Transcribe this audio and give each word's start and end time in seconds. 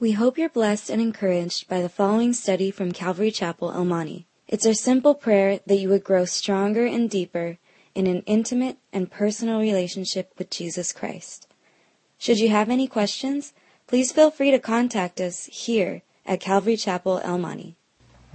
We 0.00 0.12
hope 0.12 0.38
you're 0.38 0.48
blessed 0.48 0.90
and 0.90 1.02
encouraged 1.02 1.68
by 1.68 1.82
the 1.82 1.88
following 1.88 2.32
study 2.32 2.70
from 2.70 2.92
Calvary 2.92 3.32
Chapel, 3.32 3.72
El 3.72 3.84
Monte. 3.84 4.28
It's 4.46 4.64
our 4.64 4.72
simple 4.72 5.12
prayer 5.12 5.58
that 5.66 5.74
you 5.74 5.88
would 5.88 6.04
grow 6.04 6.24
stronger 6.24 6.86
and 6.86 7.10
deeper 7.10 7.58
in 7.96 8.06
an 8.06 8.22
intimate 8.24 8.78
and 8.92 9.10
personal 9.10 9.58
relationship 9.58 10.32
with 10.38 10.50
Jesus 10.50 10.92
Christ. 10.92 11.48
Should 12.16 12.38
you 12.38 12.48
have 12.48 12.70
any 12.70 12.86
questions, 12.86 13.52
please 13.88 14.12
feel 14.12 14.30
free 14.30 14.52
to 14.52 14.60
contact 14.60 15.20
us 15.20 15.46
here 15.46 16.02
at 16.24 16.38
Calvary 16.38 16.76
Chapel, 16.76 17.20
El 17.24 17.38
Monte. 17.38 17.74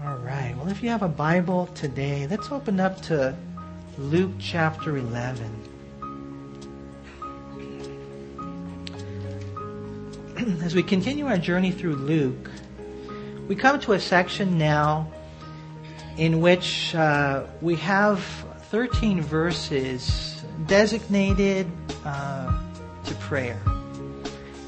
All 0.03 0.17
right. 0.17 0.53
Well, 0.57 0.67
if 0.67 0.83
you 0.83 0.89
have 0.89 1.01
a 1.01 1.07
Bible 1.07 1.67
today, 1.75 2.27
let's 2.29 2.51
open 2.51 2.81
up 2.81 3.01
to 3.03 3.33
Luke 3.97 4.33
chapter 4.37 4.97
11. 4.97 5.72
As 10.63 10.75
we 10.75 10.83
continue 10.83 11.27
our 11.27 11.37
journey 11.37 11.71
through 11.71 11.95
Luke, 11.95 12.49
we 13.47 13.55
come 13.55 13.79
to 13.81 13.93
a 13.93 13.99
section 13.99 14.57
now 14.57 15.09
in 16.17 16.41
which 16.41 16.93
uh, 16.95 17.45
we 17.61 17.75
have 17.77 18.21
13 18.69 19.21
verses 19.21 20.43
designated 20.67 21.71
uh, 22.03 22.57
to 23.05 23.15
prayer. 23.15 23.61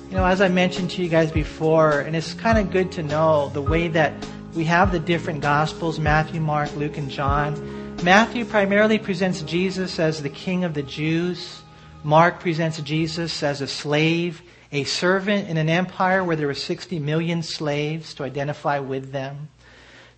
You 0.10 0.18
know, 0.18 0.26
as 0.26 0.40
I 0.40 0.48
mentioned 0.48 0.92
to 0.92 1.04
you 1.04 1.10
guys 1.10 1.32
before, 1.32 2.00
and 2.00 2.16
it's 2.16 2.34
kind 2.34 2.58
of 2.58 2.72
good 2.72 2.92
to 2.94 3.04
know 3.04 3.50
the 3.50 3.62
way 3.62 3.90
that 3.90 4.14
we 4.54 4.64
have 4.66 4.94
the 4.94 5.00
different 5.00 5.42
Gospels 5.42 6.00
Matthew, 6.00 6.40
Mark, 6.40 6.74
Luke, 6.76 6.98
and 6.98 7.10
John. 7.10 7.98
Matthew 8.02 8.46
primarily 8.46 8.98
presents 8.98 9.42
Jesus 9.42 10.00
as 10.00 10.22
the 10.22 10.30
King 10.30 10.64
of 10.64 10.74
the 10.74 10.84
Jews, 10.84 11.64
Mark 12.06 12.40
presents 12.40 12.80
Jesus 12.82 13.42
as 13.42 13.62
a 13.62 13.68
slave, 13.68 14.44
a 14.72 14.84
servant 14.84 15.48
in 15.48 15.58
an 15.58 15.70
empire 15.70 16.24
where 16.24 16.36
there 16.36 16.48
were 16.48 16.54
60 16.54 17.00
million 17.00 17.44
slaves 17.44 18.14
to 18.16 18.24
identify 18.24 18.80
with 18.80 19.12
them. 19.12 19.50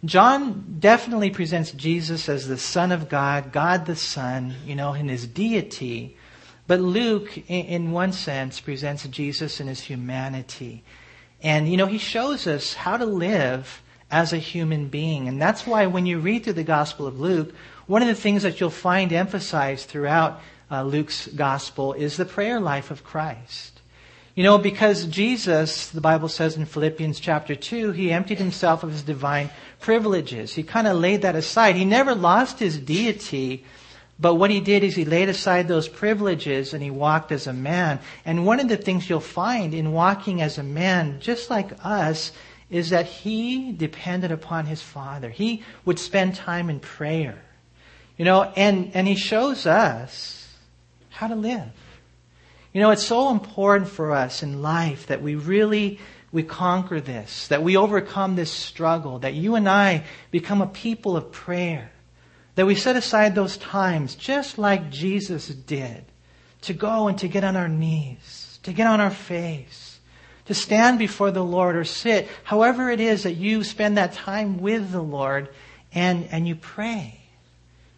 John 0.05 0.77
definitely 0.79 1.31
presents 1.31 1.71
Jesus 1.71 2.29
as 2.29 2.47
the 2.47 2.57
Son 2.57 2.91
of 2.91 3.09
God, 3.09 3.51
God 3.51 3.85
the 3.85 3.95
Son, 3.95 4.55
you 4.65 4.75
know, 4.75 4.93
in 4.93 5.09
his 5.09 5.25
deity. 5.25 6.15
But 6.67 6.81
Luke, 6.81 7.37
in 7.49 7.91
one 7.91 8.11
sense, 8.13 8.59
presents 8.59 9.07
Jesus 9.07 9.59
in 9.59 9.67
his 9.67 9.81
humanity. 9.81 10.83
And, 11.41 11.69
you 11.69 11.77
know, 11.77 11.85
he 11.87 11.97
shows 11.97 12.45
us 12.45 12.73
how 12.73 12.97
to 12.97 13.05
live 13.05 13.81
as 14.11 14.33
a 14.33 14.37
human 14.37 14.87
being. 14.87 15.27
And 15.27 15.41
that's 15.41 15.65
why 15.65 15.87
when 15.87 16.05
you 16.05 16.19
read 16.19 16.43
through 16.43 16.53
the 16.53 16.63
Gospel 16.63 17.07
of 17.07 17.19
Luke, 17.19 17.53
one 17.87 18.01
of 18.01 18.07
the 18.07 18.15
things 18.15 18.43
that 18.43 18.59
you'll 18.59 18.69
find 18.69 19.11
emphasized 19.11 19.87
throughout 19.87 20.41
uh, 20.69 20.83
Luke's 20.83 21.27
Gospel 21.27 21.93
is 21.93 22.17
the 22.17 22.25
prayer 22.25 22.59
life 22.59 22.91
of 22.91 23.03
Christ. 23.03 23.76
You 24.37 24.43
know, 24.43 24.59
because 24.59 25.05
Jesus, 25.05 25.89
the 25.89 25.99
Bible 25.99 26.29
says 26.29 26.57
in 26.57 26.65
Philippians 26.65 27.19
chapter 27.19 27.55
2, 27.55 27.91
he 27.93 28.11
emptied 28.11 28.37
himself 28.37 28.83
of 28.83 28.91
his 28.91 29.01
divine 29.01 29.49
privileges. 29.79 30.53
He 30.53 30.61
kind 30.61 30.85
of 30.85 30.97
laid 30.97 31.23
that 31.23 31.35
aside. 31.35 31.75
He 31.75 31.85
never 31.85 32.13
lost 32.13 32.59
his 32.59 32.77
deity, 32.77 33.65
but 34.19 34.35
what 34.35 34.51
he 34.51 34.59
did 34.59 34.83
is 34.83 34.95
he 34.95 35.05
laid 35.05 35.27
aside 35.27 35.67
those 35.67 35.87
privileges 35.87 36.75
and 36.75 36.83
he 36.83 36.91
walked 36.91 37.31
as 37.31 37.47
a 37.47 37.51
man. 37.51 37.99
And 38.25 38.45
one 38.45 38.59
of 38.59 38.67
the 38.67 38.77
things 38.77 39.09
you'll 39.09 39.21
find 39.21 39.73
in 39.73 39.91
walking 39.91 40.39
as 40.39 40.59
a 40.59 40.63
man, 40.63 41.19
just 41.19 41.49
like 41.49 41.71
us, 41.83 42.31
is 42.69 42.91
that 42.91 43.07
he 43.07 43.71
depended 43.71 44.31
upon 44.31 44.67
his 44.67 44.83
Father. 44.83 45.31
He 45.31 45.63
would 45.83 45.97
spend 45.97 46.35
time 46.35 46.69
in 46.69 46.79
prayer. 46.79 47.41
You 48.17 48.25
know, 48.25 48.53
and, 48.55 48.91
and 48.93 49.07
he 49.07 49.15
shows 49.15 49.65
us 49.65 50.47
how 51.09 51.27
to 51.27 51.35
live. 51.35 51.71
You 52.73 52.81
know, 52.81 52.91
it's 52.91 53.05
so 53.05 53.31
important 53.31 53.89
for 53.89 54.11
us 54.11 54.43
in 54.43 54.61
life 54.61 55.07
that 55.07 55.21
we 55.21 55.35
really 55.35 55.99
we 56.31 56.43
conquer 56.43 56.99
this, 56.99 57.47
that 57.47 57.63
we 57.63 57.77
overcome 57.77 58.35
this 58.35 58.51
struggle, 58.51 59.19
that 59.19 59.33
you 59.33 59.55
and 59.55 59.67
I 59.67 60.03
become 60.29 60.61
a 60.61 60.67
people 60.67 61.15
of 61.15 61.31
prayer, 61.31 61.91
that 62.55 62.65
we 62.65 62.75
set 62.75 62.95
aside 62.95 63.33
those 63.33 63.57
times 63.57 64.15
just 64.15 64.57
like 64.57 64.91
Jesus 64.91 65.47
did 65.47 66.03
to 66.61 66.73
go 66.73 67.07
and 67.07 67.17
to 67.19 67.27
get 67.27 67.43
on 67.43 67.55
our 67.55 67.69
knees, 67.69 68.59
to 68.63 68.73
get 68.73 68.87
on 68.87 68.99
our 68.99 69.11
face, 69.11 69.99
to 70.45 70.53
stand 70.53 70.99
before 70.99 71.31
the 71.31 71.43
Lord 71.43 71.75
or 71.75 71.85
sit, 71.85 72.27
however 72.43 72.89
it 72.89 72.99
is 72.99 73.23
that 73.23 73.33
you 73.33 73.63
spend 73.63 73.97
that 73.97 74.13
time 74.13 74.59
with 74.59 74.91
the 74.91 75.01
Lord 75.01 75.49
and, 75.93 76.27
and 76.31 76.47
you 76.47 76.55
pray. 76.55 77.21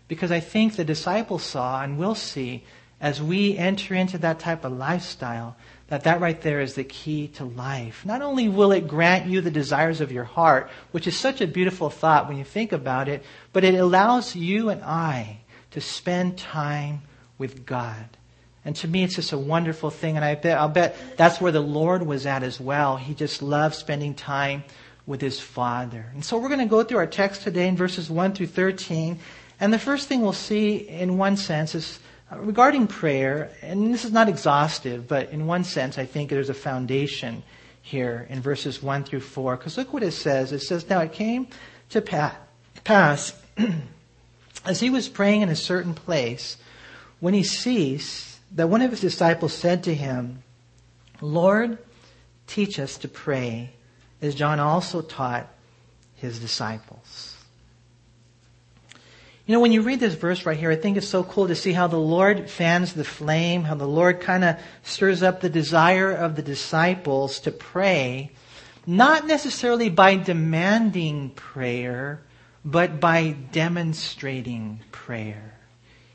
Because 0.07 0.31
I 0.31 0.39
think 0.39 0.75
the 0.75 0.83
disciples 0.83 1.43
saw 1.43 1.83
and 1.83 1.97
will 1.97 2.15
see 2.15 2.63
as 3.01 3.21
we 3.21 3.57
enter 3.57 3.95
into 3.95 4.17
that 4.19 4.39
type 4.39 4.65
of 4.65 4.73
lifestyle, 4.73 5.55
that 5.87 6.03
that 6.03 6.21
right 6.21 6.39
there 6.41 6.61
is 6.61 6.75
the 6.75 6.83
key 6.83 7.27
to 7.27 7.45
life. 7.45 8.05
Not 8.05 8.21
only 8.21 8.47
will 8.47 8.71
it 8.71 8.87
grant 8.87 9.27
you 9.27 9.41
the 9.41 9.51
desires 9.51 10.01
of 10.01 10.11
your 10.11 10.23
heart, 10.23 10.69
which 10.91 11.07
is 11.07 11.17
such 11.17 11.41
a 11.41 11.47
beautiful 11.47 11.89
thought 11.89 12.27
when 12.27 12.37
you 12.37 12.43
think 12.43 12.71
about 12.71 13.07
it, 13.07 13.23
but 13.53 13.63
it 13.63 13.75
allows 13.75 14.35
you 14.35 14.69
and 14.69 14.83
I 14.83 15.39
to 15.71 15.81
spend 15.81 16.37
time 16.37 17.01
with 17.37 17.65
God. 17.65 18.05
And 18.65 18.75
to 18.77 18.87
me, 18.87 19.03
it's 19.03 19.15
just 19.15 19.31
a 19.31 19.37
wonderful 19.37 19.89
thing. 19.89 20.15
And 20.15 20.25
I 20.25 20.35
bet, 20.35 20.57
I'll 20.57 20.69
bet 20.69 20.95
that's 21.17 21.41
where 21.41 21.51
the 21.51 21.61
Lord 21.61 22.05
was 22.05 22.25
at 22.25 22.43
as 22.43 22.59
well. 22.59 22.97
He 22.97 23.13
just 23.15 23.41
loved 23.41 23.75
spending 23.75 24.13
time 24.13 24.63
with 25.07 25.21
his 25.21 25.39
Father. 25.39 26.05
And 26.13 26.23
so 26.23 26.37
we're 26.37 26.49
going 26.49 26.59
to 26.59 26.65
go 26.65 26.83
through 26.83 26.99
our 26.99 27.07
text 27.07 27.41
today 27.41 27.67
in 27.67 27.75
verses 27.75 28.11
1 28.11 28.33
through 28.33 28.47
13. 28.47 29.17
And 29.59 29.73
the 29.73 29.79
first 29.79 30.07
thing 30.07 30.21
we'll 30.21 30.33
see 30.33 30.75
in 30.75 31.17
one 31.17 31.35
sense 31.35 31.73
is 31.73 31.99
regarding 32.35 32.87
prayer, 32.87 33.51
and 33.61 33.93
this 33.93 34.05
is 34.05 34.11
not 34.11 34.29
exhaustive, 34.29 35.07
but 35.07 35.29
in 35.31 35.47
one 35.47 35.63
sense, 35.63 35.97
I 35.97 36.05
think 36.05 36.29
there's 36.29 36.49
a 36.49 36.53
foundation 36.53 37.43
here 37.81 38.27
in 38.29 38.41
verses 38.41 38.83
1 38.83 39.03
through 39.03 39.21
4. 39.21 39.57
Because 39.57 39.77
look 39.77 39.93
what 39.93 40.03
it 40.03 40.11
says. 40.11 40.51
It 40.51 40.59
says, 40.59 40.89
Now 40.89 40.99
it 40.99 41.13
came 41.13 41.47
to 41.89 42.01
pass, 42.83 43.33
as 44.65 44.79
he 44.79 44.89
was 44.89 45.09
praying 45.09 45.41
in 45.41 45.49
a 45.49 45.55
certain 45.55 45.93
place, 45.93 46.57
when 47.19 47.33
he 47.33 47.43
ceased, 47.43 48.39
that 48.55 48.69
one 48.69 48.81
of 48.81 48.91
his 48.91 49.01
disciples 49.01 49.53
said 49.53 49.83
to 49.83 49.93
him, 49.93 50.43
Lord, 51.21 51.77
teach 52.47 52.79
us 52.79 52.97
to 52.99 53.07
pray, 53.07 53.73
as 54.21 54.35
John 54.35 54.59
also 54.59 55.01
taught 55.01 55.47
his 56.15 56.39
disciples. 56.39 57.28
You 59.49 59.55
know, 59.55 59.61
when 59.61 59.71
you 59.71 59.81
read 59.81 59.99
this 59.99 60.13
verse 60.13 60.45
right 60.45 60.55
here, 60.55 60.69
I 60.69 60.75
think 60.75 60.95
it's 60.95 61.07
so 61.07 61.23
cool 61.23 61.47
to 61.47 61.55
see 61.55 61.73
how 61.73 61.87
the 61.87 61.97
Lord 61.97 62.51
fans 62.51 62.93
the 62.93 63.03
flame, 63.03 63.63
how 63.63 63.73
the 63.73 63.87
Lord 63.87 64.21
kind 64.21 64.43
of 64.43 64.59
stirs 64.83 65.23
up 65.23 65.41
the 65.41 65.49
desire 65.49 66.11
of 66.11 66.35
the 66.35 66.43
disciples 66.43 67.39
to 67.39 67.51
pray, 67.51 68.29
not 68.85 69.25
necessarily 69.25 69.89
by 69.89 70.17
demanding 70.17 71.31
prayer, 71.31 72.21
but 72.63 72.99
by 72.99 73.31
demonstrating 73.51 74.81
prayer. 74.91 75.57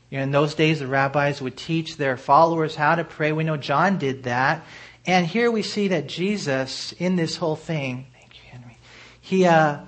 You 0.09 0.19
know, 0.19 0.23
in 0.23 0.31
those 0.31 0.55
days, 0.55 0.79
the 0.79 0.87
rabbis 0.87 1.41
would 1.41 1.57
teach 1.57 1.97
their 1.97 2.15
followers 2.15 2.77
how 2.77 2.95
to 2.95 3.03
pray. 3.03 3.33
We 3.33 3.43
know 3.43 3.57
John 3.57 3.97
did 3.97 4.23
that. 4.23 4.65
And 5.05 5.27
here 5.27 5.51
we 5.51 5.61
see 5.61 5.89
that 5.89 6.07
Jesus, 6.07 6.93
in 6.93 7.17
this 7.17 7.35
whole 7.35 7.57
thing, 7.57 8.07
thank 8.13 8.33
you, 8.35 8.49
Henry, 8.49 8.77
he, 9.19 9.45
uh, 9.45 9.79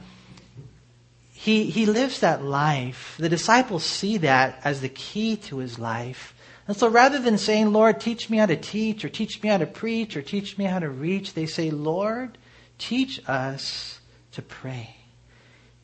he, 1.38 1.66
he 1.66 1.86
lives 1.86 2.22
that 2.22 2.44
life. 2.44 3.16
The 3.20 3.30
disciples 3.30 3.84
see 3.84 4.18
that 4.18 4.60
as 4.64 4.82
the 4.82 4.90
key 4.90 5.36
to 5.38 5.60
his 5.60 5.78
life. 5.78 6.34
And 6.68 6.76
so 6.76 6.90
rather 6.90 7.20
than 7.20 7.38
saying, 7.38 7.72
Lord, 7.72 8.02
teach 8.02 8.28
me 8.28 8.38
how 8.38 8.48
to 8.48 8.56
teach, 8.56 9.06
or 9.06 9.10
teach 9.10 9.42
me 9.44 9.50
how 9.50 9.60
to 9.60 9.68
preach, 9.68 10.18
or 10.18 10.24
teach 10.24 10.58
me 10.58 10.66
how 10.66 10.80
to 10.80 10.90
reach, 10.90 11.36
they 11.36 11.46
say, 11.46 11.70
Lord, 11.70 12.40
teach 12.80 13.22
us 13.30 14.00
to 14.32 14.42
pray. 14.42 14.96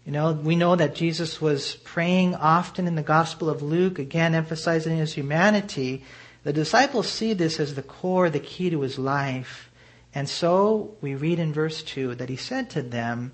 You 0.05 0.11
know, 0.11 0.31
we 0.33 0.55
know 0.55 0.75
that 0.75 0.95
Jesus 0.95 1.39
was 1.39 1.75
praying 1.75 2.33
often 2.33 2.87
in 2.87 2.95
the 2.95 3.03
Gospel 3.03 3.47
of 3.47 3.61
Luke, 3.61 3.99
again 3.99 4.33
emphasizing 4.33 4.97
his 4.97 5.13
humanity. 5.13 6.03
The 6.43 6.51
disciples 6.51 7.07
see 7.07 7.33
this 7.33 7.59
as 7.59 7.75
the 7.75 7.83
core, 7.83 8.31
the 8.31 8.39
key 8.39 8.71
to 8.71 8.81
his 8.81 8.97
life. 8.97 9.69
And 10.15 10.27
so 10.27 10.97
we 10.99 11.13
read 11.13 11.37
in 11.37 11.53
verse 11.53 11.83
2 11.83 12.15
that 12.15 12.29
he 12.29 12.38
said 12.38 12.71
to 12.71 12.81
them, 12.81 13.33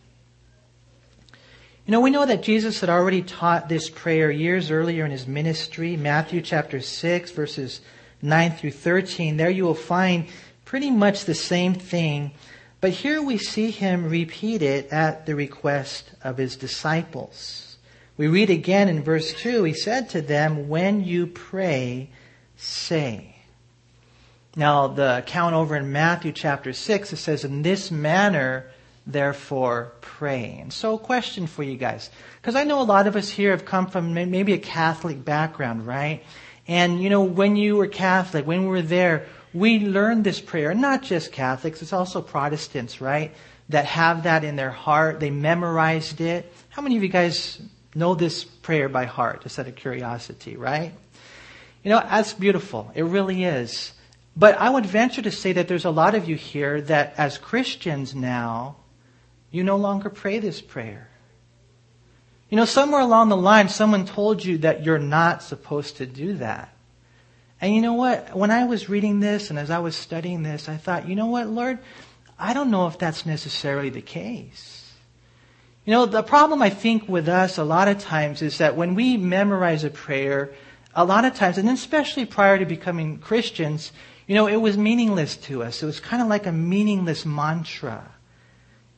You 1.91 1.97
know, 1.97 2.03
we 2.03 2.09
know 2.09 2.25
that 2.25 2.41
Jesus 2.41 2.79
had 2.79 2.89
already 2.89 3.21
taught 3.21 3.67
this 3.67 3.89
prayer 3.89 4.31
years 4.31 4.71
earlier 4.71 5.03
in 5.03 5.11
his 5.11 5.27
ministry, 5.27 5.97
Matthew 5.97 6.39
chapter 6.39 6.79
6, 6.79 7.31
verses 7.31 7.81
9 8.21 8.53
through 8.53 8.71
13. 8.71 9.35
There 9.35 9.49
you 9.49 9.65
will 9.65 9.73
find 9.73 10.27
pretty 10.63 10.89
much 10.89 11.25
the 11.25 11.35
same 11.35 11.73
thing 11.73 12.31
But 12.79 12.91
here 12.91 13.21
we 13.21 13.37
see 13.37 13.71
him 13.71 14.07
repeat 14.07 14.61
it 14.61 14.87
at 14.87 15.25
the 15.25 15.35
request 15.35 16.11
of 16.23 16.37
his 16.37 16.55
disciples. 16.55 17.75
We 18.15 18.29
read 18.29 18.49
again 18.49 18.87
in 18.87 19.03
verse 19.03 19.33
2, 19.33 19.65
he 19.65 19.73
said 19.73 20.07
to 20.11 20.21
them, 20.21 20.69
When 20.69 21.03
you 21.03 21.27
pray, 21.27 22.09
say. 22.55 23.35
Now, 24.55 24.87
the 24.87 25.17
account 25.17 25.55
over 25.55 25.75
in 25.75 25.91
Matthew 25.91 26.31
chapter 26.31 26.71
6, 26.71 27.11
it 27.11 27.17
says, 27.17 27.43
In 27.43 27.63
this 27.63 27.91
manner, 27.91 28.71
therefore, 29.05 29.93
pray. 30.01 30.57
And 30.61 30.71
so, 30.71 30.95
a 30.95 30.99
question 30.99 31.47
for 31.47 31.63
you 31.63 31.77
guys. 31.77 32.09
Because 32.41 32.55
I 32.55 32.63
know 32.63 32.81
a 32.81 32.83
lot 32.83 33.07
of 33.07 33.15
us 33.15 33.29
here 33.29 33.51
have 33.51 33.65
come 33.65 33.87
from 33.87 34.13
maybe 34.13 34.53
a 34.53 34.57
Catholic 34.57 35.23
background, 35.23 35.85
right? 35.87 36.23
And, 36.67 37.01
you 37.01 37.09
know, 37.09 37.23
when 37.23 37.55
you 37.55 37.77
were 37.77 37.87
Catholic, 37.87 38.45
when 38.45 38.61
we 38.61 38.67
were 38.67 38.81
there, 38.81 39.25
we 39.53 39.79
learned 39.79 40.23
this 40.23 40.39
prayer. 40.39 40.73
Not 40.73 41.03
just 41.03 41.31
Catholics, 41.31 41.81
it's 41.81 41.93
also 41.93 42.21
Protestants, 42.21 43.01
right? 43.01 43.33
That 43.69 43.85
have 43.85 44.23
that 44.23 44.43
in 44.43 44.55
their 44.55 44.71
heart. 44.71 45.19
They 45.19 45.31
memorized 45.31 46.21
it. 46.21 46.51
How 46.69 46.81
many 46.81 46.97
of 46.97 47.03
you 47.03 47.09
guys 47.09 47.61
know 47.95 48.15
this 48.15 48.43
prayer 48.43 48.87
by 48.87 49.05
heart, 49.05 49.43
just 49.43 49.59
out 49.59 49.67
of 49.67 49.75
curiosity, 49.75 50.55
right? 50.55 50.93
You 51.83 51.89
know, 51.89 51.99
that's 51.99 52.33
beautiful. 52.33 52.91
It 52.95 53.03
really 53.03 53.43
is. 53.43 53.91
But 54.35 54.57
I 54.57 54.69
would 54.69 54.85
venture 54.85 55.21
to 55.21 55.31
say 55.31 55.53
that 55.53 55.67
there's 55.67 55.85
a 55.85 55.91
lot 55.91 56.15
of 56.15 56.29
you 56.29 56.35
here 56.35 56.81
that 56.81 57.15
as 57.17 57.37
Christians 57.37 58.15
now, 58.15 58.77
you 59.51 59.63
no 59.63 59.75
longer 59.75 60.09
pray 60.09 60.39
this 60.39 60.61
prayer. 60.61 61.09
You 62.49 62.57
know, 62.57 62.65
somewhere 62.65 63.01
along 63.01 63.29
the 63.29 63.37
line, 63.37 63.69
someone 63.69 64.05
told 64.05 64.43
you 64.43 64.57
that 64.59 64.83
you're 64.83 64.99
not 64.99 65.43
supposed 65.43 65.97
to 65.97 66.05
do 66.05 66.33
that. 66.35 66.73
And 67.61 67.75
you 67.75 67.81
know 67.81 67.93
what? 67.93 68.35
When 68.35 68.51
I 68.51 68.65
was 68.65 68.89
reading 68.89 69.19
this 69.19 69.49
and 69.49 69.59
as 69.59 69.69
I 69.69 69.79
was 69.79 69.95
studying 69.95 70.43
this, 70.43 70.67
I 70.67 70.77
thought, 70.77 71.07
you 71.07 71.15
know 71.15 71.27
what, 71.27 71.47
Lord? 71.47 71.79
I 72.39 72.53
don't 72.53 72.71
know 72.71 72.87
if 72.87 72.97
that's 72.97 73.25
necessarily 73.25 73.89
the 73.89 74.01
case. 74.01 74.91
You 75.85 75.91
know, 75.91 76.05
the 76.05 76.23
problem 76.23 76.61
I 76.61 76.69
think 76.69 77.07
with 77.07 77.29
us 77.29 77.57
a 77.57 77.63
lot 77.63 77.87
of 77.87 77.99
times 77.99 78.41
is 78.41 78.57
that 78.57 78.75
when 78.75 78.95
we 78.95 79.15
memorize 79.15 79.83
a 79.83 79.89
prayer, 79.89 80.51
a 80.95 81.05
lot 81.05 81.23
of 81.23 81.35
times, 81.35 81.57
and 81.57 81.69
especially 81.69 82.25
prior 82.25 82.57
to 82.57 82.65
becoming 82.65 83.19
Christians, 83.19 83.91
you 84.27 84.35
know, 84.35 84.47
it 84.47 84.57
was 84.57 84.77
meaningless 84.77 85.37
to 85.37 85.63
us. 85.63 85.81
It 85.81 85.85
was 85.85 85.99
kind 85.99 86.21
of 86.21 86.27
like 86.27 86.47
a 86.47 86.51
meaningless 86.51 87.25
mantra. 87.25 88.11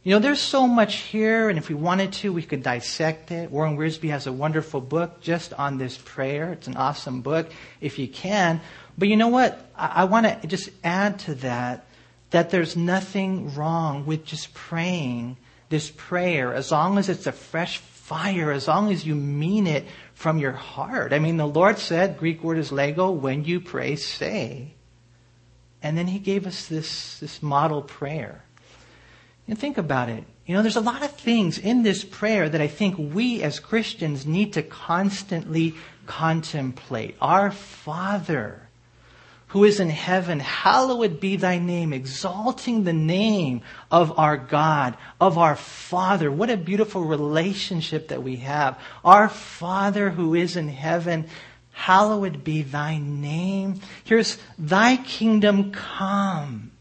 You 0.03 0.11
know, 0.11 0.19
there's 0.19 0.41
so 0.41 0.67
much 0.67 0.97
here, 0.97 1.47
and 1.47 1.57
if 1.57 1.69
we 1.69 1.75
wanted 1.75 2.11
to, 2.13 2.33
we 2.33 2.43
could 2.43 2.61
dissect 2.61 3.31
it. 3.31 3.49
Warren 3.49 3.77
Wiersbe 3.77 4.09
has 4.09 4.27
a 4.27 4.33
wonderful 4.33 4.81
book 4.81 5.21
just 5.21 5.53
on 5.53 5.77
this 5.77 5.97
prayer. 5.97 6.51
It's 6.51 6.67
an 6.67 6.75
awesome 6.75 7.21
book, 7.21 7.49
if 7.79 7.97
you 7.97 8.09
can. 8.09 8.59
But 8.97 9.07
you 9.07 9.15
know 9.15 9.29
what? 9.29 9.65
I, 9.77 9.87
I 9.87 10.03
want 10.03 10.25
to 10.41 10.47
just 10.47 10.69
add 10.83 11.19
to 11.19 11.35
that 11.35 11.85
that 12.31 12.49
there's 12.49 12.75
nothing 12.75 13.53
wrong 13.53 14.05
with 14.05 14.25
just 14.25 14.53
praying 14.53 15.37
this 15.69 15.89
prayer 15.95 16.53
as 16.53 16.71
long 16.71 16.97
as 16.97 17.07
it's 17.07 17.27
a 17.27 17.31
fresh 17.31 17.77
fire, 17.77 18.51
as 18.51 18.67
long 18.67 18.91
as 18.91 19.05
you 19.05 19.15
mean 19.15 19.67
it 19.67 19.85
from 20.15 20.37
your 20.37 20.51
heart. 20.51 21.13
I 21.13 21.19
mean, 21.19 21.37
the 21.37 21.47
Lord 21.47 21.77
said, 21.77 22.17
Greek 22.17 22.43
word 22.43 22.57
is 22.57 22.71
lego, 22.71 23.11
when 23.11 23.45
you 23.45 23.61
pray, 23.61 23.95
say. 23.95 24.73
And 25.81 25.97
then 25.97 26.07
he 26.07 26.19
gave 26.19 26.45
us 26.45 26.67
this, 26.67 27.19
this 27.19 27.41
model 27.41 27.81
prayer. 27.81 28.43
And 29.47 29.59
think 29.59 29.77
about 29.77 30.09
it. 30.09 30.23
You 30.45 30.55
know, 30.55 30.61
there's 30.61 30.75
a 30.75 30.81
lot 30.81 31.03
of 31.03 31.11
things 31.11 31.57
in 31.57 31.83
this 31.83 32.03
prayer 32.03 32.49
that 32.49 32.61
I 32.61 32.67
think 32.67 32.95
we 32.97 33.41
as 33.43 33.59
Christians 33.59 34.25
need 34.25 34.53
to 34.53 34.63
constantly 34.63 35.75
contemplate. 36.05 37.15
Our 37.21 37.51
Father, 37.51 38.67
who 39.47 39.63
is 39.63 39.79
in 39.79 39.89
heaven, 39.89 40.39
hallowed 40.39 41.19
be 41.21 41.37
thy 41.37 41.59
name, 41.59 41.93
exalting 41.93 42.83
the 42.83 42.93
name 42.93 43.61
of 43.89 44.17
our 44.19 44.35
God, 44.35 44.97
of 45.21 45.37
our 45.37 45.55
Father. 45.55 46.29
What 46.29 46.49
a 46.49 46.57
beautiful 46.57 47.03
relationship 47.03 48.09
that 48.09 48.23
we 48.23 48.37
have. 48.37 48.77
Our 49.05 49.29
Father 49.29 50.09
who 50.09 50.35
is 50.35 50.57
in 50.57 50.67
heaven, 50.67 51.27
hallowed 51.71 52.43
be 52.43 52.63
thy 52.63 52.97
name. 52.97 53.79
Here's 54.03 54.37
thy 54.57 54.97
kingdom 54.97 55.71
come. 55.71 56.72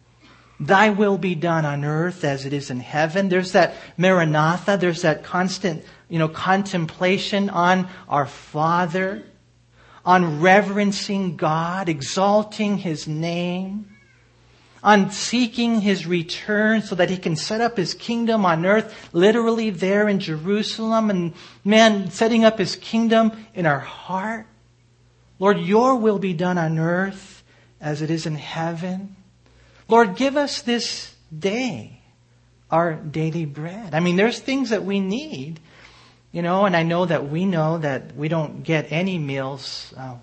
Thy 0.67 0.91
will 0.91 1.19
be 1.19 1.35
done 1.35 1.65
on 1.65 1.85
earth 1.85 2.23
as 2.23 2.47
it 2.47 2.53
is 2.53 2.71
in 2.71 2.79
heaven. 2.79 3.29
There's 3.29 3.53
that 3.53 3.75
Maranatha. 3.97 4.77
There's 4.79 5.03
that 5.03 5.25
constant, 5.25 5.85
you 6.09 6.21
know, 6.21 6.29
contemplation 6.29 7.51
on 7.51 7.89
our 8.09 8.27
Father, 8.27 9.25
on 10.05 10.41
reverencing 10.41 11.37
God, 11.37 11.89
exalting 11.89 12.79
His 12.79 13.09
name, 13.09 13.89
on 14.85 15.11
seeking 15.11 15.81
His 15.81 16.07
return 16.07 16.83
so 16.83 16.95
that 16.95 17.11
He 17.11 17.17
can 17.17 17.35
set 17.35 17.61
up 17.61 17.77
His 17.77 17.95
kingdom 17.95 18.47
on 18.47 18.65
earth, 18.65 19.11
literally 19.13 19.71
there 19.71 20.09
in 20.09 20.21
Jerusalem, 20.21 21.11
and 21.11 21.35
man, 21.65 22.11
setting 22.13 22.45
up 22.45 22.59
His 22.59 22.77
kingdom 22.77 23.33
in 23.53 23.67
our 23.67 23.81
heart. 23.81 24.47
Lord, 25.41 25.59
your 25.59 25.97
will 25.97 26.21
be 26.21 26.35
done 26.35 26.57
on 26.57 26.79
earth 26.79 27.43
as 27.81 28.01
it 28.01 28.11
is 28.13 28.27
in 28.27 28.37
heaven. 28.37 29.17
Lord, 29.89 30.17
give 30.17 30.37
us 30.37 30.63
this 30.63 31.15
day 31.37 32.01
our 32.71 32.95
daily 32.95 33.45
bread. 33.45 33.95
I 33.95 34.01
mean, 34.01 34.17
there's 34.17 34.39
things 34.39 34.71
that 34.71 34.85
we 34.85 34.99
need, 34.99 35.61
you 36.33 36.41
know, 36.41 36.65
and 36.65 36.75
I 36.75 36.83
know 36.83 37.05
that 37.05 37.29
we 37.29 37.45
know 37.45 37.79
that 37.79 38.17
we 38.17 38.29
don't 38.29 38.63
get 38.63 38.91
any 38.91 39.19
meals 39.19 39.93
uh, 39.97 40.17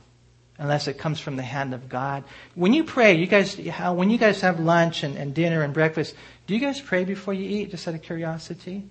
unless 0.57 0.87
it 0.87 0.97
comes 0.97 1.19
from 1.19 1.35
the 1.35 1.43
hand 1.43 1.75
of 1.75 1.87
God. 1.87 2.23
When 2.55 2.73
you 2.73 2.83
pray, 2.83 3.15
you 3.15 3.27
guys, 3.27 3.55
when 3.55 4.09
you 4.09 4.17
guys 4.17 4.41
have 4.41 4.59
lunch 4.59 5.03
and, 5.03 5.15
and 5.15 5.33
dinner 5.33 5.61
and 5.61 5.73
breakfast, 5.73 6.15
do 6.47 6.55
you 6.55 6.59
guys 6.59 6.81
pray 6.81 7.03
before 7.03 7.35
you 7.35 7.47
eat, 7.47 7.71
just 7.71 7.87
out 7.87 7.93
of 7.93 8.01
curiosity? 8.01 8.83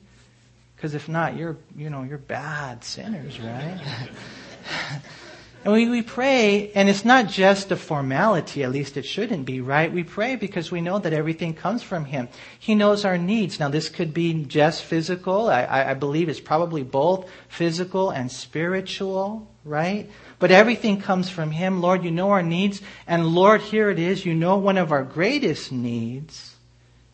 Because 0.77 0.95
if 0.95 1.09
not, 1.09 1.37
you're, 1.37 1.57
you 1.77 1.91
know, 1.91 2.05
you're 2.05 2.19
bad 2.19 2.85
sinners, 2.85 3.41
right? 3.41 3.81
And 5.65 5.73
we, 5.73 5.89
we 5.89 6.03
pray, 6.03 6.71
and 6.73 6.89
it's 6.89 7.05
not 7.05 7.27
just 7.27 7.73
a 7.73 7.77
formality, 7.77 8.63
at 8.63 8.71
least 8.71 8.97
it 8.97 9.05
shouldn't 9.05 9.45
be, 9.45 9.61
right? 9.61 9.93
We 9.93 10.05
pray 10.05 10.37
because 10.37 10.71
we 10.71 10.81
know 10.81 11.01
that 11.01 11.13
everything 11.13 11.53
comes 11.53 11.83
from 11.83 12.05
Him. 12.05 12.29
He 12.59 12.77
knows 12.77 13.05
our 13.05 13.19
needs. 13.19 13.59
Now, 13.59 13.69
this 13.69 13.89
could 13.89 14.15
be 14.15 14.45
just 14.45 14.85
physical. 14.85 15.49
I, 15.51 15.91
I 15.91 15.95
believe 15.95 16.29
it's 16.29 16.41
probably 16.41 16.85
both 16.85 17.29
physical 17.49 18.11
and 18.11 18.31
spiritual, 18.31 19.51
right? 19.65 20.09
But 20.39 20.53
everything 20.53 21.01
comes 21.01 21.29
from 21.29 21.51
Him. 21.51 21.81
Lord, 21.81 22.05
you 22.05 22.13
know 22.13 22.31
our 22.31 22.43
needs. 22.43 22.81
And 23.09 23.27
Lord, 23.27 23.61
here 23.61 23.91
it 23.91 23.99
is. 23.99 24.25
You 24.25 24.35
know 24.35 24.59
one 24.59 24.79
of 24.79 24.93
our 24.93 25.03
greatest 25.03 25.73
needs 25.73 26.55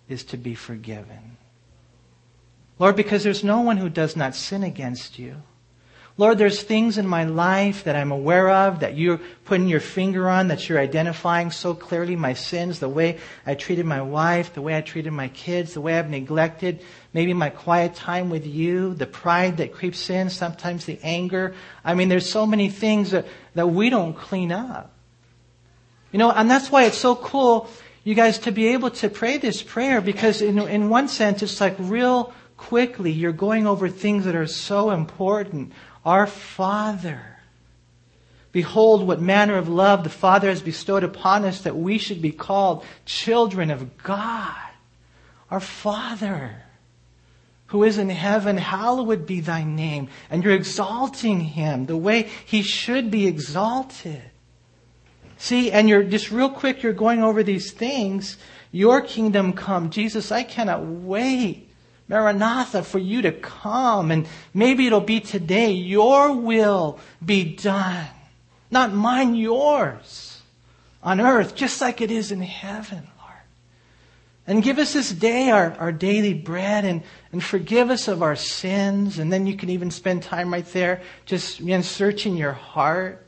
is 0.06 0.22
to 0.24 0.36
be 0.36 0.54
forgiven. 0.54 1.38
Lord, 2.78 2.94
because 2.94 3.24
there's 3.24 3.42
no 3.42 3.62
one 3.62 3.78
who 3.78 3.88
does 3.88 4.16
not 4.16 4.34
sin 4.34 4.62
against 4.62 5.18
you. 5.18 5.36
Lord, 6.16 6.38
there's 6.38 6.62
things 6.62 6.96
in 6.96 7.08
my 7.08 7.24
life 7.24 7.84
that 7.84 7.96
I'm 7.96 8.12
aware 8.12 8.48
of, 8.48 8.80
that 8.80 8.96
you're 8.96 9.20
putting 9.44 9.66
your 9.66 9.80
finger 9.80 10.28
on, 10.28 10.46
that 10.46 10.68
you're 10.68 10.78
identifying 10.78 11.50
so 11.50 11.74
clearly 11.74 12.14
my 12.14 12.34
sins, 12.34 12.78
the 12.78 12.88
way 12.88 13.18
I 13.44 13.56
treated 13.56 13.84
my 13.84 14.00
wife, 14.00 14.54
the 14.54 14.62
way 14.62 14.76
I 14.76 14.80
treated 14.80 15.12
my 15.12 15.26
kids, 15.26 15.74
the 15.74 15.80
way 15.80 15.98
I've 15.98 16.08
neglected 16.08 16.84
maybe 17.12 17.32
my 17.32 17.50
quiet 17.50 17.96
time 17.96 18.30
with 18.30 18.46
you, 18.46 18.94
the 18.94 19.06
pride 19.06 19.56
that 19.56 19.72
creeps 19.72 20.08
in, 20.08 20.30
sometimes 20.30 20.84
the 20.84 21.00
anger. 21.02 21.54
I 21.84 21.94
mean, 21.94 22.08
there's 22.08 22.30
so 22.30 22.46
many 22.46 22.68
things 22.68 23.10
that, 23.10 23.26
that 23.54 23.68
we 23.68 23.90
don't 23.90 24.14
clean 24.14 24.52
up. 24.52 24.92
You 26.12 26.18
know, 26.18 26.30
and 26.30 26.48
that's 26.48 26.70
why 26.70 26.84
it's 26.84 26.98
so 26.98 27.16
cool, 27.16 27.68
you 28.04 28.14
guys, 28.14 28.38
to 28.40 28.52
be 28.52 28.68
able 28.68 28.90
to 28.90 29.08
pray 29.08 29.38
this 29.38 29.62
prayer 29.62 30.00
because 30.00 30.42
in, 30.42 30.60
in 30.60 30.88
one 30.88 31.08
sense, 31.08 31.42
it's 31.42 31.60
like 31.60 31.74
real 31.78 32.32
quickly 32.56 33.10
you're 33.10 33.32
going 33.32 33.66
over 33.66 33.88
things 33.88 34.24
that 34.26 34.36
are 34.36 34.46
so 34.46 34.90
important 34.90 35.72
our 36.04 36.26
Father. 36.26 37.20
Behold, 38.52 39.06
what 39.06 39.20
manner 39.20 39.56
of 39.56 39.68
love 39.68 40.04
the 40.04 40.10
Father 40.10 40.48
has 40.48 40.62
bestowed 40.62 41.02
upon 41.02 41.44
us 41.44 41.62
that 41.62 41.76
we 41.76 41.98
should 41.98 42.22
be 42.22 42.30
called 42.30 42.84
children 43.04 43.70
of 43.70 43.98
God. 43.98 44.56
Our 45.50 45.60
Father, 45.60 46.62
who 47.66 47.82
is 47.82 47.98
in 47.98 48.10
heaven, 48.10 48.56
hallowed 48.56 49.26
be 49.26 49.40
thy 49.40 49.64
name. 49.64 50.08
And 50.30 50.44
you're 50.44 50.54
exalting 50.54 51.40
him 51.40 51.86
the 51.86 51.96
way 51.96 52.30
he 52.44 52.62
should 52.62 53.10
be 53.10 53.26
exalted. 53.26 54.22
See, 55.36 55.72
and 55.72 55.88
you're 55.88 56.04
just 56.04 56.30
real 56.30 56.50
quick, 56.50 56.82
you're 56.82 56.92
going 56.92 57.22
over 57.22 57.42
these 57.42 57.72
things. 57.72 58.38
Your 58.70 59.00
kingdom 59.00 59.52
come. 59.52 59.90
Jesus, 59.90 60.30
I 60.30 60.42
cannot 60.42 60.84
wait 60.84 61.63
Maranatha, 62.08 62.82
for 62.82 62.98
you 62.98 63.22
to 63.22 63.32
come. 63.32 64.10
And 64.10 64.26
maybe 64.52 64.86
it'll 64.86 65.00
be 65.00 65.20
today. 65.20 65.72
Your 65.72 66.34
will 66.34 66.98
be 67.24 67.44
done. 67.56 68.06
Not 68.70 68.92
mine, 68.92 69.34
yours. 69.34 70.42
On 71.02 71.20
earth, 71.20 71.54
just 71.54 71.80
like 71.80 72.00
it 72.00 72.10
is 72.10 72.32
in 72.32 72.42
heaven, 72.42 73.06
Lord. 73.20 73.32
And 74.46 74.62
give 74.62 74.78
us 74.78 74.92
this 74.92 75.10
day 75.10 75.50
our, 75.50 75.72
our 75.78 75.92
daily 75.92 76.34
bread 76.34 76.84
and, 76.84 77.02
and 77.32 77.42
forgive 77.42 77.90
us 77.90 78.08
of 78.08 78.22
our 78.22 78.36
sins. 78.36 79.18
And 79.18 79.32
then 79.32 79.46
you 79.46 79.56
can 79.56 79.70
even 79.70 79.90
spend 79.90 80.22
time 80.22 80.52
right 80.52 80.66
there 80.72 81.02
just 81.24 81.60
you 81.60 81.82
searching 81.82 82.36
your 82.36 82.52
heart. 82.52 83.23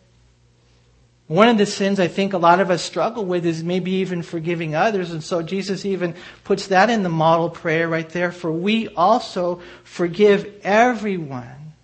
One 1.29 1.49
of 1.49 1.59
the 1.59 1.67
sins 1.67 1.99
I 1.99 2.07
think 2.07 2.33
a 2.33 2.39
lot 2.39 2.61
of 2.61 2.71
us 2.71 2.83
struggle 2.83 3.25
with 3.25 3.45
is 3.45 3.65
maybe 3.65 3.91
even 3.93 4.23
forgiving 4.23 4.77
others. 4.77 5.11
And 5.11 5.25
so 5.25 5.43
Jesus 5.43 5.85
even 5.85 6.15
puts 6.45 6.69
that 6.69 6.89
in 6.89 7.03
the 7.03 7.09
model 7.09 7.51
prayer 7.51 7.89
right 7.89 8.09
there. 8.09 8.31
For 8.31 8.53
we 8.53 8.89
also 8.89 9.61
forgive 9.83 10.61
everyone 10.63 11.75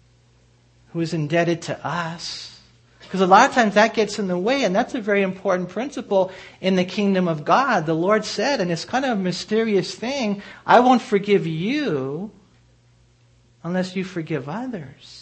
who 0.93 1.01
is 1.01 1.13
indebted 1.13 1.63
to 1.63 1.87
us. 1.87 2.61
Because 3.01 3.21
a 3.21 3.27
lot 3.27 3.49
of 3.49 3.55
times 3.55 3.75
that 3.75 3.95
gets 3.95 4.19
in 4.19 4.29
the 4.29 4.39
way, 4.39 4.65
and 4.65 4.75
that's 4.75 4.95
a 4.95 5.01
very 5.01 5.23
important 5.23 5.69
principle 5.69 6.31
in 6.61 6.77
the 6.77 6.85
kingdom 6.85 7.29
of 7.29 7.45
God. 7.45 7.85
The 7.85 7.95
Lord 7.95 8.25
said, 8.25 8.61
and 8.61 8.71
it's 8.71 8.85
kind 8.85 9.05
of 9.05 9.19
a 9.19 9.21
mysterious 9.21 9.95
thing, 9.95 10.41
I 10.65 10.81
won't 10.81 11.03
forgive 11.03 11.47
you 11.47 12.31
unless 13.65 13.97
you 13.97 14.05
forgive 14.05 14.49
others. 14.49 15.22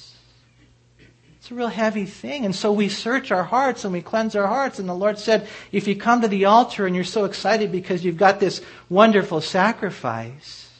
It's 1.51 1.57
a 1.57 1.59
real 1.59 1.67
heavy 1.67 2.05
thing. 2.05 2.45
And 2.45 2.55
so 2.55 2.71
we 2.71 2.89
search 2.89 3.33
our 3.33 3.43
hearts 3.43 3.83
and 3.85 3.93
we 3.93 4.03
cleanse 4.03 4.37
our 4.37 4.47
hearts. 4.47 4.79
And 4.79 4.89
the 4.89 4.95
Lord 4.95 5.19
said, 5.19 5.49
if 5.73 5.89
you 5.89 5.97
come 5.97 6.21
to 6.21 6.29
the 6.29 6.45
altar 6.45 6.87
and 6.87 6.95
you're 6.95 7.05
so 7.05 7.25
excited 7.25 7.73
because 7.73 8.05
you've 8.05 8.17
got 8.17 8.39
this 8.39 8.61
wonderful 8.89 9.41
sacrifice, 9.41 10.71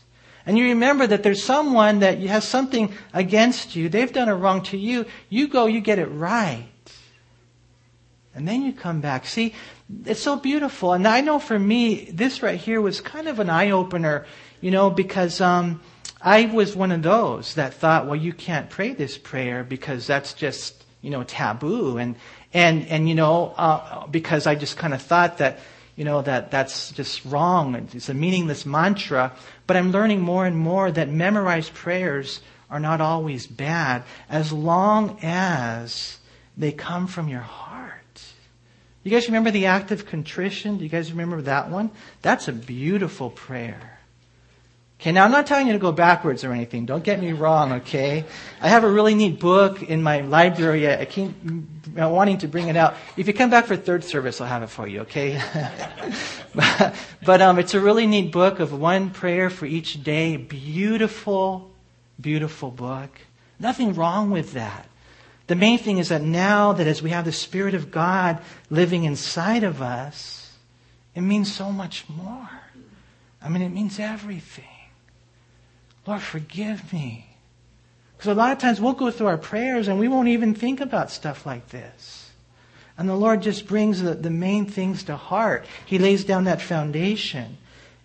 and 0.47 0.57
you 0.57 0.67
remember 0.67 1.09
that 1.09 1.25
there's 1.25 1.43
someone 1.43 1.99
that 1.99 2.21
has 2.21 2.47
something 2.47 2.95
against 3.13 3.75
you, 3.75 3.89
they've 3.89 4.13
done 4.13 4.29
a 4.29 4.37
wrong 4.37 4.63
to 4.67 4.77
you, 4.77 5.07
you 5.29 5.49
go, 5.49 5.67
you 5.67 5.81
get 5.81 5.99
it 5.99 6.07
right. 6.07 6.69
And 8.33 8.47
then 8.47 8.63
you 8.63 8.73
come 8.73 9.01
back. 9.01 9.27
See, 9.27 9.55
it's 10.07 10.23
so 10.23 10.37
beautiful. 10.37 10.93
And 10.93 11.09
I 11.09 11.21
know 11.21 11.41
for 11.41 11.59
me, 11.59 12.13
this 12.13 12.45
right 12.45 12.61
here 12.61 12.81
was 12.81 13.01
kind 13.01 13.27
of 13.27 13.41
an 13.41 13.51
eye 13.51 13.73
opener, 13.73 14.25
you 14.61 14.71
know, 14.71 14.89
because, 14.89 15.41
um, 15.41 15.81
I 16.23 16.47
was 16.47 16.77
one 16.77 16.93
of 16.93 17.03
those 17.03 17.55
that 17.55 17.75
thought, 17.75 18.07
well, 18.07 18.17
you 18.17 18.33
can't 18.33 18.69
pray 18.69 18.93
this 18.93 19.17
prayer 19.17 19.65
because 19.65 20.07
that's 20.07 20.35
just, 20.35 20.85
you 21.01 21.11
know, 21.11 21.23
taboo. 21.23 21.97
And, 21.97 22.17
and, 22.53 22.87
and, 22.89 23.09
you 23.09 23.15
know, 23.15 23.55
uh, 23.57 24.07
because 24.07 24.47
I 24.47 24.55
just 24.55 24.77
kind 24.77 24.93
of 24.93 25.01
thought 25.01 25.39
that, 25.39 25.61
you 25.97 26.05
know, 26.05 26.21
that 26.23 26.51
that's 26.51 26.93
just 26.93 27.25
wrong. 27.25 27.75
It's 27.95 28.09
a 28.09 28.15
meaningless 28.15 28.67
mantra. 28.67 29.33
But 29.67 29.77
I'm 29.77 29.93
learning 29.93 30.21
more 30.21 30.45
and 30.45 30.59
more 30.59 30.91
that 30.91 31.09
memorized 31.09 31.73
prayers 31.73 32.41
are 32.71 32.81
not 32.81 33.01
always 33.01 33.47
bad 33.47 34.05
as 34.29 34.53
long 34.53 35.19
as 35.23 36.19
they 36.57 36.73
come 36.73 37.07
from 37.07 37.29
your 37.29 37.41
heart. 37.41 38.23
You 39.03 39.11
guys 39.11 39.27
remember 39.27 39.51
the 39.51 39.67
act 39.67 39.91
of 39.91 40.05
contrition? 40.05 40.77
Do 40.77 40.85
you 40.85 40.91
guys 40.91 41.11
remember 41.11 41.41
that 41.43 41.71
one? 41.71 41.91
That's 42.21 42.49
a 42.49 42.53
beautiful 42.53 43.31
prayer. 43.31 44.00
Okay, 45.01 45.13
now 45.13 45.25
I'm 45.25 45.31
not 45.31 45.47
telling 45.47 45.67
you 45.67 45.73
to 45.73 45.79
go 45.79 45.93
backwards 45.93 46.45
or 46.45 46.53
anything. 46.53 46.85
Don't 46.85 47.03
get 47.03 47.21
me 47.21 47.33
wrong, 47.33 47.73
okay? 47.73 48.27
I 48.61 48.69
have 48.69 48.85
a 48.85 48.91
really 48.91 49.15
neat 49.15 49.41
book 49.41 49.83
in 49.83 50.03
my 50.03 50.21
library. 50.21 50.91
I 50.93 51.07
keep 51.07 51.31
wanting 51.97 52.37
to 52.39 52.49
bring 52.49 52.69
it 52.69 52.77
out. 52.77 52.97
If 53.17 53.27
you 53.27 53.33
come 53.33 53.49
back 53.49 53.65
for 53.65 53.77
third 53.77 54.05
service, 54.05 54.43
I'll 54.43 54.47
have 54.47 54.63
it 54.63 54.69
for 54.69 54.87
you, 54.87 55.01
okay? 55.01 55.41
but, 57.25 57.41
um, 57.41 57.59
it's 57.59 57.73
a 57.73 57.81
really 57.81 58.07
neat 58.07 58.31
book 58.31 58.61
of 58.61 58.79
one 58.79 59.09
prayer 59.09 59.49
for 59.49 59.65
each 59.65 60.05
day. 60.05 60.37
Beautiful, 60.37 61.71
beautiful 62.21 62.71
book. 62.71 63.09
Nothing 63.59 63.95
wrong 63.95 64.31
with 64.31 64.53
that. 64.53 64.87
The 65.47 65.57
main 65.57 65.79
thing 65.79 65.97
is 65.97 66.11
that 66.11 66.21
now 66.21 66.75
that 66.75 66.87
as 66.87 67.03
we 67.03 67.09
have 67.09 67.25
the 67.25 67.33
Spirit 67.33 67.73
of 67.73 67.91
God 67.91 68.43
living 68.69 69.05
inside 69.05 69.65
of 69.65 69.81
us, 69.81 70.53
it 71.15 71.23
means 71.23 71.51
so 71.51 71.73
much 71.73 72.07
more. 72.07 72.51
I 73.43 73.49
mean, 73.49 73.63
it 73.63 73.71
means 73.71 73.99
everything. 73.99 74.67
Lord, 76.11 76.23
forgive 76.23 76.93
me. 76.93 77.25
Because 78.17 78.33
a 78.33 78.35
lot 78.35 78.51
of 78.51 78.59
times 78.59 78.81
we'll 78.81 78.95
go 78.95 79.13
through 79.13 79.29
our 79.29 79.39
prayers 79.39 79.87
and 79.87 79.97
we 79.97 80.09
won't 80.09 80.27
even 80.27 80.57
think 80.57 80.81
about 80.81 81.13
stuff 81.13 81.47
like 81.47 81.69
this. 81.69 82.33
And 82.99 83.09
the 83.09 83.15
Lord 83.15 83.43
just 83.43 83.69
brings 83.69 84.03
the, 84.03 84.15
the 84.15 84.29
main 84.29 84.67
things 84.67 85.05
to 85.05 85.17
heart. 85.17 85.67
He 85.87 86.01
lays 86.01 86.25
down 86.25 86.45
that 86.45 86.61
foundation. 86.61 87.59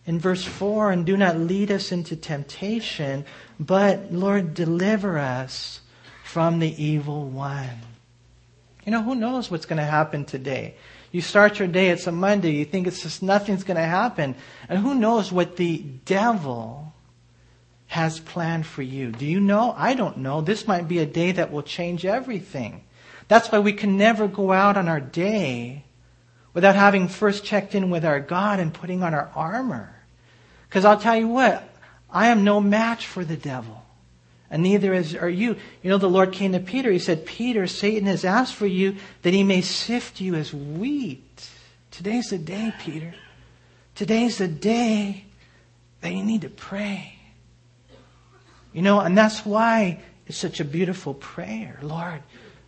In 0.05 0.19
verse 0.19 0.43
4, 0.43 0.91
and 0.91 1.03
do 1.03 1.17
not 1.17 1.35
lead 1.37 1.71
us 1.71 1.91
into 1.91 2.15
temptation, 2.15 3.25
but 3.59 4.13
Lord, 4.13 4.53
deliver 4.53 5.17
us 5.17 5.81
from 6.23 6.59
the 6.59 6.83
evil 6.83 7.27
one. 7.27 7.79
You 8.85 8.91
know, 8.91 9.01
who 9.01 9.15
knows 9.15 9.49
what's 9.49 9.65
going 9.65 9.79
to 9.79 9.83
happen 9.83 10.25
today? 10.25 10.75
You 11.11 11.21
start 11.21 11.57
your 11.57 11.67
day, 11.67 11.89
it's 11.89 12.05
a 12.05 12.11
Monday, 12.11 12.51
you 12.51 12.65
think 12.65 12.85
it's 12.85 13.01
just 13.01 13.23
nothing's 13.23 13.63
going 13.63 13.77
to 13.77 13.83
happen. 13.83 14.35
And 14.69 14.77
who 14.77 14.93
knows 14.93 15.31
what 15.31 15.55
the 15.55 15.79
devil 15.79 16.93
has 17.95 18.19
planned 18.19 18.65
for 18.65 18.81
you. 18.81 19.09
Do 19.09 19.25
you 19.25 19.39
know? 19.39 19.73
I 19.77 19.93
don't 19.93 20.17
know. 20.17 20.41
This 20.41 20.67
might 20.67 20.85
be 20.85 20.99
a 20.99 21.05
day 21.05 21.31
that 21.31 21.49
will 21.49 21.63
change 21.63 22.05
everything. 22.05 22.83
That's 23.29 23.49
why 23.49 23.59
we 23.59 23.71
can 23.71 23.97
never 23.97 24.27
go 24.27 24.51
out 24.51 24.75
on 24.75 24.89
our 24.89 24.99
day 24.99 25.85
without 26.53 26.75
having 26.75 27.07
first 27.07 27.45
checked 27.45 27.73
in 27.73 27.89
with 27.89 28.03
our 28.03 28.19
God 28.19 28.59
and 28.59 28.73
putting 28.73 29.01
on 29.01 29.13
our 29.13 29.31
armor. 29.33 29.95
Because 30.67 30.83
I'll 30.83 30.99
tell 30.99 31.15
you 31.15 31.29
what, 31.29 31.69
I 32.09 32.27
am 32.27 32.43
no 32.43 32.59
match 32.59 33.07
for 33.07 33.23
the 33.23 33.37
devil. 33.37 33.81
And 34.51 34.61
neither 34.61 34.93
is, 34.93 35.15
are 35.15 35.29
you. 35.29 35.55
You 35.81 35.89
know, 35.89 35.97
the 35.97 36.09
Lord 36.09 36.33
came 36.33 36.51
to 36.51 36.59
Peter. 36.59 36.91
He 36.91 36.99
said, 36.99 37.25
Peter, 37.25 37.65
Satan 37.65 38.07
has 38.07 38.25
asked 38.25 38.55
for 38.55 38.67
you 38.67 38.97
that 39.21 39.33
he 39.33 39.43
may 39.43 39.61
sift 39.61 40.19
you 40.19 40.35
as 40.35 40.53
wheat. 40.53 41.49
Today's 41.91 42.31
the 42.31 42.37
day, 42.39 42.73
Peter. 42.77 43.15
Today's 43.95 44.39
the 44.39 44.49
day 44.49 45.23
that 46.01 46.11
you 46.11 46.25
need 46.25 46.41
to 46.41 46.49
pray. 46.49 47.14
You 48.75 48.81
know, 48.81 48.99
and 48.99 49.17
that's 49.17 49.45
why 49.45 50.01
it's 50.27 50.37
such 50.37 50.59
a 50.59 50.65
beautiful 50.65 51.13
prayer. 51.13 51.79
Lord, 51.81 52.21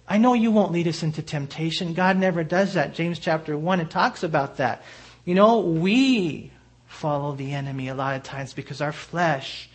I 0.07 0.17
know 0.17 0.33
you 0.35 0.51
won't 0.51 0.71
lead 0.71 0.87
us 0.87 1.03
into 1.03 1.21
temptation. 1.21 1.93
God 1.93 2.15
never 2.15 2.45
does 2.45 2.75
that. 2.75 2.95
James 2.95 3.19
chapter 3.19 3.57
1, 3.57 3.81
it 3.81 3.89
talks 3.89 4.23
about 4.23 4.55
that. 4.55 4.83
You 5.25 5.35
know, 5.35 5.59
we 5.59 6.49
follow 6.87 7.35
the 7.35 7.51
enemy 7.51 7.89
a 7.89 7.93
lot 7.93 8.15
of 8.15 8.23
times 8.23 8.53
because 8.53 8.79
our 8.79 8.93
flesh 8.93 9.69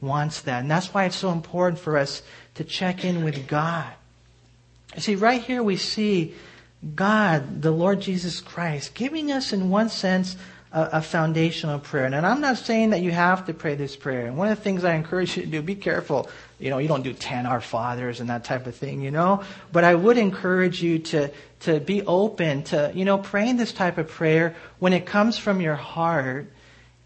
wants 0.00 0.40
that. 0.40 0.62
And 0.62 0.70
that's 0.70 0.94
why 0.94 1.04
it's 1.04 1.16
so 1.16 1.32
important 1.32 1.78
for 1.78 1.98
us 1.98 2.22
to 2.54 2.64
check 2.64 3.04
in 3.04 3.22
with 3.22 3.46
God. 3.46 3.92
You 4.94 5.02
see, 5.02 5.16
right 5.16 5.42
here 5.42 5.62
we 5.62 5.76
see 5.76 6.34
God, 6.94 7.60
the 7.60 7.70
Lord 7.70 8.00
Jesus 8.00 8.40
Christ, 8.40 8.94
giving 8.94 9.30
us, 9.30 9.52
in 9.52 9.68
one 9.68 9.90
sense, 9.90 10.36
a, 10.74 10.88
a, 10.94 11.02
foundational 11.02 11.78
prayer. 11.78 12.04
And 12.04 12.26
I'm 12.26 12.40
not 12.40 12.58
saying 12.58 12.90
that 12.90 13.00
you 13.00 13.12
have 13.12 13.46
to 13.46 13.54
pray 13.54 13.76
this 13.76 13.94
prayer. 13.94 14.26
And 14.26 14.36
one 14.36 14.48
of 14.48 14.58
the 14.58 14.62
things 14.62 14.82
I 14.82 14.94
encourage 14.94 15.36
you 15.36 15.44
to 15.44 15.48
do, 15.48 15.62
be 15.62 15.76
careful. 15.76 16.28
You 16.58 16.70
know, 16.70 16.78
you 16.78 16.88
don't 16.88 17.04
do 17.04 17.12
10 17.12 17.46
Our 17.46 17.60
Fathers 17.60 18.18
and 18.18 18.28
that 18.28 18.44
type 18.44 18.66
of 18.66 18.74
thing, 18.74 19.00
you 19.00 19.12
know. 19.12 19.44
But 19.70 19.84
I 19.84 19.94
would 19.94 20.18
encourage 20.18 20.82
you 20.82 20.98
to, 20.98 21.30
to 21.60 21.78
be 21.78 22.02
open 22.02 22.64
to, 22.64 22.90
you 22.92 23.04
know, 23.04 23.18
praying 23.18 23.56
this 23.56 23.72
type 23.72 23.98
of 23.98 24.08
prayer 24.08 24.56
when 24.80 24.92
it 24.92 25.06
comes 25.06 25.38
from 25.38 25.60
your 25.60 25.76
heart 25.76 26.50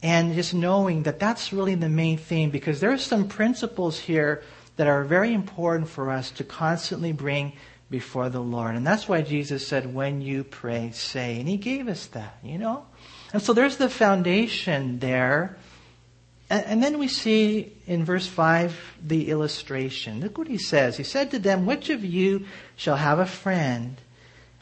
and 0.02 0.34
just 0.34 0.54
knowing 0.54 1.02
that 1.02 1.18
that's 1.18 1.52
really 1.52 1.74
the 1.74 1.88
main 1.90 2.16
thing 2.16 2.50
because 2.50 2.80
there 2.80 2.92
are 2.92 2.98
some 2.98 3.28
principles 3.28 3.98
here 3.98 4.42
that 4.76 4.86
are 4.86 5.04
very 5.04 5.34
important 5.34 5.90
for 5.90 6.10
us 6.10 6.30
to 6.30 6.44
constantly 6.44 7.12
bring 7.12 7.52
before 7.90 8.30
the 8.30 8.40
Lord. 8.40 8.76
And 8.76 8.86
that's 8.86 9.08
why 9.08 9.20
Jesus 9.22 9.66
said, 9.66 9.92
when 9.94 10.22
you 10.22 10.44
pray, 10.44 10.90
say. 10.92 11.38
And 11.38 11.48
He 11.48 11.58
gave 11.58 11.88
us 11.88 12.06
that, 12.06 12.38
you 12.42 12.56
know? 12.56 12.86
And 13.32 13.42
so 13.42 13.52
there's 13.52 13.76
the 13.76 13.88
foundation 13.88 14.98
there. 14.98 15.56
And, 16.50 16.64
and, 16.64 16.82
then 16.82 16.98
we 16.98 17.08
see 17.08 17.74
in 17.86 18.04
verse 18.04 18.26
5 18.26 18.96
the 19.04 19.30
illustration. 19.30 20.20
Look 20.20 20.38
what 20.38 20.48
he 20.48 20.58
says. 20.58 20.96
He 20.96 21.04
said 21.04 21.30
to 21.32 21.38
them, 21.38 21.66
Which 21.66 21.90
of 21.90 22.04
you 22.04 22.46
shall 22.76 22.96
have 22.96 23.18
a 23.18 23.26
friend 23.26 24.00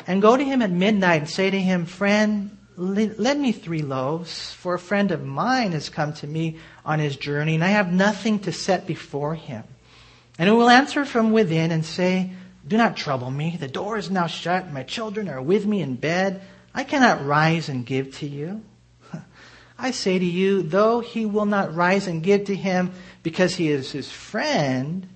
and 0.06 0.22
go 0.22 0.36
to 0.36 0.44
him 0.44 0.62
at 0.62 0.70
midnight 0.70 1.22
and 1.22 1.30
say 1.30 1.50
to 1.50 1.60
him, 1.60 1.86
Friend, 1.86 2.56
lend 2.76 3.40
me 3.40 3.52
three 3.52 3.82
loaves, 3.82 4.52
for 4.52 4.74
a 4.74 4.78
friend 4.78 5.10
of 5.10 5.24
mine 5.24 5.72
has 5.72 5.88
come 5.88 6.12
to 6.14 6.26
me 6.26 6.58
on 6.84 6.98
his 6.98 7.16
journey, 7.16 7.54
and 7.54 7.64
I 7.64 7.68
have 7.68 7.92
nothing 7.92 8.40
to 8.40 8.52
set 8.52 8.86
before 8.86 9.34
him. 9.34 9.64
And 10.38 10.48
he 10.48 10.54
will 10.54 10.68
answer 10.68 11.04
from 11.04 11.32
within 11.32 11.70
and 11.70 11.84
say, 11.84 12.32
Do 12.66 12.76
not 12.76 12.96
trouble 12.96 13.30
me. 13.30 13.56
The 13.58 13.68
door 13.68 13.96
is 13.96 14.10
now 14.10 14.26
shut. 14.26 14.72
My 14.72 14.82
children 14.82 15.28
are 15.28 15.40
with 15.40 15.66
me 15.66 15.80
in 15.80 15.94
bed. 15.94 16.42
I 16.76 16.84
cannot 16.84 17.24
rise 17.24 17.70
and 17.70 17.86
give 17.86 18.14
to 18.18 18.28
you. 18.28 18.62
I 19.78 19.92
say 19.92 20.18
to 20.18 20.24
you, 20.24 20.62
though 20.62 21.00
he 21.00 21.24
will 21.24 21.46
not 21.46 21.74
rise 21.74 22.06
and 22.06 22.22
give 22.22 22.44
to 22.44 22.54
him 22.54 22.92
because 23.22 23.54
he 23.54 23.70
is 23.70 23.92
his 23.92 24.12
friend, 24.12 25.08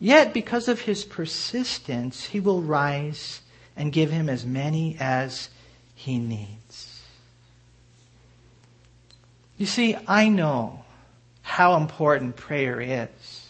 yet 0.00 0.34
because 0.34 0.66
of 0.66 0.80
his 0.80 1.04
persistence, 1.04 2.24
he 2.24 2.40
will 2.40 2.60
rise 2.60 3.40
and 3.76 3.92
give 3.92 4.10
him 4.10 4.28
as 4.28 4.44
many 4.44 4.96
as 4.98 5.48
he 5.94 6.18
needs. 6.18 7.02
You 9.56 9.66
see, 9.66 9.96
I 10.08 10.28
know 10.28 10.84
how 11.42 11.76
important 11.76 12.34
prayer 12.34 12.80
is. 12.80 13.45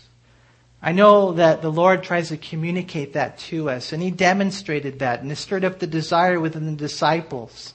I 0.87 0.93
know 0.93 1.33
that 1.33 1.63
the 1.63 1.73
Lord 1.73 2.05
tries 2.05 2.29
to 2.29 2.37
communicate 2.37 3.15
that 3.15 3.39
to 3.51 3.69
us, 3.71 3.93
and 3.93 4.01
He 4.01 4.13
demonstrated 4.13 5.01
that, 5.01 5.21
and 5.21 5.33
it 5.33 5.37
stirred 5.37 5.65
up 5.65 5.81
the 5.81 5.87
desire 5.89 6.39
within 6.39 6.67
the 6.67 6.77
disciples. 6.77 7.75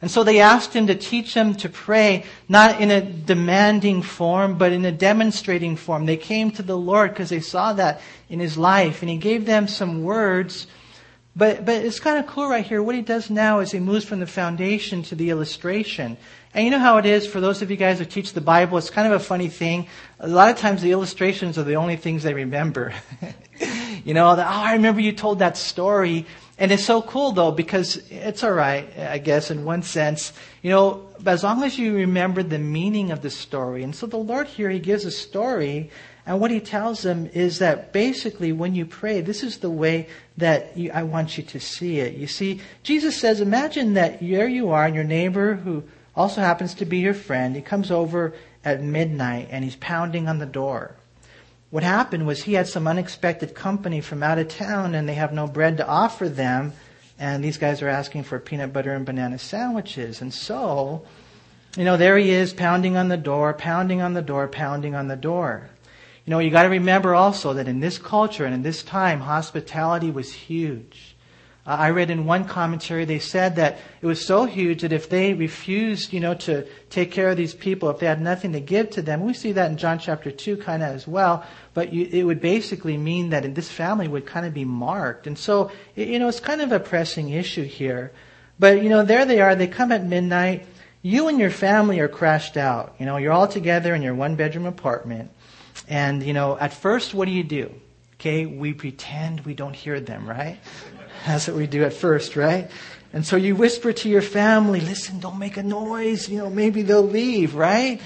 And 0.00 0.10
so 0.10 0.24
they 0.24 0.40
asked 0.40 0.72
Him 0.72 0.86
to 0.86 0.94
teach 0.94 1.34
them 1.34 1.54
to 1.56 1.68
pray, 1.68 2.24
not 2.48 2.80
in 2.80 2.90
a 2.90 3.02
demanding 3.02 4.00
form, 4.00 4.56
but 4.56 4.72
in 4.72 4.86
a 4.86 4.90
demonstrating 4.90 5.76
form. 5.76 6.06
They 6.06 6.16
came 6.16 6.50
to 6.52 6.62
the 6.62 6.78
Lord 6.78 7.10
because 7.10 7.28
they 7.28 7.40
saw 7.40 7.74
that 7.74 8.00
in 8.30 8.40
His 8.40 8.56
life, 8.56 9.02
and 9.02 9.10
He 9.10 9.18
gave 9.18 9.44
them 9.44 9.68
some 9.68 10.02
words 10.02 10.66
But, 11.36 11.64
but 11.64 11.84
it's 11.84 12.00
kind 12.00 12.18
of 12.18 12.26
cool 12.26 12.48
right 12.48 12.66
here. 12.66 12.82
What 12.82 12.96
he 12.96 13.02
does 13.02 13.30
now 13.30 13.60
is 13.60 13.70
he 13.70 13.78
moves 13.78 14.04
from 14.04 14.20
the 14.20 14.26
foundation 14.26 15.02
to 15.04 15.14
the 15.14 15.30
illustration. 15.30 16.16
And 16.52 16.64
you 16.64 16.70
know 16.70 16.80
how 16.80 16.96
it 16.98 17.06
is 17.06 17.26
for 17.26 17.40
those 17.40 17.62
of 17.62 17.70
you 17.70 17.76
guys 17.76 17.98
who 18.00 18.04
teach 18.04 18.32
the 18.32 18.40
Bible, 18.40 18.76
it's 18.76 18.90
kind 18.90 19.06
of 19.06 19.20
a 19.20 19.24
funny 19.24 19.48
thing. 19.48 19.86
A 20.18 20.26
lot 20.26 20.50
of 20.50 20.58
times 20.58 20.82
the 20.82 20.90
illustrations 20.90 21.58
are 21.58 21.62
the 21.62 21.76
only 21.76 21.96
things 21.96 22.24
they 22.24 22.34
remember. 22.34 22.92
you 24.04 24.14
know, 24.14 24.34
the, 24.34 24.42
oh, 24.42 24.48
I 24.48 24.72
remember 24.72 25.00
you 25.00 25.12
told 25.12 25.38
that 25.38 25.56
story. 25.56 26.26
And 26.58 26.72
it's 26.72 26.84
so 26.84 27.02
cool 27.02 27.30
though, 27.32 27.52
because 27.52 27.96
it's 28.10 28.42
alright, 28.42 28.98
I 28.98 29.18
guess, 29.18 29.52
in 29.52 29.64
one 29.64 29.82
sense. 29.82 30.32
You 30.62 30.70
know, 30.70 31.08
as 31.24 31.44
long 31.44 31.62
as 31.62 31.78
you 31.78 31.94
remember 31.94 32.42
the 32.42 32.58
meaning 32.58 33.12
of 33.12 33.22
the 33.22 33.30
story. 33.30 33.84
And 33.84 33.94
so 33.94 34.06
the 34.06 34.16
Lord 34.16 34.48
here, 34.48 34.70
He 34.70 34.80
gives 34.80 35.04
a 35.04 35.10
story 35.12 35.90
and 36.26 36.38
what 36.40 36.50
he 36.52 36.60
tells 36.60 37.02
them 37.02 37.28
is 37.32 37.58
that 37.58 37.92
basically 37.92 38.52
when 38.52 38.74
you 38.74 38.86
pray, 38.86 39.20
this 39.20 39.42
is 39.42 39.58
the 39.58 39.70
way 39.70 40.06
that 40.36 40.76
you, 40.76 40.92
I 40.92 41.02
want 41.02 41.36
you 41.36 41.42
to 41.42 41.58
see 41.58 41.98
it. 41.98 42.14
You 42.14 42.28
see, 42.28 42.60
Jesus 42.82 43.16
says, 43.16 43.40
imagine 43.40 43.94
that 43.94 44.20
there 44.20 44.46
you 44.46 44.70
are 44.70 44.84
and 44.84 44.94
your 44.94 45.02
neighbor 45.02 45.54
who 45.54 45.82
also 46.20 46.42
happens 46.42 46.74
to 46.74 46.84
be 46.84 46.98
your 46.98 47.14
friend, 47.14 47.56
he 47.56 47.62
comes 47.62 47.90
over 47.90 48.34
at 48.62 48.82
midnight 48.82 49.48
and 49.50 49.64
he's 49.64 49.76
pounding 49.76 50.28
on 50.28 50.38
the 50.38 50.46
door. 50.46 50.94
What 51.70 51.82
happened 51.82 52.26
was 52.26 52.42
he 52.42 52.54
had 52.54 52.68
some 52.68 52.86
unexpected 52.86 53.54
company 53.54 54.00
from 54.00 54.22
out 54.22 54.38
of 54.38 54.48
town 54.48 54.94
and 54.94 55.08
they 55.08 55.14
have 55.14 55.32
no 55.32 55.46
bread 55.46 55.78
to 55.78 55.86
offer 55.86 56.28
them 56.28 56.74
and 57.18 57.42
these 57.42 57.56
guys 57.56 57.80
are 57.80 57.88
asking 57.88 58.24
for 58.24 58.38
peanut 58.38 58.72
butter 58.72 58.92
and 58.92 59.06
banana 59.06 59.38
sandwiches. 59.38 60.20
And 60.20 60.32
so, 60.32 61.06
you 61.76 61.84
know, 61.84 61.96
there 61.96 62.18
he 62.18 62.30
is 62.30 62.52
pounding 62.52 62.96
on 62.96 63.08
the 63.08 63.16
door, 63.16 63.54
pounding 63.54 64.02
on 64.02 64.12
the 64.12 64.22
door, 64.22 64.46
pounding 64.46 64.94
on 64.94 65.08
the 65.08 65.16
door. 65.16 65.70
You 66.26 66.32
know, 66.32 66.38
you 66.38 66.50
got 66.50 66.64
to 66.64 66.68
remember 66.68 67.14
also 67.14 67.54
that 67.54 67.68
in 67.68 67.80
this 67.80 67.96
culture 67.98 68.44
and 68.44 68.54
in 68.54 68.62
this 68.62 68.82
time, 68.82 69.20
hospitality 69.20 70.10
was 70.10 70.32
huge. 70.32 71.16
Uh, 71.70 71.76
I 71.76 71.90
read 71.90 72.10
in 72.10 72.26
one 72.26 72.46
commentary 72.46 73.04
they 73.04 73.20
said 73.20 73.54
that 73.56 73.78
it 74.02 74.06
was 74.06 74.26
so 74.26 74.44
huge 74.44 74.82
that 74.82 74.92
if 74.92 75.08
they 75.08 75.34
refused, 75.34 76.12
you 76.12 76.18
know, 76.18 76.34
to 76.34 76.66
take 76.88 77.12
care 77.12 77.28
of 77.28 77.36
these 77.36 77.54
people, 77.54 77.88
if 77.90 78.00
they 78.00 78.06
had 78.06 78.20
nothing 78.20 78.54
to 78.54 78.60
give 78.60 78.90
to 78.90 79.02
them, 79.02 79.24
we 79.24 79.34
see 79.34 79.52
that 79.52 79.70
in 79.70 79.76
John 79.76 80.00
chapter 80.00 80.32
two 80.32 80.56
kind 80.56 80.82
of 80.82 80.92
as 80.92 81.06
well. 81.06 81.46
But 81.72 81.92
you, 81.92 82.08
it 82.10 82.24
would 82.24 82.40
basically 82.40 82.96
mean 82.96 83.30
that 83.30 83.54
this 83.54 83.70
family 83.70 84.08
would 84.08 84.26
kind 84.26 84.46
of 84.46 84.52
be 84.52 84.64
marked, 84.64 85.28
and 85.28 85.38
so 85.38 85.70
you 85.94 86.18
know 86.18 86.26
it's 86.26 86.40
kind 86.40 86.60
of 86.60 86.72
a 86.72 86.80
pressing 86.80 87.30
issue 87.30 87.64
here. 87.64 88.10
But 88.58 88.82
you 88.82 88.88
know, 88.88 89.04
there 89.04 89.24
they 89.24 89.40
are. 89.40 89.54
They 89.54 89.68
come 89.68 89.92
at 89.92 90.04
midnight. 90.04 90.66
You 91.02 91.28
and 91.28 91.38
your 91.38 91.50
family 91.50 92.00
are 92.00 92.08
crashed 92.08 92.56
out. 92.56 92.96
You 92.98 93.06
know, 93.06 93.16
you're 93.16 93.32
all 93.32 93.46
together 93.46 93.94
in 93.94 94.02
your 94.02 94.14
one 94.14 94.34
bedroom 94.34 94.66
apartment. 94.66 95.30
And, 95.88 96.22
you 96.22 96.32
know, 96.34 96.58
at 96.58 96.74
first, 96.74 97.14
what 97.14 97.26
do 97.26 97.32
you 97.32 97.44
do? 97.44 97.72
Okay, 98.16 98.44
we 98.44 98.74
pretend 98.74 99.40
we 99.46 99.54
don't 99.54 99.74
hear 99.74 99.98
them, 99.98 100.28
right? 100.28 100.58
That's 101.26 101.48
what 101.48 101.56
we 101.56 101.66
do 101.66 101.84
at 101.84 101.92
first, 101.92 102.36
right? 102.36 102.70
And 103.12 103.26
so 103.26 103.36
you 103.36 103.56
whisper 103.56 103.92
to 103.92 104.08
your 104.08 104.22
family, 104.22 104.80
listen, 104.80 105.20
don't 105.20 105.38
make 105.38 105.56
a 105.56 105.62
noise, 105.62 106.28
you 106.28 106.38
know, 106.38 106.50
maybe 106.50 106.82
they'll 106.82 107.02
leave, 107.02 107.54
right? 107.54 108.00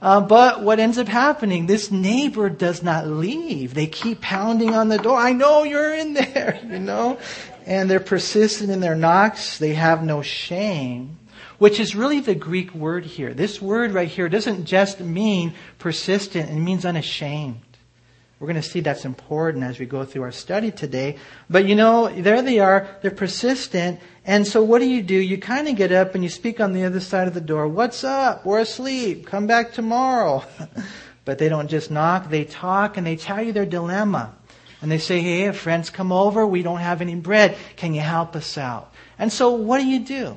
Uh, 0.00 0.20
but 0.20 0.62
what 0.62 0.80
ends 0.80 0.98
up 0.98 1.08
happening, 1.08 1.66
this 1.66 1.90
neighbor 1.90 2.50
does 2.50 2.82
not 2.82 3.06
leave. 3.06 3.72
They 3.72 3.86
keep 3.86 4.20
pounding 4.20 4.74
on 4.74 4.88
the 4.88 4.98
door. 4.98 5.16
I 5.16 5.32
know 5.32 5.62
you're 5.62 5.94
in 5.94 6.14
there, 6.14 6.60
you 6.68 6.80
know? 6.80 7.18
And 7.64 7.88
they're 7.88 8.00
persistent 8.00 8.70
in 8.70 8.80
their 8.80 8.96
knocks. 8.96 9.58
They 9.58 9.74
have 9.74 10.02
no 10.02 10.22
shame 10.22 11.18
which 11.62 11.78
is 11.78 11.94
really 11.94 12.18
the 12.18 12.34
Greek 12.34 12.74
word 12.74 13.04
here. 13.04 13.32
This 13.32 13.62
word 13.62 13.92
right 13.92 14.08
here 14.08 14.28
doesn't 14.28 14.64
just 14.64 14.98
mean 14.98 15.54
persistent, 15.78 16.50
it 16.50 16.56
means 16.56 16.84
unashamed. 16.84 17.71
We're 18.42 18.48
going 18.48 18.60
to 18.60 18.68
see 18.68 18.80
that's 18.80 19.04
important 19.04 19.62
as 19.62 19.78
we 19.78 19.86
go 19.86 20.04
through 20.04 20.22
our 20.22 20.32
study 20.32 20.72
today. 20.72 21.16
But 21.48 21.64
you 21.64 21.76
know, 21.76 22.08
there 22.08 22.42
they 22.42 22.58
are, 22.58 22.88
they're 23.00 23.12
persistent, 23.12 24.00
and 24.24 24.44
so 24.44 24.64
what 24.64 24.80
do 24.80 24.90
you 24.90 25.00
do? 25.00 25.14
You 25.14 25.38
kind 25.38 25.68
of 25.68 25.76
get 25.76 25.92
up 25.92 26.16
and 26.16 26.24
you 26.24 26.28
speak 26.28 26.58
on 26.58 26.72
the 26.72 26.82
other 26.82 26.98
side 26.98 27.28
of 27.28 27.34
the 27.34 27.40
door, 27.40 27.68
What's 27.68 28.02
up? 28.02 28.44
We're 28.44 28.58
asleep. 28.58 29.28
Come 29.28 29.46
back 29.46 29.72
tomorrow. 29.72 30.42
but 31.24 31.38
they 31.38 31.48
don't 31.48 31.68
just 31.68 31.92
knock, 31.92 32.30
they 32.30 32.42
talk 32.42 32.96
and 32.96 33.06
they 33.06 33.14
tell 33.14 33.40
you 33.40 33.52
their 33.52 33.64
dilemma. 33.64 34.34
And 34.80 34.90
they 34.90 34.98
say, 34.98 35.20
Hey, 35.20 35.52
friends 35.52 35.88
come 35.88 36.10
over, 36.10 36.44
we 36.44 36.64
don't 36.64 36.80
have 36.80 37.00
any 37.00 37.14
bread. 37.14 37.56
Can 37.76 37.94
you 37.94 38.00
help 38.00 38.34
us 38.34 38.58
out? 38.58 38.92
And 39.20 39.32
so 39.32 39.52
what 39.52 39.78
do 39.78 39.86
you 39.86 40.00
do? 40.00 40.36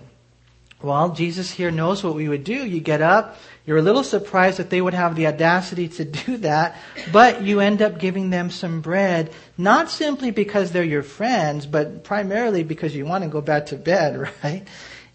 Well, 0.85 1.09
Jesus 1.09 1.49
here 1.49 1.71
knows 1.71 2.03
what 2.03 2.13
we 2.13 2.29
would 2.29 2.43
do. 2.43 2.53
You 2.53 2.79
get 2.79 3.01
up, 3.01 3.37
you're 3.65 3.79
a 3.79 3.81
little 3.81 4.03
surprised 4.03 4.59
that 4.59 4.69
they 4.69 4.79
would 4.79 4.93
have 4.93 5.15
the 5.15 5.25
audacity 5.25 5.87
to 5.87 6.05
do 6.25 6.37
that, 6.37 6.77
but 7.11 7.41
you 7.41 7.59
end 7.59 7.81
up 7.81 7.97
giving 7.97 8.29
them 8.29 8.51
some 8.51 8.81
bread, 8.81 9.33
not 9.57 9.89
simply 9.89 10.29
because 10.29 10.71
they're 10.71 10.83
your 10.83 11.01
friends, 11.01 11.65
but 11.65 12.03
primarily 12.03 12.61
because 12.61 12.95
you 12.95 13.03
want 13.03 13.23
to 13.23 13.29
go 13.31 13.41
back 13.41 13.65
to 13.67 13.77
bed, 13.77 14.31
right? 14.43 14.67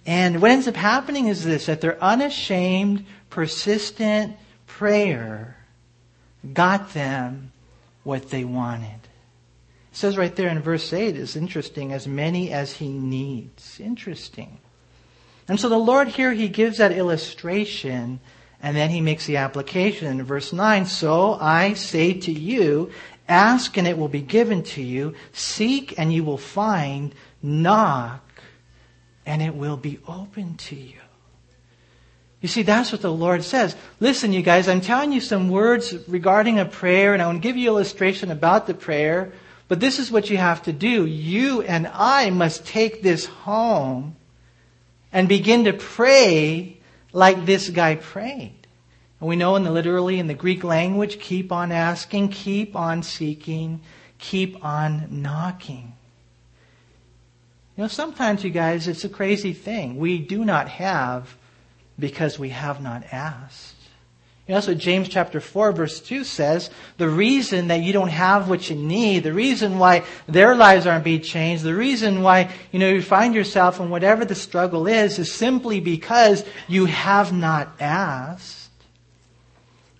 And 0.04 0.42
what 0.42 0.50
ends 0.50 0.66
up 0.66 0.74
happening 0.74 1.28
is 1.28 1.44
this, 1.44 1.66
that 1.66 1.80
their 1.80 2.02
unashamed, 2.02 3.06
persistent 3.30 4.36
prayer 4.66 5.56
got 6.52 6.94
them 6.94 7.52
what 8.02 8.30
they 8.30 8.44
wanted. 8.44 8.88
It 9.92 9.96
says 9.96 10.18
right 10.18 10.34
there 10.34 10.48
in 10.48 10.62
verse 10.62 10.92
8, 10.92 11.16
it's 11.16 11.36
interesting, 11.36 11.92
as 11.92 12.08
many 12.08 12.50
as 12.50 12.72
he 12.72 12.88
needs. 12.88 13.78
Interesting. 13.78 14.58
And 15.50 15.58
so 15.58 15.68
the 15.68 15.76
Lord 15.76 16.06
here, 16.06 16.32
He 16.32 16.46
gives 16.46 16.78
that 16.78 16.92
illustration 16.92 18.20
and 18.62 18.76
then 18.76 18.88
He 18.90 19.00
makes 19.00 19.26
the 19.26 19.38
application 19.38 20.06
in 20.06 20.22
verse 20.22 20.52
9. 20.52 20.86
So 20.86 21.36
I 21.40 21.74
say 21.74 22.12
to 22.12 22.30
you, 22.30 22.92
ask 23.28 23.76
and 23.76 23.84
it 23.84 23.98
will 23.98 24.06
be 24.06 24.22
given 24.22 24.62
to 24.62 24.80
you, 24.80 25.16
seek 25.32 25.98
and 25.98 26.12
you 26.12 26.22
will 26.22 26.38
find, 26.38 27.12
knock 27.42 28.24
and 29.26 29.42
it 29.42 29.56
will 29.56 29.76
be 29.76 29.98
open 30.06 30.56
to 30.56 30.76
you. 30.76 31.00
You 32.40 32.48
see, 32.48 32.62
that's 32.62 32.92
what 32.92 33.02
the 33.02 33.12
Lord 33.12 33.42
says. 33.42 33.74
Listen, 33.98 34.32
you 34.32 34.42
guys, 34.42 34.68
I'm 34.68 34.80
telling 34.80 35.10
you 35.10 35.20
some 35.20 35.48
words 35.48 35.96
regarding 36.06 36.60
a 36.60 36.64
prayer, 36.64 37.12
and 37.12 37.20
I 37.20 37.26
want 37.26 37.42
to 37.42 37.48
give 37.48 37.56
you 37.56 37.66
illustration 37.66 38.30
about 38.30 38.68
the 38.68 38.74
prayer, 38.74 39.32
but 39.66 39.80
this 39.80 39.98
is 39.98 40.12
what 40.12 40.30
you 40.30 40.36
have 40.36 40.62
to 40.62 40.72
do. 40.72 41.06
You 41.06 41.62
and 41.62 41.88
I 41.92 42.30
must 42.30 42.64
take 42.68 43.02
this 43.02 43.26
home 43.26 44.14
and 45.12 45.28
begin 45.28 45.64
to 45.64 45.72
pray 45.72 46.78
like 47.12 47.46
this 47.46 47.68
guy 47.70 47.96
prayed. 47.96 48.66
And 49.20 49.28
we 49.28 49.36
know 49.36 49.56
in 49.56 49.64
the 49.64 49.70
literally 49.70 50.18
in 50.18 50.26
the 50.26 50.34
Greek 50.34 50.64
language, 50.64 51.20
keep 51.20 51.52
on 51.52 51.72
asking, 51.72 52.30
keep 52.30 52.74
on 52.74 53.02
seeking, 53.02 53.80
keep 54.18 54.64
on 54.64 55.22
knocking. 55.22 55.94
You 57.76 57.84
know, 57.84 57.88
sometimes 57.88 58.44
you 58.44 58.50
guys, 58.50 58.88
it's 58.88 59.04
a 59.04 59.08
crazy 59.08 59.52
thing. 59.52 59.96
We 59.96 60.18
do 60.18 60.44
not 60.44 60.68
have 60.68 61.36
because 61.98 62.38
we 62.38 62.50
have 62.50 62.80
not 62.80 63.04
asked. 63.12 63.74
You 64.46 64.52
know, 64.52 64.56
that's 64.56 64.66
what 64.66 64.78
James 64.78 65.08
chapter 65.08 65.40
4 65.40 65.72
verse 65.72 66.00
2 66.00 66.24
says. 66.24 66.70
The 66.98 67.08
reason 67.08 67.68
that 67.68 67.82
you 67.82 67.92
don't 67.92 68.08
have 68.08 68.48
what 68.48 68.68
you 68.68 68.74
need, 68.74 69.22
the 69.22 69.32
reason 69.32 69.78
why 69.78 70.04
their 70.26 70.56
lives 70.56 70.86
aren't 70.86 71.04
being 71.04 71.22
changed, 71.22 71.62
the 71.62 71.74
reason 71.74 72.22
why, 72.22 72.50
you 72.72 72.78
know, 72.80 72.88
you 72.88 73.02
find 73.02 73.34
yourself 73.34 73.78
in 73.78 73.90
whatever 73.90 74.24
the 74.24 74.34
struggle 74.34 74.88
is, 74.88 75.18
is 75.18 75.32
simply 75.32 75.80
because 75.80 76.44
you 76.66 76.86
have 76.86 77.32
not 77.32 77.68
asked. 77.80 78.70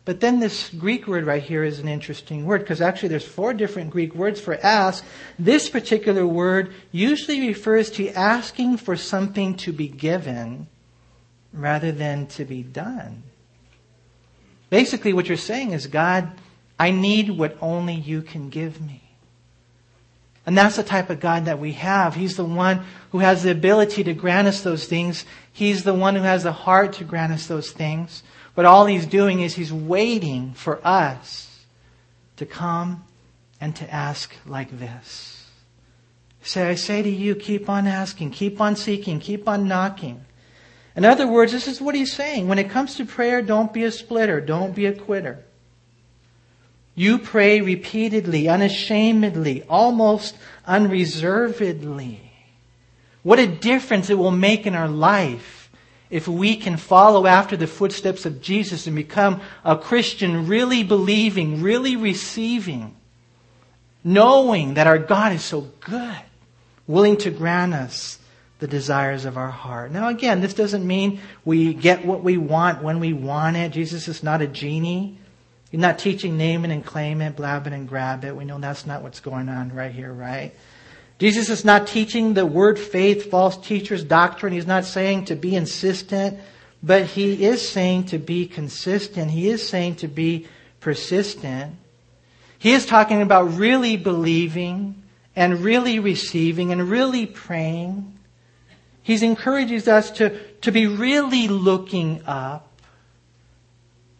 But 0.04 0.18
then 0.18 0.40
this 0.40 0.70
Greek 0.70 1.06
word 1.06 1.26
right 1.26 1.42
here 1.42 1.62
is 1.62 1.78
an 1.78 1.86
interesting 1.86 2.44
word 2.44 2.62
because 2.62 2.80
actually 2.80 3.10
there's 3.10 3.24
four 3.24 3.54
different 3.54 3.90
Greek 3.90 4.14
words 4.16 4.40
for 4.40 4.54
ask. 4.54 5.04
This 5.38 5.68
particular 5.68 6.26
word 6.26 6.74
usually 6.90 7.46
refers 7.46 7.90
to 7.92 8.08
asking 8.08 8.78
for 8.78 8.96
something 8.96 9.56
to 9.58 9.72
be 9.72 9.86
given 9.86 10.66
rather 11.52 11.92
than 11.92 12.26
to 12.26 12.44
be 12.44 12.64
done. 12.64 13.22
Basically, 14.70 15.12
what 15.12 15.26
you're 15.26 15.36
saying 15.36 15.72
is, 15.72 15.88
God, 15.88 16.30
I 16.78 16.92
need 16.92 17.30
what 17.30 17.56
only 17.60 17.94
you 17.94 18.22
can 18.22 18.48
give 18.48 18.80
me. 18.80 19.02
And 20.46 20.56
that's 20.56 20.76
the 20.76 20.82
type 20.82 21.10
of 21.10 21.20
God 21.20 21.44
that 21.44 21.58
we 21.58 21.72
have. 21.72 22.14
He's 22.14 22.36
the 22.36 22.44
one 22.44 22.84
who 23.12 23.18
has 23.18 23.42
the 23.42 23.50
ability 23.50 24.04
to 24.04 24.14
grant 24.14 24.48
us 24.48 24.62
those 24.62 24.86
things. 24.86 25.24
He's 25.52 25.84
the 25.84 25.94
one 25.94 26.14
who 26.14 26.22
has 26.22 26.44
the 26.44 26.52
heart 26.52 26.94
to 26.94 27.04
grant 27.04 27.32
us 27.32 27.46
those 27.46 27.70
things. 27.70 28.22
But 28.54 28.64
all 28.64 28.86
he's 28.86 29.06
doing 29.06 29.40
is 29.40 29.54
he's 29.54 29.72
waiting 29.72 30.54
for 30.54 30.84
us 30.86 31.64
to 32.36 32.46
come 32.46 33.04
and 33.60 33.76
to 33.76 33.92
ask 33.92 34.34
like 34.46 34.78
this. 34.78 35.46
Say, 36.42 36.68
I 36.68 36.74
say 36.74 37.02
to 37.02 37.10
you, 37.10 37.34
keep 37.34 37.68
on 37.68 37.86
asking, 37.86 38.30
keep 38.30 38.60
on 38.60 38.74
seeking, 38.74 39.20
keep 39.20 39.46
on 39.46 39.68
knocking. 39.68 40.24
In 40.96 41.04
other 41.04 41.26
words, 41.26 41.52
this 41.52 41.68
is 41.68 41.80
what 41.80 41.94
he's 41.94 42.12
saying. 42.12 42.48
When 42.48 42.58
it 42.58 42.70
comes 42.70 42.96
to 42.96 43.04
prayer, 43.04 43.42
don't 43.42 43.72
be 43.72 43.84
a 43.84 43.92
splitter. 43.92 44.40
Don't 44.40 44.74
be 44.74 44.86
a 44.86 44.92
quitter. 44.92 45.44
You 46.94 47.18
pray 47.18 47.60
repeatedly, 47.60 48.48
unashamedly, 48.48 49.62
almost 49.68 50.36
unreservedly. 50.66 52.20
What 53.22 53.38
a 53.38 53.46
difference 53.46 54.10
it 54.10 54.18
will 54.18 54.30
make 54.30 54.66
in 54.66 54.74
our 54.74 54.88
life 54.88 55.70
if 56.10 56.26
we 56.26 56.56
can 56.56 56.76
follow 56.76 57.26
after 57.26 57.56
the 57.56 57.68
footsteps 57.68 58.26
of 58.26 58.42
Jesus 58.42 58.86
and 58.86 58.96
become 58.96 59.40
a 59.64 59.78
Christian 59.78 60.48
really 60.48 60.82
believing, 60.82 61.62
really 61.62 61.94
receiving, 61.94 62.96
knowing 64.02 64.74
that 64.74 64.88
our 64.88 64.98
God 64.98 65.32
is 65.32 65.44
so 65.44 65.70
good. 65.80 66.18
willing 66.86 67.16
to 67.16 67.30
grant 67.30 67.72
us 67.72 68.18
the 68.60 68.68
desires 68.68 69.24
of 69.24 69.36
our 69.36 69.50
heart. 69.50 69.90
Now 69.90 70.08
again, 70.08 70.40
this 70.40 70.54
doesn't 70.54 70.86
mean 70.86 71.20
we 71.44 71.74
get 71.74 72.04
what 72.04 72.22
we 72.22 72.36
want 72.36 72.82
when 72.82 73.00
we 73.00 73.12
want 73.12 73.56
it. 73.56 73.72
Jesus 73.72 74.06
is 74.06 74.22
not 74.22 74.42
a 74.42 74.46
genie. 74.46 75.18
He's 75.70 75.80
not 75.80 75.98
teaching 75.98 76.36
name 76.36 76.64
it 76.64 76.70
and 76.70 76.84
claim 76.84 77.20
it, 77.22 77.36
blab 77.36 77.66
it 77.66 77.72
and 77.72 77.88
grab 77.88 78.24
it. 78.24 78.36
We 78.36 78.44
know 78.44 78.58
that's 78.58 78.86
not 78.86 79.02
what's 79.02 79.20
going 79.20 79.48
on 79.48 79.74
right 79.74 79.92
here, 79.92 80.12
right? 80.12 80.52
Jesus 81.18 81.48
is 81.48 81.64
not 81.64 81.86
teaching 81.86 82.34
the 82.34 82.46
word 82.46 82.78
faith, 82.78 83.30
false 83.30 83.56
teachers 83.56 84.02
doctrine. 84.02 84.52
He's 84.52 84.66
not 84.66 84.84
saying 84.84 85.26
to 85.26 85.36
be 85.36 85.54
insistent, 85.54 86.38
but 86.82 87.04
he 87.04 87.44
is 87.44 87.66
saying 87.66 88.06
to 88.06 88.18
be 88.18 88.46
consistent. 88.46 89.30
He 89.30 89.48
is 89.48 89.66
saying 89.66 89.96
to 89.96 90.08
be 90.08 90.46
persistent. 90.80 91.76
He 92.58 92.72
is 92.72 92.86
talking 92.86 93.22
about 93.22 93.54
really 93.54 93.96
believing 93.96 95.02
and 95.36 95.60
really 95.60 95.98
receiving 95.98 96.72
and 96.72 96.90
really 96.90 97.26
praying. 97.26 98.18
He 99.02 99.24
encourages 99.24 99.88
us 99.88 100.10
to, 100.12 100.38
to 100.60 100.72
be 100.72 100.86
really 100.86 101.48
looking 101.48 102.22
up. 102.26 102.68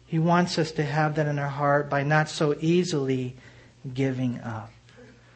He 0.07 0.19
wants 0.19 0.57
us 0.57 0.71
to 0.73 0.83
have 0.83 1.15
that 1.15 1.27
in 1.27 1.39
our 1.39 1.47
heart 1.47 1.89
by 1.89 2.03
not 2.03 2.29
so 2.29 2.55
easily 2.59 3.35
giving 3.93 4.39
up. 4.39 4.71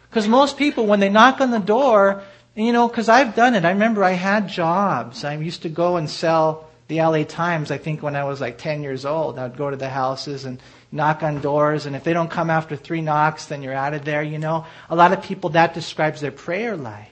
Because 0.09 0.27
most 0.27 0.57
people, 0.57 0.85
when 0.85 0.99
they 0.99 1.09
knock 1.09 1.41
on 1.41 1.51
the 1.51 1.59
door, 1.59 2.23
you 2.55 2.71
know, 2.71 2.87
because 2.87 3.09
I've 3.09 3.35
done 3.35 3.53
it. 3.53 3.65
I 3.65 3.71
remember 3.71 4.03
I 4.03 4.11
had 4.11 4.47
jobs. 4.47 5.23
I 5.23 5.35
used 5.35 5.63
to 5.63 5.69
go 5.69 5.97
and 5.97 6.09
sell 6.09 6.69
the 6.87 7.01
LA 7.01 7.23
Times, 7.23 7.71
I 7.71 7.77
think 7.77 8.03
when 8.03 8.15
I 8.15 8.25
was 8.25 8.39
like 8.39 8.57
10 8.57 8.83
years 8.83 9.05
old. 9.05 9.39
I'd 9.39 9.57
go 9.57 9.69
to 9.69 9.75
the 9.75 9.89
houses 9.89 10.45
and 10.45 10.61
knock 10.91 11.23
on 11.23 11.41
doors, 11.41 11.85
and 11.85 11.95
if 11.95 12.03
they 12.03 12.13
don't 12.13 12.29
come 12.29 12.49
after 12.49 12.75
three 12.75 13.01
knocks, 13.01 13.45
then 13.45 13.63
you're 13.63 13.73
out 13.73 13.93
of 13.93 14.05
there, 14.05 14.21
you 14.21 14.37
know. 14.37 14.65
A 14.89 14.95
lot 14.95 15.11
of 15.11 15.23
people, 15.23 15.49
that 15.51 15.73
describes 15.73 16.21
their 16.21 16.31
prayer 16.31 16.77
life. 16.77 17.09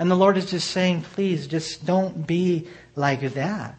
And 0.00 0.10
the 0.10 0.16
Lord 0.16 0.36
is 0.36 0.50
just 0.50 0.70
saying, 0.70 1.02
please, 1.02 1.46
just 1.46 1.84
don't 1.84 2.26
be 2.26 2.66
like 2.96 3.20
that. 3.34 3.76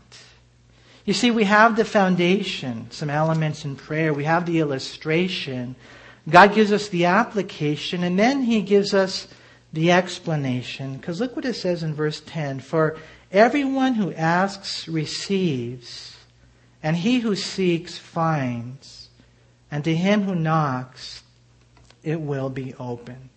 You 1.03 1.13
see, 1.13 1.31
we 1.31 1.45
have 1.45 1.75
the 1.75 1.83
foundation, 1.83 2.89
some 2.91 3.09
elements 3.09 3.65
in 3.65 3.75
prayer. 3.75 4.13
We 4.13 4.25
have 4.25 4.45
the 4.45 4.59
illustration. 4.59 5.75
God 6.29 6.53
gives 6.53 6.71
us 6.71 6.87
the 6.89 7.05
application, 7.05 8.03
and 8.03 8.17
then 8.17 8.43
He 8.43 8.61
gives 8.61 8.93
us 8.93 9.27
the 9.73 9.91
explanation. 9.91 10.95
Because 10.95 11.19
look 11.19 11.35
what 11.35 11.45
it 11.45 11.55
says 11.55 11.81
in 11.81 11.95
verse 11.95 12.21
10 12.25 12.59
For 12.59 12.97
everyone 13.31 13.95
who 13.95 14.13
asks 14.13 14.87
receives, 14.87 16.15
and 16.83 16.95
he 16.95 17.19
who 17.19 17.35
seeks 17.35 17.97
finds 17.97 19.09
and 19.69 19.83
to 19.83 19.95
him 19.95 20.23
who 20.23 20.35
knocks, 20.35 21.23
it 22.03 22.19
will 22.19 22.49
be 22.49 22.73
opened. 22.75 23.29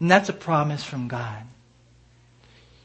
And 0.00 0.10
that's 0.10 0.28
a 0.28 0.34
promise 0.34 0.84
from 0.84 1.08
God. 1.08 1.42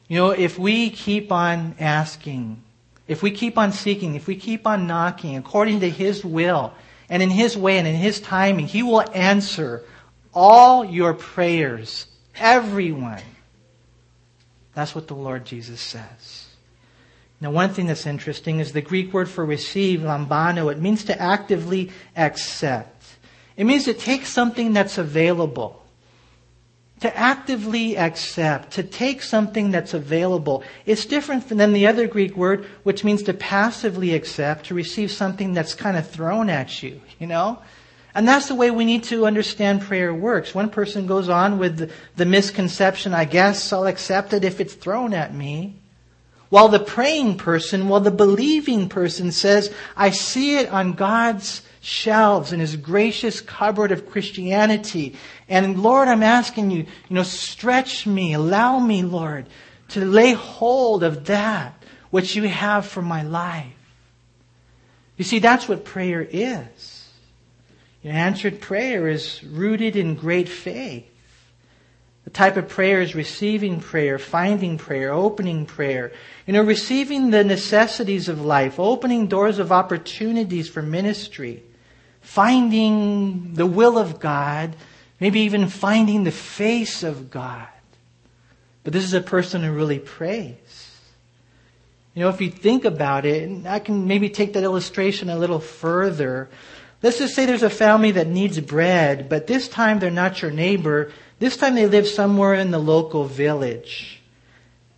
You 0.08 0.18
know, 0.18 0.32
if 0.32 0.58
we 0.58 0.90
keep 0.90 1.32
on 1.32 1.76
asking, 1.80 2.64
if 3.08 3.22
we 3.22 3.32
keep 3.32 3.58
on 3.58 3.72
seeking, 3.72 4.16
if 4.16 4.28
we 4.28 4.36
keep 4.36 4.66
on 4.66 4.88
knocking 4.88 5.38
according 5.38 5.82
to 5.82 5.90
His 5.90 6.26
will 6.26 6.74
and 7.10 7.22
in 7.22 7.30
His 7.30 7.56
way 7.56 7.78
and 7.78 7.88
in 7.88 7.96
His 7.96 8.20
timing, 8.20 8.68
He 8.68 8.84
will 8.84 9.04
answer 9.14 9.84
all 10.34 10.84
your 10.84 11.14
prayers. 11.14 12.08
Everyone. 12.36 13.22
That's 14.74 14.96
what 14.96 15.08
the 15.08 15.16
Lord 15.16 15.46
Jesus 15.46 15.82
says. 15.82 16.48
Now, 17.42 17.52
one 17.52 17.70
thing 17.74 17.88
that's 17.88 18.06
interesting 18.06 18.60
is 18.60 18.74
the 18.74 18.82
Greek 18.82 19.14
word 19.14 19.30
for 19.30 19.46
receive, 19.46 20.02
lambano. 20.02 20.72
It 20.72 20.80
means 20.80 21.06
to 21.06 21.22
actively 21.22 21.92
accept. 22.16 23.04
It 23.56 23.64
means 23.64 23.86
to 23.86 23.94
take 23.94 24.26
something 24.26 24.74
that's 24.74 24.98
available. 24.98 25.79
To 27.02 27.18
actively 27.18 27.98
accept, 27.98 28.72
to 28.72 28.84
take 28.84 29.22
something 29.22 29.72
that's 29.72 29.94
available. 29.94 30.64
It's 30.86 31.06
different 31.06 31.48
than 31.48 31.72
the 31.72 31.88
other 31.88 32.08
Greek 32.08 32.36
word, 32.36 32.66
which 32.84 33.06
means 33.06 33.24
to 33.24 33.34
passively 33.34 34.14
accept, 34.14 34.66
to 34.66 34.74
receive 34.74 35.10
something 35.10 35.54
that's 35.54 35.74
kind 35.74 35.96
of 35.96 36.10
thrown 36.10 36.50
at 36.50 36.84
you, 36.84 37.00
you 37.18 37.28
know? 37.28 37.60
And 38.14 38.28
that's 38.28 38.50
the 38.50 38.56
way 38.56 38.70
we 38.70 38.84
need 38.84 39.04
to 39.06 39.26
understand 39.26 39.82
prayer 39.82 40.14
works. 40.14 40.54
One 40.54 40.70
person 40.70 41.08
goes 41.08 41.30
on 41.30 41.58
with 41.58 41.78
the, 41.78 41.92
the 42.18 42.26
misconception, 42.26 43.14
I 43.14 43.24
guess 43.24 43.72
I'll 43.72 43.88
accept 43.88 44.34
it 44.34 44.44
if 44.44 44.60
it's 44.60 44.74
thrown 44.74 45.14
at 45.14 45.34
me. 45.34 45.76
While 46.50 46.68
the 46.68 46.80
praying 46.80 47.38
person, 47.38 47.88
while 47.88 48.02
the 48.02 48.12
believing 48.12 48.90
person 48.90 49.32
says, 49.32 49.74
I 49.96 50.10
see 50.10 50.58
it 50.58 50.68
on 50.70 50.94
God's 50.94 51.62
shelves 51.82 52.52
in 52.52 52.60
his 52.60 52.76
gracious 52.76 53.42
cupboard 53.42 53.92
of 53.92 54.10
Christianity. 54.10 55.16
And 55.48 55.82
Lord, 55.82 56.08
I'm 56.08 56.24
asking 56.24 56.72
you, 56.72 56.80
you 56.80 57.16
know, 57.16 57.24
stretch 57.24 58.06
me, 58.06 58.34
allow 58.34 58.80
me, 58.80 59.04
Lord, 59.04 59.48
to 59.90 60.06
lay 60.06 60.34
hold 60.34 61.04
of 61.04 61.26
that 61.26 61.82
which 62.10 62.36
you 62.36 62.44
have 62.48 62.86
for 62.86 63.02
my 63.02 63.24
life. 63.24 63.74
You 65.18 65.24
see, 65.24 65.40
that's 65.40 65.68
what 65.68 65.86
prayer 65.86 66.26
is. 66.30 67.10
Your 68.02 68.14
answered 68.14 68.62
prayer 68.62 69.08
is 69.08 69.44
rooted 69.44 69.96
in 69.96 70.16
great 70.16 70.48
faith. 70.48 71.06
The 72.24 72.30
type 72.30 72.58
of 72.58 72.70
prayer 72.70 73.02
is 73.02 73.16
receiving 73.16 73.80
prayer, 73.80 74.20
finding 74.20 74.78
prayer, 74.78 75.12
opening 75.12 75.66
prayer. 75.66 76.12
You 76.46 76.54
know, 76.54 76.62
receiving 76.62 77.32
the 77.32 77.44
necessities 77.44 78.30
of 78.30 78.40
life, 78.40 78.80
opening 78.80 79.28
doors 79.28 79.60
of 79.60 79.72
opportunities 79.72 80.70
for 80.70 80.82
ministry, 80.82 81.64
finding 82.30 83.56
the 83.56 83.66
will 83.66 83.98
of 83.98 84.20
God, 84.20 84.76
maybe 85.20 85.40
even 85.40 85.68
finding 85.68 86.24
the 86.24 86.32
face 86.32 87.02
of 87.02 87.32
God. 87.32 87.68
But 88.84 88.94
this 88.94 89.04
is 89.04 89.16
a 89.16 89.22
person 89.22 89.64
who 89.64 89.72
really 89.72 89.98
prays. 89.98 90.92
You 92.14 92.22
know, 92.22 92.30
if 92.30 92.40
you 92.40 92.52
think 92.52 92.86
about 92.86 93.26
it, 93.26 93.50
and 93.50 93.68
I 93.68 93.80
can 93.80 94.06
maybe 94.06 94.30
take 94.30 94.54
that 94.54 94.64
illustration 94.64 95.28
a 95.32 95.40
little 95.40 95.60
further. 95.60 96.50
Let's 97.02 97.18
just 97.18 97.34
say 97.34 97.48
there's 97.48 97.64
a 97.64 97.70
family 97.70 98.12
that 98.12 98.28
needs 98.28 98.60
bread, 98.60 99.28
but 99.28 99.48
this 99.48 99.68
time 99.68 99.98
they're 99.98 100.12
not 100.12 100.44
your 100.44 100.52
neighbor, 100.52 101.12
this 101.40 101.58
time 101.58 101.74
they 101.74 101.88
live 101.88 102.08
somewhere 102.08 102.54
in 102.54 102.70
the 102.70 102.78
local 102.78 103.24
village. 103.24 104.19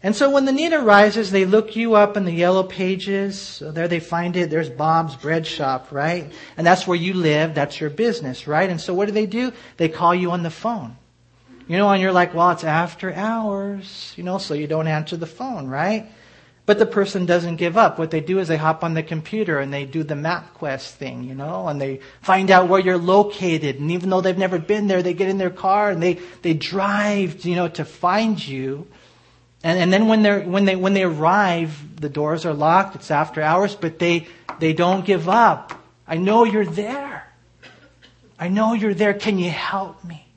And 0.04 0.16
so 0.16 0.32
when 0.32 0.46
the 0.46 0.52
need 0.52 0.74
arises, 0.74 1.30
they 1.30 1.46
look 1.46 1.76
you 1.76 1.94
up 1.94 2.18
in 2.18 2.26
the 2.26 2.32
yellow 2.32 2.64
pages. 2.64 3.40
So 3.40 3.72
there 3.72 3.88
they 3.88 4.00
find 4.00 4.36
it. 4.36 4.50
There's 4.50 4.70
Bob's 4.70 5.16
bread 5.16 5.46
shop, 5.46 5.92
right? 5.92 6.32
And 6.58 6.66
that's 6.66 6.88
where 6.88 6.98
you 6.98 7.14
live. 7.14 7.54
That's 7.54 7.80
your 7.80 7.92
business, 7.92 8.48
right? 8.48 8.70
And 8.70 8.82
so 8.82 8.94
what 8.96 9.06
do 9.06 9.12
they 9.12 9.28
do? 9.28 9.54
They 9.78 9.90
call 9.90 10.16
you 10.16 10.32
on 10.32 10.42
the 10.42 10.50
phone. 10.50 10.98
You 11.68 11.78
know, 11.78 11.90
and 11.90 12.02
you're 12.02 12.12
like, 12.12 12.34
well, 12.34 12.50
it's 12.50 12.64
after 12.64 13.14
hours, 13.14 14.14
you 14.18 14.24
know, 14.24 14.40
so 14.40 14.56
you 14.56 14.68
don't 14.68 14.88
answer 14.88 15.16
the 15.16 15.28
phone, 15.28 15.68
right? 15.68 16.10
But 16.66 16.80
the 16.80 16.86
person 16.86 17.26
doesn't 17.26 17.56
give 17.56 17.78
up. 17.78 17.98
What 17.98 18.12
they 18.12 18.20
do 18.20 18.40
is 18.40 18.48
they 18.48 18.58
hop 18.58 18.84
on 18.84 18.94
the 18.94 19.04
computer 19.04 19.60
and 19.60 19.74
they 19.74 19.86
do 19.86 20.04
the 20.04 20.16
MapQuest 20.16 20.92
thing, 20.92 21.24
you 21.24 21.36
know, 21.36 21.68
and 21.68 21.80
they 21.80 22.02
find 22.22 22.52
out 22.52 22.68
where 22.68 22.80
you're 22.80 22.98
located. 22.98 23.80
And 23.80 23.92
even 23.92 24.10
though 24.10 24.22
they've 24.22 24.38
never 24.38 24.60
been 24.60 24.88
there, 24.88 25.02
they 25.02 25.14
get 25.14 25.30
in 25.30 25.38
their 25.38 25.50
car 25.50 25.92
and 25.92 26.02
they, 26.02 26.20
they 26.42 26.54
drive, 26.54 27.46
you 27.46 27.56
know, 27.56 27.68
to 27.70 27.86
find 27.86 28.46
you. 28.46 28.88
And, 29.64 29.78
and 29.78 29.94
then 29.94 30.08
when 30.08 30.24
they 30.24 30.40
when 30.40 30.66
they 30.66 30.76
when 30.76 30.94
they 30.94 31.04
arrive, 31.04 32.00
the 32.02 32.10
doors 32.10 32.46
are 32.46 32.54
locked. 32.54 32.96
It's 32.96 33.12
after 33.12 33.42
hours, 33.42 33.76
but 33.76 34.00
they 34.00 34.28
they 34.60 34.74
don't 34.74 35.06
give 35.06 35.30
up. 35.30 35.74
I 36.08 36.18
know 36.18 36.44
you're 36.44 36.66
there. 36.66 37.28
I 38.40 38.48
know 38.48 38.74
you're 38.74 38.96
there. 38.96 39.14
Can 39.14 39.38
you 39.38 39.52
help 39.52 40.04
me? 40.04 40.28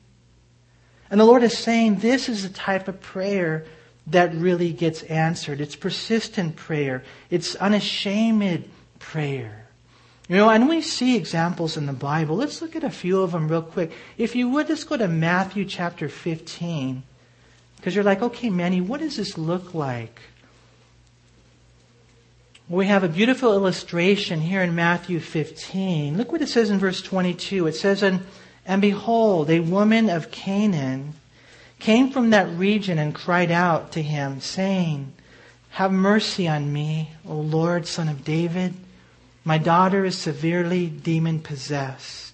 And 1.11 1.19
the 1.19 1.25
Lord 1.25 1.43
is 1.43 1.57
saying 1.57 1.97
this 1.97 2.29
is 2.29 2.43
the 2.43 2.55
type 2.55 2.87
of 2.89 3.01
prayer 3.01 3.65
that 4.09 4.35
really 4.35 4.73
gets 4.73 5.03
answered. 5.05 5.61
It's 5.61 5.77
persistent 5.77 6.57
prayer. 6.57 7.03
It's 7.31 7.55
unashamed 7.57 8.69
prayer. 8.99 9.69
You 10.29 10.37
know, 10.37 10.49
and 10.49 10.69
we 10.69 10.81
see 10.81 11.17
examples 11.17 11.77
in 11.77 11.87
the 11.87 11.93
Bible. 11.93 12.37
Let's 12.37 12.63
look 12.63 12.77
at 12.77 12.85
a 12.85 12.91
few 12.91 13.23
of 13.23 13.33
them 13.33 13.49
real 13.49 13.63
quick. 13.63 13.93
If 14.17 14.35
you 14.35 14.49
would, 14.51 14.69
let's 14.69 14.85
go 14.85 14.97
to 14.97 15.09
Matthew 15.09 15.65
chapter 15.65 16.09
15. 16.09 17.03
Because 17.85 17.95
you're 17.95 18.03
like, 18.03 18.23
okay, 18.23 18.49
Manny, 18.49 18.81
what 18.81 19.01
does 19.01 19.19
this 19.19 19.37
look 19.37 19.75
like? 19.75 20.19
We 22.67 22.87
have 22.87 23.05
a 23.05 23.11
beautiful 23.11 23.53
illustration 23.53 24.41
here 24.41 24.63
in 24.63 24.75
Matthew 24.75 25.21
15. 25.21 26.17
Look 26.17 26.33
what 26.33 26.41
it 26.41 26.49
says 26.49 26.71
in 26.71 26.79
verse 26.79 27.03
22. 27.03 27.67
It 27.67 27.75
says, 27.75 28.03
And, 28.03 28.25
and 28.65 28.81
behold, 28.81 29.51
a 29.51 29.61
woman 29.61 30.09
of 30.09 30.31
Canaan 30.31 31.13
came 31.79 32.11
from 32.11 32.31
that 32.31 32.49
region 32.57 32.99
and 32.99 33.15
cried 33.15 33.51
out 33.51 33.93
to 33.93 34.03
him, 34.03 34.41
saying, 34.41 35.13
Have 35.73 35.93
mercy 35.93 36.49
on 36.49 36.73
me, 36.73 37.11
O 37.29 37.35
Lord, 37.35 37.87
son 37.87 38.09
of 38.09 38.25
David. 38.25 38.73
My 39.45 39.59
daughter 39.59 40.07
is 40.07 40.17
severely 40.17 40.87
demon 40.87 41.41
possessed. 41.41 42.33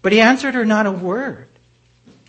But 0.00 0.12
he 0.12 0.20
answered 0.20 0.54
her 0.54 0.64
not 0.64 0.86
a 0.86 0.92
word. 0.92 1.48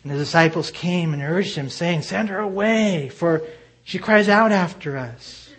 And 0.03 0.11
the 0.11 0.17
disciples 0.17 0.71
came 0.71 1.13
and 1.13 1.21
urged 1.21 1.55
him, 1.55 1.69
saying, 1.69 2.01
Send 2.01 2.29
her 2.29 2.39
away, 2.39 3.09
for 3.09 3.43
she 3.83 3.99
cries 3.99 4.29
out 4.29 4.51
after 4.51 4.97
us. 4.97 5.49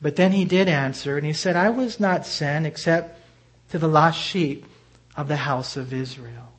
But 0.00 0.16
then 0.16 0.32
he 0.32 0.44
did 0.44 0.68
answer, 0.68 1.16
and 1.16 1.26
he 1.26 1.32
said, 1.32 1.56
I 1.56 1.70
was 1.70 2.00
not 2.00 2.26
sent 2.26 2.66
except 2.66 3.20
to 3.70 3.78
the 3.78 3.88
lost 3.88 4.20
sheep 4.20 4.66
of 5.16 5.28
the 5.28 5.36
house 5.36 5.76
of 5.76 5.92
Israel. 5.92 6.52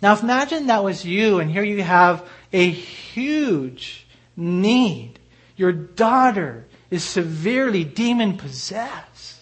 Now 0.00 0.18
imagine 0.18 0.66
that 0.66 0.84
was 0.84 1.04
you 1.04 1.38
and 1.38 1.50
here 1.50 1.62
you 1.62 1.82
have 1.82 2.28
a 2.52 2.70
huge 2.70 4.06
need. 4.36 5.18
Your 5.56 5.72
daughter 5.72 6.66
is 6.90 7.02
severely 7.02 7.84
demon 7.84 8.36
possessed. 8.36 9.40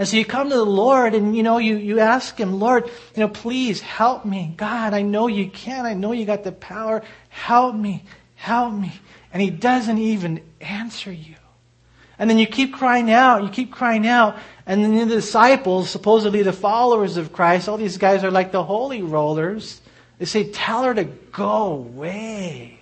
And 0.00 0.08
so 0.08 0.16
you 0.16 0.24
come 0.24 0.48
to 0.48 0.56
the 0.56 0.64
Lord 0.64 1.14
and 1.14 1.36
you 1.36 1.42
know, 1.42 1.58
you, 1.58 1.76
you 1.76 2.00
ask 2.00 2.38
Him, 2.38 2.58
Lord, 2.58 2.86
you 2.86 3.20
know, 3.20 3.28
please 3.28 3.82
help 3.82 4.24
me. 4.24 4.54
God, 4.56 4.94
I 4.94 5.02
know 5.02 5.26
you 5.26 5.50
can. 5.50 5.84
I 5.84 5.92
know 5.92 6.12
you 6.12 6.24
got 6.24 6.42
the 6.42 6.52
power. 6.52 7.02
Help 7.28 7.74
me. 7.74 8.04
Help 8.34 8.72
me. 8.72 8.94
And 9.30 9.42
He 9.42 9.50
doesn't 9.50 9.98
even 9.98 10.40
answer 10.58 11.12
you. 11.12 11.34
And 12.18 12.30
then 12.30 12.38
you 12.38 12.46
keep 12.46 12.72
crying 12.72 13.10
out, 13.10 13.42
you 13.42 13.50
keep 13.50 13.72
crying 13.72 14.06
out, 14.06 14.38
and 14.64 14.82
then 14.82 15.06
the 15.06 15.16
disciples, 15.16 15.90
supposedly 15.90 16.42
the 16.42 16.54
followers 16.54 17.18
of 17.18 17.34
Christ, 17.34 17.68
all 17.68 17.76
these 17.76 17.98
guys 17.98 18.24
are 18.24 18.30
like 18.30 18.52
the 18.52 18.64
holy 18.64 19.02
rollers. 19.02 19.82
They 20.18 20.24
say, 20.24 20.44
tell 20.50 20.84
her 20.84 20.94
to 20.94 21.04
go 21.04 21.72
away. 21.72 22.78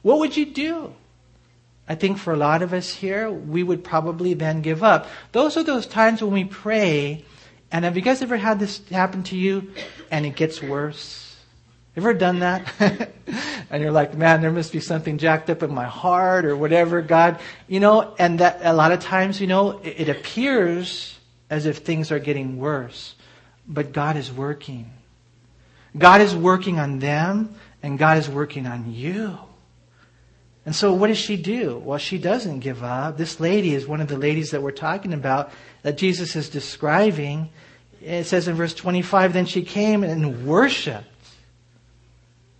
What 0.00 0.20
would 0.20 0.34
you 0.34 0.46
do? 0.46 0.94
I 1.88 1.94
think 1.94 2.18
for 2.18 2.32
a 2.32 2.36
lot 2.36 2.62
of 2.62 2.72
us 2.72 2.92
here, 2.92 3.30
we 3.30 3.62
would 3.62 3.84
probably 3.84 4.34
then 4.34 4.60
give 4.60 4.82
up. 4.82 5.08
Those 5.32 5.56
are 5.56 5.62
those 5.62 5.86
times 5.86 6.22
when 6.22 6.32
we 6.32 6.44
pray, 6.44 7.24
and 7.70 7.84
have 7.84 7.96
you 7.96 8.02
guys 8.02 8.22
ever 8.22 8.36
had 8.36 8.58
this 8.58 8.86
happen 8.88 9.22
to 9.24 9.36
you 9.36 9.70
and 10.10 10.26
it 10.26 10.34
gets 10.34 10.62
worse? 10.62 11.36
Ever 11.96 12.12
done 12.12 12.40
that? 12.40 12.70
and 13.70 13.82
you're 13.82 13.92
like, 13.92 14.14
man, 14.14 14.42
there 14.42 14.50
must 14.50 14.72
be 14.72 14.80
something 14.80 15.16
jacked 15.16 15.48
up 15.48 15.62
in 15.62 15.72
my 15.72 15.86
heart 15.86 16.44
or 16.44 16.56
whatever, 16.56 17.00
God. 17.00 17.40
You 17.68 17.80
know, 17.80 18.14
and 18.18 18.40
that 18.40 18.60
a 18.62 18.74
lot 18.74 18.92
of 18.92 19.00
times, 19.00 19.40
you 19.40 19.46
know, 19.46 19.78
it, 19.78 20.00
it 20.00 20.08
appears 20.08 21.18
as 21.48 21.64
if 21.66 21.78
things 21.78 22.12
are 22.12 22.18
getting 22.18 22.58
worse. 22.58 23.14
But 23.66 23.92
God 23.92 24.16
is 24.16 24.30
working. 24.30 24.90
God 25.96 26.20
is 26.20 26.34
working 26.34 26.78
on 26.78 26.98
them 26.98 27.54
and 27.82 27.98
God 27.98 28.18
is 28.18 28.28
working 28.28 28.66
on 28.66 28.92
you. 28.92 29.38
And 30.66 30.74
so 30.74 30.92
what 30.92 31.06
does 31.06 31.18
she 31.18 31.36
do? 31.36 31.78
Well, 31.78 31.98
she 31.98 32.18
doesn't 32.18 32.58
give 32.58 32.82
up. 32.82 33.16
This 33.16 33.38
lady 33.38 33.72
is 33.72 33.86
one 33.86 34.00
of 34.00 34.08
the 34.08 34.18
ladies 34.18 34.50
that 34.50 34.62
we're 34.62 34.72
talking 34.72 35.14
about 35.14 35.52
that 35.82 35.96
Jesus 35.96 36.34
is 36.34 36.48
describing. 36.48 37.50
It 38.02 38.24
says 38.24 38.48
in 38.48 38.56
verse 38.56 38.74
25, 38.74 39.32
then 39.32 39.46
she 39.46 39.62
came 39.62 40.02
and 40.02 40.44
worshiped. 40.44 41.06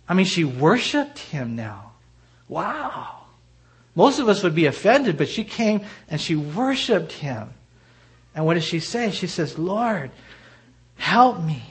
I 0.07 0.13
mean, 0.13 0.25
she 0.25 0.45
worshiped 0.45 1.19
him 1.19 1.57
now. 1.57 1.91
Wow. 2.47 3.23
Most 3.93 4.19
of 4.19 4.29
us 4.29 4.41
would 4.41 4.55
be 4.55 4.67
offended, 4.67 5.17
but 5.17 5.27
she 5.27 5.43
came 5.43 5.81
and 6.09 6.21
she 6.21 6.35
worshiped 6.35 7.11
him. 7.11 7.49
And 8.33 8.45
what 8.45 8.53
does 8.53 8.63
she 8.63 8.79
say? 8.79 9.11
She 9.11 9.27
says, 9.27 9.57
Lord, 9.57 10.11
help 10.95 11.41
me. 11.41 11.61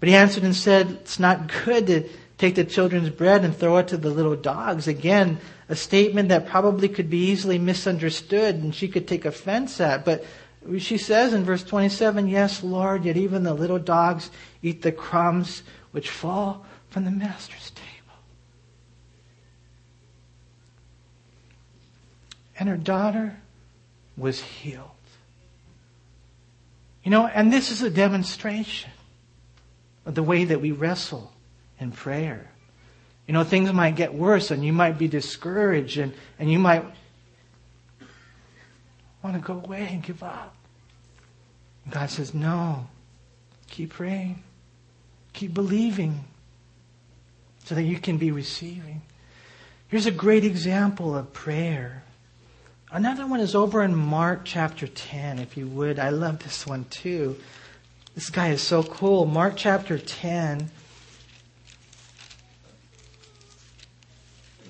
But 0.00 0.08
he 0.08 0.14
answered 0.14 0.44
and 0.44 0.56
said, 0.56 0.90
It's 0.92 1.18
not 1.18 1.52
good 1.64 1.88
to 1.88 2.08
take 2.38 2.54
the 2.54 2.64
children's 2.64 3.10
bread 3.10 3.44
and 3.44 3.54
throw 3.54 3.76
it 3.78 3.88
to 3.88 3.96
the 3.96 4.08
little 4.08 4.36
dogs. 4.36 4.86
Again, 4.86 5.40
a 5.68 5.76
statement 5.76 6.30
that 6.30 6.46
probably 6.46 6.88
could 6.88 7.10
be 7.10 7.30
easily 7.30 7.58
misunderstood 7.58 8.56
and 8.56 8.74
she 8.74 8.88
could 8.88 9.06
take 9.06 9.24
offense 9.24 9.80
at. 9.80 10.04
But 10.04 10.24
she 10.78 10.98
says 10.98 11.34
in 11.34 11.44
verse 11.44 11.62
27, 11.62 12.28
Yes, 12.28 12.62
Lord, 12.62 13.04
yet 13.04 13.16
even 13.16 13.42
the 13.42 13.54
little 13.54 13.78
dogs 13.78 14.30
eat 14.62 14.82
the 14.82 14.92
crumbs 14.92 15.62
which 15.90 16.10
fall 16.10 16.66
from 16.88 17.04
the 17.04 17.10
master's 17.10 17.70
table. 17.70 17.88
And 22.58 22.68
her 22.68 22.76
daughter 22.76 23.36
was 24.16 24.40
healed. 24.40 24.90
You 27.04 27.10
know, 27.10 27.26
and 27.26 27.52
this 27.52 27.70
is 27.70 27.82
a 27.82 27.90
demonstration 27.90 28.90
of 30.04 30.14
the 30.14 30.22
way 30.22 30.44
that 30.44 30.60
we 30.60 30.72
wrestle 30.72 31.32
in 31.78 31.92
prayer. 31.92 32.50
You 33.28 33.34
know, 33.34 33.44
things 33.44 33.70
might 33.74 33.94
get 33.94 34.14
worse 34.14 34.50
and 34.50 34.64
you 34.64 34.72
might 34.72 34.96
be 34.96 35.06
discouraged 35.06 35.98
and, 35.98 36.14
and 36.38 36.50
you 36.50 36.58
might 36.58 36.82
want 39.22 39.36
to 39.36 39.42
go 39.42 39.60
away 39.62 39.86
and 39.92 40.02
give 40.02 40.22
up. 40.22 40.56
God 41.90 42.08
says, 42.08 42.32
no. 42.32 42.86
Keep 43.68 43.92
praying. 43.92 44.42
Keep 45.34 45.52
believing 45.52 46.24
so 47.64 47.74
that 47.74 47.82
you 47.82 47.98
can 47.98 48.16
be 48.16 48.30
receiving. 48.30 49.02
Here's 49.88 50.06
a 50.06 50.10
great 50.10 50.44
example 50.44 51.14
of 51.14 51.34
prayer. 51.34 52.04
Another 52.90 53.26
one 53.26 53.40
is 53.40 53.54
over 53.54 53.82
in 53.82 53.94
Mark 53.94 54.40
chapter 54.44 54.86
10, 54.86 55.38
if 55.38 55.54
you 55.54 55.66
would. 55.66 55.98
I 55.98 56.08
love 56.08 56.42
this 56.42 56.66
one 56.66 56.86
too. 56.86 57.36
This 58.14 58.30
guy 58.30 58.48
is 58.48 58.62
so 58.62 58.82
cool. 58.82 59.26
Mark 59.26 59.54
chapter 59.56 59.98
10. 59.98 60.70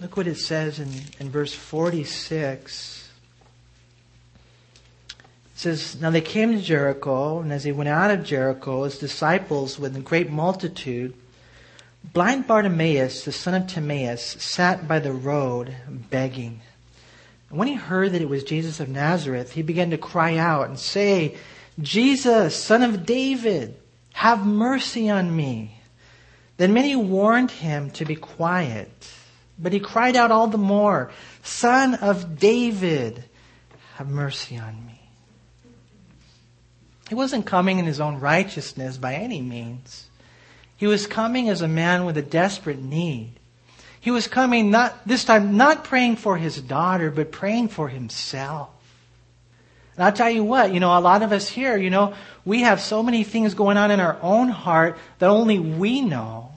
Look 0.00 0.16
what 0.16 0.28
it 0.28 0.36
says 0.36 0.78
in, 0.78 0.88
in 1.18 1.28
verse 1.28 1.52
46. 1.52 3.10
It 5.18 5.58
says, 5.58 6.00
Now 6.00 6.10
they 6.10 6.20
came 6.20 6.52
to 6.52 6.62
Jericho, 6.62 7.40
and 7.40 7.52
as 7.52 7.64
they 7.64 7.72
went 7.72 7.88
out 7.88 8.12
of 8.12 8.22
Jericho, 8.22 8.84
his 8.84 8.98
disciples 8.98 9.76
with 9.76 9.96
a 9.96 10.00
great 10.00 10.30
multitude, 10.30 11.14
blind 12.12 12.46
Bartimaeus, 12.46 13.24
the 13.24 13.32
son 13.32 13.54
of 13.54 13.66
Timaeus, 13.66 14.22
sat 14.22 14.86
by 14.86 15.00
the 15.00 15.12
road 15.12 15.74
begging. 15.88 16.60
And 17.50 17.58
when 17.58 17.66
he 17.66 17.74
heard 17.74 18.12
that 18.12 18.22
it 18.22 18.28
was 18.28 18.44
Jesus 18.44 18.78
of 18.78 18.88
Nazareth, 18.88 19.52
he 19.52 19.62
began 19.62 19.90
to 19.90 19.98
cry 19.98 20.36
out 20.36 20.68
and 20.68 20.78
say, 20.78 21.36
Jesus, 21.80 22.54
son 22.54 22.84
of 22.84 23.04
David, 23.04 23.74
have 24.12 24.46
mercy 24.46 25.10
on 25.10 25.34
me. 25.34 25.80
Then 26.56 26.72
many 26.72 26.94
warned 26.94 27.50
him 27.50 27.90
to 27.92 28.04
be 28.04 28.14
quiet. 28.14 29.14
But 29.58 29.72
he 29.72 29.80
cried 29.80 30.16
out 30.16 30.30
all 30.30 30.46
the 30.46 30.58
more, 30.58 31.10
Son 31.42 31.94
of 31.94 32.38
David, 32.38 33.24
have 33.96 34.08
mercy 34.08 34.56
on 34.56 34.86
me. 34.86 35.00
He 37.08 37.14
wasn't 37.14 37.46
coming 37.46 37.78
in 37.78 37.86
his 37.86 38.00
own 38.00 38.20
righteousness 38.20 38.98
by 38.98 39.14
any 39.14 39.40
means. 39.40 40.08
He 40.76 40.86
was 40.86 41.06
coming 41.06 41.48
as 41.48 41.62
a 41.62 41.68
man 41.68 42.04
with 42.04 42.16
a 42.16 42.22
desperate 42.22 42.78
need. 42.78 43.32
He 44.00 44.12
was 44.12 44.28
coming 44.28 44.70
not, 44.70 45.06
this 45.06 45.24
time, 45.24 45.56
not 45.56 45.84
praying 45.84 46.16
for 46.16 46.36
his 46.36 46.60
daughter, 46.60 47.10
but 47.10 47.32
praying 47.32 47.68
for 47.68 47.88
himself. 47.88 48.70
And 49.96 50.04
I'll 50.04 50.12
tell 50.12 50.30
you 50.30 50.44
what, 50.44 50.72
you 50.72 50.78
know, 50.78 50.96
a 50.96 51.00
lot 51.00 51.22
of 51.22 51.32
us 51.32 51.48
here, 51.48 51.76
you 51.76 51.90
know, 51.90 52.14
we 52.44 52.60
have 52.60 52.80
so 52.80 53.02
many 53.02 53.24
things 53.24 53.54
going 53.54 53.76
on 53.76 53.90
in 53.90 53.98
our 53.98 54.16
own 54.22 54.48
heart 54.48 54.96
that 55.18 55.28
only 55.28 55.58
we 55.58 56.00
know. 56.00 56.47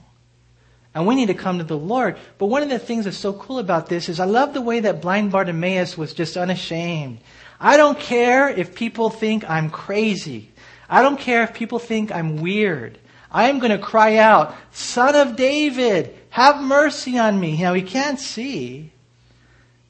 And 0.94 1.06
we 1.06 1.14
need 1.14 1.26
to 1.26 1.34
come 1.34 1.58
to 1.58 1.64
the 1.64 1.76
Lord. 1.76 2.18
But 2.38 2.46
one 2.46 2.62
of 2.62 2.68
the 2.68 2.78
things 2.78 3.06
that's 3.06 3.16
so 3.16 3.32
cool 3.32 3.58
about 3.58 3.88
this 3.88 4.08
is 4.08 4.20
I 4.20 4.26
love 4.26 4.52
the 4.52 4.60
way 4.60 4.80
that 4.80 5.00
blind 5.00 5.32
Bartimaeus 5.32 5.96
was 5.96 6.12
just 6.12 6.36
unashamed. 6.36 7.18
I 7.58 7.76
don't 7.76 7.98
care 7.98 8.48
if 8.48 8.74
people 8.74 9.08
think 9.08 9.48
I'm 9.48 9.70
crazy. 9.70 10.50
I 10.90 11.00
don't 11.00 11.18
care 11.18 11.44
if 11.44 11.54
people 11.54 11.78
think 11.78 12.12
I'm 12.12 12.36
weird. 12.42 12.98
I 13.30 13.48
am 13.48 13.60
going 13.60 13.72
to 13.72 13.78
cry 13.78 14.16
out, 14.16 14.54
Son 14.72 15.14
of 15.14 15.36
David, 15.36 16.14
have 16.28 16.62
mercy 16.62 17.18
on 17.18 17.40
me. 17.40 17.52
You 17.52 17.64
Now 17.64 17.72
he 17.72 17.82
can't 17.82 18.20
see. 18.20 18.92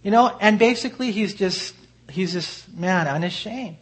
You 0.04 0.12
know, 0.12 0.36
and 0.40 0.58
basically 0.58 1.10
he's 1.10 1.34
just, 1.34 1.74
he's 2.08 2.32
just, 2.32 2.72
man, 2.72 3.08
unashamed. 3.08 3.76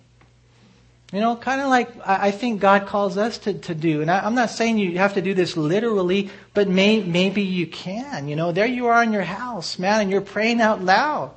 You 1.12 1.18
know, 1.18 1.34
kind 1.34 1.60
of 1.60 1.68
like 1.68 1.90
I 2.06 2.30
think 2.30 2.60
God 2.60 2.86
calls 2.86 3.16
us 3.16 3.38
to, 3.38 3.54
to 3.54 3.74
do. 3.74 4.00
And 4.00 4.08
I, 4.08 4.24
am 4.24 4.36
not 4.36 4.50
saying 4.50 4.78
you 4.78 4.98
have 4.98 5.14
to 5.14 5.22
do 5.22 5.34
this 5.34 5.56
literally, 5.56 6.30
but 6.54 6.68
may, 6.68 7.02
maybe 7.02 7.42
you 7.42 7.66
can. 7.66 8.28
You 8.28 8.36
know, 8.36 8.52
there 8.52 8.66
you 8.66 8.86
are 8.86 9.02
in 9.02 9.12
your 9.12 9.22
house, 9.22 9.76
man, 9.76 10.02
and 10.02 10.10
you're 10.10 10.20
praying 10.20 10.60
out 10.60 10.84
loud. 10.84 11.34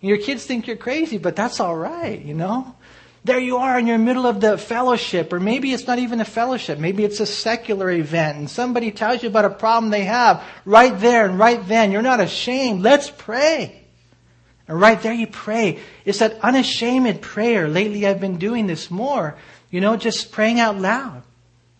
And 0.00 0.08
your 0.08 0.18
kids 0.18 0.44
think 0.44 0.68
you're 0.68 0.76
crazy, 0.76 1.18
but 1.18 1.34
that's 1.34 1.58
all 1.58 1.76
right, 1.76 2.24
you 2.24 2.34
know? 2.34 2.76
There 3.24 3.40
you 3.40 3.56
are 3.56 3.76
in 3.76 3.88
your 3.88 3.98
middle 3.98 4.26
of 4.26 4.40
the 4.40 4.56
fellowship, 4.56 5.32
or 5.32 5.40
maybe 5.40 5.72
it's 5.72 5.88
not 5.88 5.98
even 5.98 6.20
a 6.20 6.24
fellowship. 6.24 6.78
Maybe 6.78 7.04
it's 7.04 7.18
a 7.18 7.26
secular 7.26 7.90
event, 7.90 8.38
and 8.38 8.48
somebody 8.48 8.92
tells 8.92 9.24
you 9.24 9.28
about 9.28 9.44
a 9.44 9.50
problem 9.50 9.90
they 9.90 10.04
have 10.04 10.44
right 10.64 10.96
there 10.98 11.26
and 11.26 11.40
right 11.40 11.66
then. 11.66 11.90
You're 11.90 12.02
not 12.02 12.20
ashamed. 12.20 12.82
Let's 12.82 13.10
pray. 13.10 13.87
And 14.68 14.78
right 14.78 15.00
there 15.00 15.14
you 15.14 15.26
pray. 15.26 15.80
It's 16.04 16.18
that 16.18 16.38
unashamed 16.42 17.22
prayer. 17.22 17.66
Lately 17.66 18.06
I've 18.06 18.20
been 18.20 18.36
doing 18.36 18.66
this 18.66 18.90
more. 18.90 19.36
You 19.70 19.80
know, 19.80 19.96
just 19.96 20.30
praying 20.30 20.60
out 20.60 20.78
loud. 20.78 21.22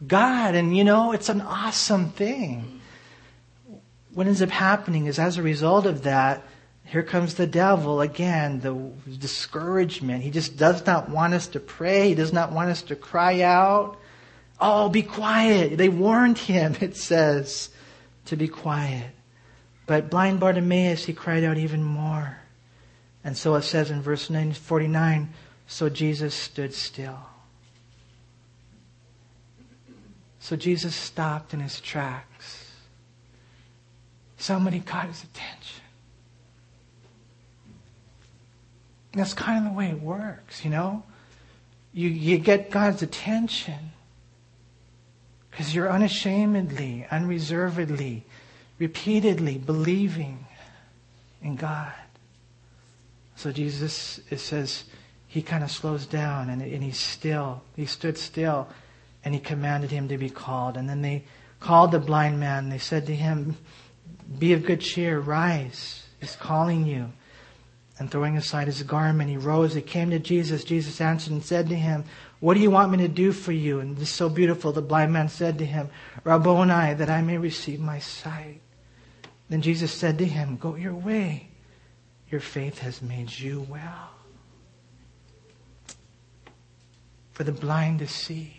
God, 0.07 0.55
and 0.55 0.77
you 0.77 0.85
know, 0.85 1.12
it's 1.12 1.29
an 1.29 1.40
awesome 1.40 2.11
thing. 2.11 2.81
What 4.14 4.27
ends 4.27 4.42
up 4.42 4.51
happening 4.51 5.07
is 5.07 5.18
as 5.18 5.37
a 5.37 5.42
result 5.42 5.87
of 5.87 6.05
that, 6.05 6.42
here 6.85 7.03
comes 7.03 7.35
the 7.35 7.46
devil 7.46 8.01
again, 8.01 8.61
the 8.61 8.72
discouragement. 9.18 10.22
He 10.22 10.31
just 10.31 10.57
does 10.57 10.87
not 10.87 11.11
want 11.11 11.35
us 11.35 11.48
to 11.48 11.61
pray. 11.61 12.09
He 12.09 12.14
does 12.14 12.33
not 12.33 12.53
want 12.53 12.70
us 12.70 12.83
to 12.83 12.96
cry 12.96 13.42
out. 13.42 13.98
Oh, 14.59 14.88
be 14.88 15.03
quiet. 15.03 15.77
They 15.77 15.90
warned 15.90 16.38
him, 16.38 16.74
it 16.81 16.96
says, 16.96 17.68
to 18.27 18.37
be 18.37 18.48
quiet. 18.48 19.11
But 19.87 20.11
blind 20.11 20.40
Bartimaeus, 20.40 21.05
he 21.05 21.12
cried 21.12 21.44
out 21.44 21.59
even 21.59 21.83
more. 21.83 22.38
And 23.29 23.37
so 23.37 23.57
it 23.57 23.62
says 23.62 23.91
in 23.91 24.01
verse 24.01 24.29
49, 24.29 25.29
so 25.67 25.91
Jesus 25.91 26.35
stood 26.35 26.73
still. 26.73 27.19
So 30.41 30.57
Jesus 30.57 30.95
stopped 30.95 31.53
in 31.53 31.61
his 31.61 31.79
tracks. 31.79 32.73
Somebody 34.38 34.81
caught 34.81 35.09
his 35.09 35.25
attention. 35.25 35.83
That's 39.12 39.35
kind 39.35 39.59
of 39.59 39.73
the 39.75 39.79
way 39.79 39.91
it 39.91 40.01
works, 40.01 40.64
you 40.64 40.71
know? 40.71 41.03
You, 41.93 42.09
you 42.09 42.38
get 42.38 42.71
God's 42.71 43.03
attention 43.03 43.91
because 45.51 45.75
you're 45.75 45.91
unashamedly, 45.93 47.07
unreservedly, 47.11 48.25
repeatedly 48.79 49.59
believing 49.59 50.47
in 51.43 51.57
God. 51.57 51.93
So 53.38 53.53
Jesus, 53.53 54.18
it 54.31 54.40
says, 54.40 54.83
he 55.29 55.42
kind 55.42 55.62
of 55.62 55.70
slows 55.70 56.07
down 56.07 56.51
and, 56.51 56.61
and 56.61 56.83
he's 56.83 56.98
still. 56.98 57.62
He 57.77 57.87
stood 57.87 58.18
still 58.18 58.66
and 59.22 59.33
he 59.33 59.38
commanded 59.38 59.92
him 59.92 60.09
to 60.09 60.18
be 60.18 60.29
called. 60.29 60.77
And 60.77 60.88
then 60.88 61.03
they 61.03 61.24
called 61.61 61.92
the 61.92 62.01
blind 62.01 62.40
man. 62.40 62.68
They 62.68 62.79
said 62.79 63.07
to 63.07 63.14
him, 63.14 63.57
Be 64.40 64.55
of 64.55 64.64
good 64.64 64.81
cheer, 64.81 65.20
rise. 65.20 66.05
He's 66.18 66.35
calling 66.35 66.85
you. 66.85 67.12
And 68.01 68.11
throwing 68.11 68.37
aside 68.37 68.66
his 68.66 68.83
garment, 68.83 69.31
he 69.31 69.37
rose. 69.37 69.72
He 69.72 69.83
came 69.83 70.11
to 70.11 70.18
Jesus. 70.18 70.64
Jesus 70.64 71.01
answered 71.01 71.33
and 71.33 71.44
said 71.44 71.68
to 71.68 71.77
him, 71.77 72.03
What 72.40 72.55
do 72.55 72.61
you 72.61 72.72
want 72.72 72.90
me 72.90 72.98
to 72.98 73.09
do 73.09 73.31
for 73.31 73.53
you? 73.53 73.79
And 73.79 73.96
this 73.96 74.09
is 74.09 74.14
so 74.14 74.29
beautiful. 74.29 74.72
The 74.72 74.83
blind 74.83 75.12
man 75.12 75.29
said 75.29 75.59
to 75.59 75.64
him, 75.64 75.90
Rabboni, 76.24 76.94
that 76.94 77.09
I 77.09 77.22
may 77.22 77.38
receive 77.38 77.79
my 77.79 78.01
sight. 78.01 78.62
Then 79.48 79.62
Jesus 79.62 79.92
said 79.92 80.18
to 80.18 80.24
him, 80.24 80.57
Go 80.57 80.74
your 80.74 80.94
way. 80.94 81.51
Your 82.31 82.41
faith 82.41 82.79
has 82.81 83.01
made 83.01 83.38
you 83.38 83.67
well. 83.69 84.11
For 87.33 87.45
the 87.45 87.53
blind 87.53 88.01
to 88.01 88.09
see. 88.09 88.55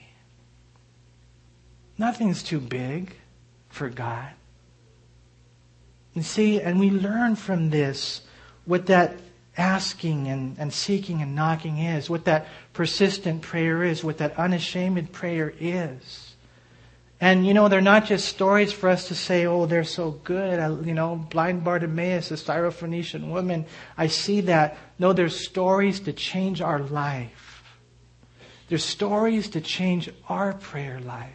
Nothing's 1.98 2.42
too 2.42 2.60
big 2.60 3.16
for 3.70 3.90
God. 3.90 4.30
You 6.14 6.24
see, 6.24 6.62
and 6.62 6.80
we 6.80 6.90
learn 6.90 7.36
from 7.36 7.70
this 7.70 8.22
what 8.66 8.88
that 8.88 9.18
asking 9.58 10.28
and, 10.28 10.58
and 10.58 10.74
seeking 10.74 11.22
and 11.22 11.36
knocking 11.36 11.78
is, 11.78 12.10
what 12.10 12.26
that 12.26 12.48
persistent 12.74 13.42
prayer 13.42 13.84
is, 13.84 14.04
what 14.04 14.18
that 14.20 14.38
unashamed 14.40 15.12
prayer 15.12 15.54
is. 15.60 16.29
And 17.22 17.46
you 17.46 17.54
know, 17.54 17.68
they're 17.68 17.82
not 17.82 18.06
just 18.06 18.30
stories 18.30 18.72
for 18.72 18.88
us 18.90 19.10
to 19.10 19.16
say, 19.16 19.46
oh, 19.46 19.66
they're 19.66 19.84
so 19.84 20.12
good. 20.12 20.60
I, 20.60 20.70
you 20.70 20.94
know, 20.94 21.16
blind 21.16 21.64
Bartimaeus, 21.64 22.30
the 22.30 22.36
Syrophoenician 22.36 23.30
woman, 23.30 23.66
I 23.98 24.08
see 24.08 24.42
that. 24.42 24.78
No, 24.98 25.12
there's 25.12 25.38
stories 25.38 26.00
to 26.02 26.14
change 26.14 26.62
our 26.62 26.80
life. 26.80 27.64
There's 28.70 28.86
stories 28.86 29.50
to 29.50 29.62
change 29.62 30.10
our 30.30 30.54
prayer 30.54 31.00
life. 31.02 31.34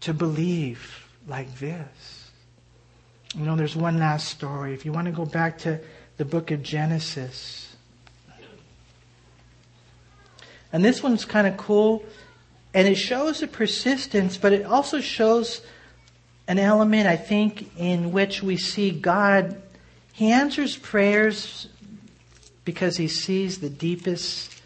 To 0.00 0.14
believe 0.14 1.08
like 1.26 1.58
this. 1.58 2.30
You 3.34 3.44
know, 3.44 3.56
there's 3.56 3.76
one 3.76 3.98
last 3.98 4.28
story. 4.28 4.74
If 4.74 4.84
you 4.84 4.92
want 4.92 5.06
to 5.06 5.12
go 5.12 5.24
back 5.24 5.58
to 5.58 5.80
the 6.18 6.24
book 6.24 6.50
of 6.50 6.62
Genesis. 6.62 7.74
And 10.72 10.84
this 10.84 11.02
one's 11.02 11.24
kind 11.24 11.46
of 11.46 11.56
cool. 11.56 12.04
And 12.74 12.88
it 12.88 12.96
shows 12.96 13.42
a 13.42 13.46
persistence, 13.46 14.36
but 14.36 14.52
it 14.52 14.64
also 14.64 15.00
shows 15.00 15.60
an 16.48 16.58
element, 16.58 17.06
I 17.06 17.16
think, 17.16 17.70
in 17.78 18.12
which 18.12 18.42
we 18.42 18.56
see 18.56 18.90
God, 18.90 19.60
He 20.12 20.30
answers 20.32 20.76
prayers 20.76 21.68
because 22.64 22.96
He 22.96 23.08
sees 23.08 23.58
the 23.58 23.70
deepest 23.70 24.60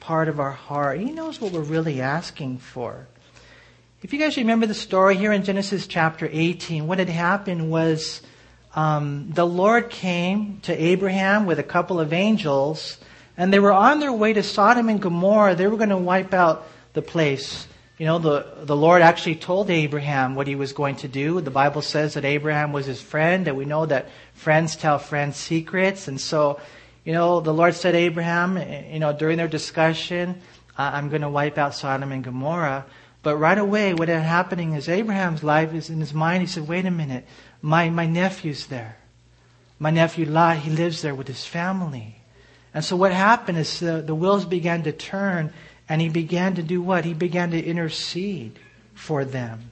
part 0.00 0.28
of 0.28 0.40
our 0.40 0.52
heart. 0.52 1.00
He 1.00 1.10
knows 1.10 1.40
what 1.40 1.52
we're 1.52 1.60
really 1.60 2.00
asking 2.00 2.58
for. 2.58 3.06
If 4.00 4.12
you 4.12 4.18
guys 4.18 4.36
remember 4.36 4.66
the 4.66 4.74
story 4.74 5.16
here 5.16 5.32
in 5.32 5.42
Genesis 5.42 5.88
chapter 5.88 6.28
18, 6.30 6.86
what 6.86 7.00
had 7.00 7.08
happened 7.08 7.68
was 7.68 8.22
um, 8.76 9.30
the 9.32 9.46
Lord 9.46 9.90
came 9.90 10.60
to 10.62 10.72
Abraham 10.72 11.46
with 11.46 11.58
a 11.58 11.64
couple 11.64 11.98
of 11.98 12.12
angels, 12.12 12.98
and 13.36 13.52
they 13.52 13.58
were 13.58 13.72
on 13.72 13.98
their 13.98 14.12
way 14.12 14.32
to 14.32 14.42
Sodom 14.44 14.88
and 14.88 15.02
Gomorrah. 15.02 15.56
They 15.56 15.66
were 15.66 15.76
going 15.76 15.88
to 15.88 15.96
wipe 15.96 16.32
out 16.32 16.68
the 16.98 17.02
place. 17.02 17.68
You 17.96 18.06
know, 18.06 18.18
the, 18.18 18.44
the 18.62 18.76
Lord 18.76 19.02
actually 19.02 19.36
told 19.36 19.70
Abraham 19.70 20.34
what 20.34 20.48
he 20.48 20.56
was 20.56 20.72
going 20.72 20.96
to 20.96 21.08
do. 21.08 21.40
The 21.40 21.50
Bible 21.52 21.80
says 21.80 22.14
that 22.14 22.24
Abraham 22.24 22.72
was 22.72 22.86
his 22.86 23.00
friend, 23.00 23.46
and 23.46 23.56
we 23.56 23.64
know 23.64 23.86
that 23.86 24.08
friends 24.34 24.74
tell 24.74 24.98
friends 24.98 25.36
secrets. 25.36 26.08
And 26.08 26.20
so, 26.20 26.60
you 27.04 27.12
know, 27.12 27.38
the 27.38 27.54
Lord 27.54 27.74
said, 27.74 27.92
to 27.92 27.98
Abraham, 27.98 28.56
eh, 28.56 28.94
you 28.94 28.98
know, 28.98 29.12
during 29.12 29.36
their 29.38 29.46
discussion, 29.46 30.40
I'm 30.76 31.08
going 31.08 31.22
to 31.22 31.28
wipe 31.28 31.56
out 31.56 31.74
Sodom 31.74 32.10
and 32.10 32.24
Gomorrah. 32.24 32.84
But 33.22 33.36
right 33.36 33.58
away, 33.58 33.94
what 33.94 34.08
had 34.08 34.22
happening 34.22 34.74
is 34.74 34.88
Abraham's 34.88 35.44
life 35.44 35.72
is 35.72 35.88
in 35.88 36.00
his 36.00 36.12
mind. 36.12 36.40
He 36.40 36.48
said, 36.48 36.66
wait 36.66 36.84
a 36.86 36.90
minute, 36.90 37.26
my, 37.62 37.90
my 37.90 38.06
nephew's 38.06 38.66
there. 38.66 38.96
My 39.78 39.90
nephew 39.90 40.26
Lot, 40.26 40.58
he 40.58 40.70
lives 40.70 41.02
there 41.02 41.14
with 41.14 41.28
his 41.28 41.44
family. 41.46 42.22
And 42.74 42.84
so 42.84 42.96
what 42.96 43.12
happened 43.12 43.58
is 43.58 43.78
the, 43.78 44.02
the 44.02 44.14
wheels 44.14 44.44
began 44.44 44.82
to 44.82 44.92
turn 44.92 45.52
and 45.88 46.00
he 46.00 46.08
began 46.08 46.54
to 46.54 46.62
do 46.62 46.82
what? 46.82 47.04
He 47.04 47.14
began 47.14 47.50
to 47.52 47.64
intercede 47.64 48.58
for 48.94 49.24
them. 49.24 49.70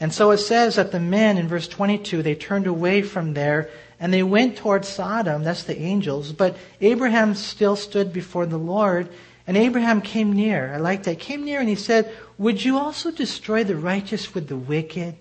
And 0.00 0.12
so 0.12 0.30
it 0.32 0.38
says 0.38 0.76
that 0.76 0.92
the 0.92 1.00
men 1.00 1.38
in 1.38 1.48
verse 1.48 1.68
22, 1.68 2.22
they 2.22 2.34
turned 2.34 2.66
away 2.66 3.02
from 3.02 3.34
there 3.34 3.70
and 4.00 4.12
they 4.12 4.22
went 4.22 4.56
toward 4.56 4.84
Sodom. 4.84 5.44
That's 5.44 5.62
the 5.62 5.80
angels. 5.80 6.32
But 6.32 6.56
Abraham 6.80 7.34
still 7.34 7.76
stood 7.76 8.12
before 8.12 8.46
the 8.46 8.58
Lord. 8.58 9.08
And 9.46 9.56
Abraham 9.56 10.00
came 10.00 10.32
near. 10.32 10.72
I 10.74 10.78
like 10.78 11.04
that. 11.04 11.18
Came 11.18 11.44
near 11.44 11.60
and 11.60 11.68
he 11.68 11.74
said, 11.74 12.12
Would 12.38 12.64
you 12.64 12.76
also 12.78 13.10
destroy 13.10 13.62
the 13.62 13.76
righteous 13.76 14.34
with 14.34 14.48
the 14.48 14.56
wicked? 14.56 15.16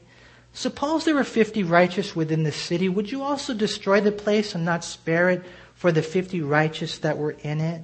Suppose 0.53 1.05
there 1.05 1.15
were 1.15 1.23
50 1.23 1.63
righteous 1.63 2.15
within 2.15 2.43
the 2.43 2.51
city. 2.51 2.87
Would 2.87 3.11
you 3.11 3.23
also 3.23 3.53
destroy 3.53 4.01
the 4.01 4.11
place 4.11 4.53
and 4.55 4.63
not 4.63 4.83
spare 4.83 5.29
it 5.29 5.43
for 5.75 5.91
the 5.91 6.01
50 6.01 6.41
righteous 6.41 6.99
that 6.99 7.17
were 7.17 7.35
in 7.41 7.59
it? 7.59 7.83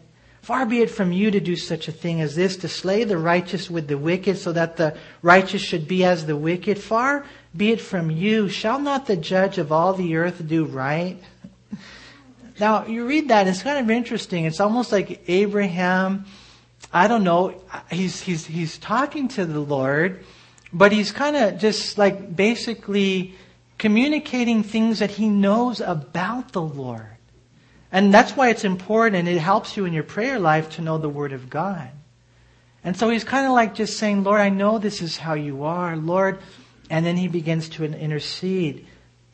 Far 0.49 0.65
be 0.65 0.81
it 0.81 0.89
from 0.89 1.11
you 1.11 1.29
to 1.29 1.39
do 1.39 1.55
such 1.55 1.87
a 1.87 1.91
thing 1.91 2.21
as 2.21 2.33
this, 2.33 2.57
to 2.57 2.67
slay 2.67 3.03
the 3.03 3.19
righteous 3.19 3.69
with 3.69 3.87
the 3.87 3.99
wicked, 3.99 4.35
so 4.35 4.51
that 4.53 4.77
the 4.77 4.97
righteous 5.21 5.61
should 5.61 5.87
be 5.87 6.03
as 6.03 6.25
the 6.25 6.35
wicked. 6.35 6.79
Far 6.79 7.23
be 7.55 7.71
it 7.71 7.79
from 7.79 8.09
you. 8.09 8.49
Shall 8.49 8.79
not 8.79 9.05
the 9.05 9.15
judge 9.15 9.59
of 9.59 9.71
all 9.71 9.93
the 9.93 10.15
earth 10.15 10.47
do 10.47 10.65
right? 10.65 11.19
Now, 12.59 12.87
you 12.87 13.05
read 13.05 13.27
that, 13.27 13.47
it's 13.47 13.61
kind 13.61 13.77
of 13.77 13.91
interesting. 13.91 14.45
It's 14.45 14.59
almost 14.59 14.91
like 14.91 15.21
Abraham, 15.27 16.25
I 16.91 17.07
don't 17.07 17.23
know, 17.23 17.61
he's, 17.91 18.19
he's, 18.19 18.47
he's 18.47 18.79
talking 18.79 19.27
to 19.27 19.45
the 19.45 19.59
Lord, 19.59 20.25
but 20.73 20.91
he's 20.91 21.11
kind 21.11 21.35
of 21.35 21.59
just 21.59 21.99
like 21.99 22.35
basically 22.35 23.35
communicating 23.77 24.63
things 24.63 24.97
that 24.97 25.11
he 25.11 25.29
knows 25.29 25.79
about 25.79 26.53
the 26.53 26.61
Lord. 26.63 27.18
And 27.91 28.13
that's 28.13 28.33
why 28.33 28.49
it's 28.49 28.63
important 28.63 29.15
and 29.15 29.27
it 29.27 29.39
helps 29.39 29.75
you 29.75 29.85
in 29.85 29.93
your 29.93 30.03
prayer 30.03 30.39
life 30.39 30.71
to 30.71 30.81
know 30.81 30.97
the 30.97 31.09
Word 31.09 31.33
of 31.33 31.49
God. 31.49 31.89
And 32.83 32.95
so 32.95 33.09
he's 33.09 33.23
kind 33.23 33.45
of 33.45 33.51
like 33.53 33.75
just 33.75 33.97
saying, 33.97 34.23
Lord, 34.23 34.39
I 34.39 34.49
know 34.49 34.77
this 34.77 35.01
is 35.01 35.17
how 35.17 35.33
you 35.33 35.63
are, 35.63 35.97
Lord. 35.97 36.39
And 36.89 37.05
then 37.05 37.17
he 37.17 37.27
begins 37.27 37.69
to 37.69 37.83
intercede. 37.83 38.85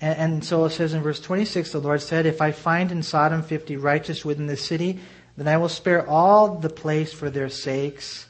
And, 0.01 0.19
and 0.19 0.45
so 0.45 0.65
it 0.65 0.71
says 0.71 0.93
in 0.93 1.03
verse 1.03 1.19
26, 1.19 1.71
the 1.71 1.79
Lord 1.79 2.01
said, 2.01 2.25
If 2.25 2.41
I 2.41 2.51
find 2.51 2.91
in 2.91 3.03
Sodom 3.03 3.43
50 3.43 3.77
righteous 3.77 4.25
within 4.25 4.47
the 4.47 4.57
city, 4.57 4.99
then 5.37 5.47
I 5.47 5.57
will 5.57 5.69
spare 5.69 6.07
all 6.07 6.55
the 6.55 6.69
place 6.69 7.13
for 7.13 7.29
their 7.29 7.49
sakes. 7.49 8.24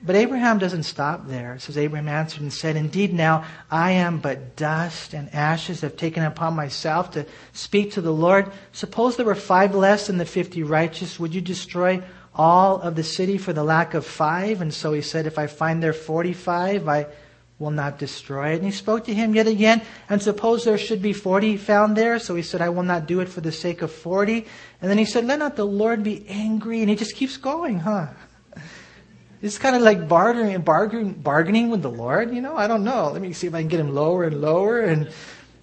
But 0.00 0.14
Abraham 0.14 0.58
doesn't 0.58 0.84
stop 0.84 1.26
there. 1.26 1.54
It 1.54 1.62
says, 1.62 1.76
Abraham 1.76 2.08
answered 2.08 2.42
and 2.42 2.52
said, 2.52 2.76
Indeed, 2.76 3.12
now 3.12 3.44
I 3.68 3.92
am 3.92 4.20
but 4.20 4.54
dust 4.54 5.12
and 5.12 5.34
ashes 5.34 5.80
have 5.80 5.96
taken 5.96 6.22
upon 6.22 6.54
myself 6.54 7.10
to 7.12 7.26
speak 7.52 7.92
to 7.92 8.00
the 8.00 8.12
Lord. 8.12 8.52
Suppose 8.70 9.16
there 9.16 9.26
were 9.26 9.34
five 9.34 9.74
less 9.74 10.06
than 10.06 10.18
the 10.18 10.24
fifty 10.24 10.62
righteous. 10.62 11.18
Would 11.18 11.34
you 11.34 11.40
destroy 11.40 12.00
all 12.32 12.80
of 12.80 12.94
the 12.94 13.02
city 13.02 13.38
for 13.38 13.52
the 13.52 13.64
lack 13.64 13.94
of 13.94 14.06
five? 14.06 14.60
And 14.60 14.72
so 14.72 14.92
he 14.92 15.02
said, 15.02 15.26
If 15.26 15.36
I 15.36 15.48
find 15.48 15.82
there 15.82 15.92
forty 15.92 16.32
five, 16.32 16.86
I 16.86 17.06
will 17.58 17.72
not 17.72 17.98
destroy 17.98 18.50
it. 18.50 18.56
And 18.56 18.64
he 18.66 18.70
spoke 18.70 19.06
to 19.06 19.14
him 19.14 19.34
yet 19.34 19.48
again, 19.48 19.82
and 20.08 20.22
suppose 20.22 20.64
there 20.64 20.78
should 20.78 21.02
be 21.02 21.12
forty 21.12 21.56
found 21.56 21.96
there. 21.96 22.20
So 22.20 22.36
he 22.36 22.42
said, 22.42 22.62
I 22.62 22.68
will 22.68 22.84
not 22.84 23.06
do 23.06 23.18
it 23.18 23.28
for 23.28 23.40
the 23.40 23.50
sake 23.50 23.82
of 23.82 23.90
forty. 23.90 24.46
And 24.80 24.88
then 24.88 24.98
he 24.98 25.04
said, 25.04 25.24
Let 25.24 25.40
not 25.40 25.56
the 25.56 25.66
Lord 25.66 26.04
be 26.04 26.24
angry. 26.28 26.82
And 26.82 26.88
he 26.88 26.94
just 26.94 27.16
keeps 27.16 27.36
going, 27.36 27.80
huh? 27.80 28.06
It's 29.40 29.58
kind 29.58 29.76
of 29.76 29.82
like 29.82 30.08
bartering, 30.08 30.60
bargaining, 30.62 31.14
bargaining 31.14 31.70
with 31.70 31.82
the 31.82 31.90
Lord. 31.90 32.34
You 32.34 32.40
know, 32.40 32.56
I 32.56 32.66
don't 32.66 32.82
know. 32.82 33.10
Let 33.12 33.22
me 33.22 33.32
see 33.32 33.46
if 33.46 33.54
I 33.54 33.60
can 33.60 33.68
get 33.68 33.78
him 33.78 33.94
lower 33.94 34.24
and 34.24 34.40
lower. 34.40 34.80
And 34.80 35.10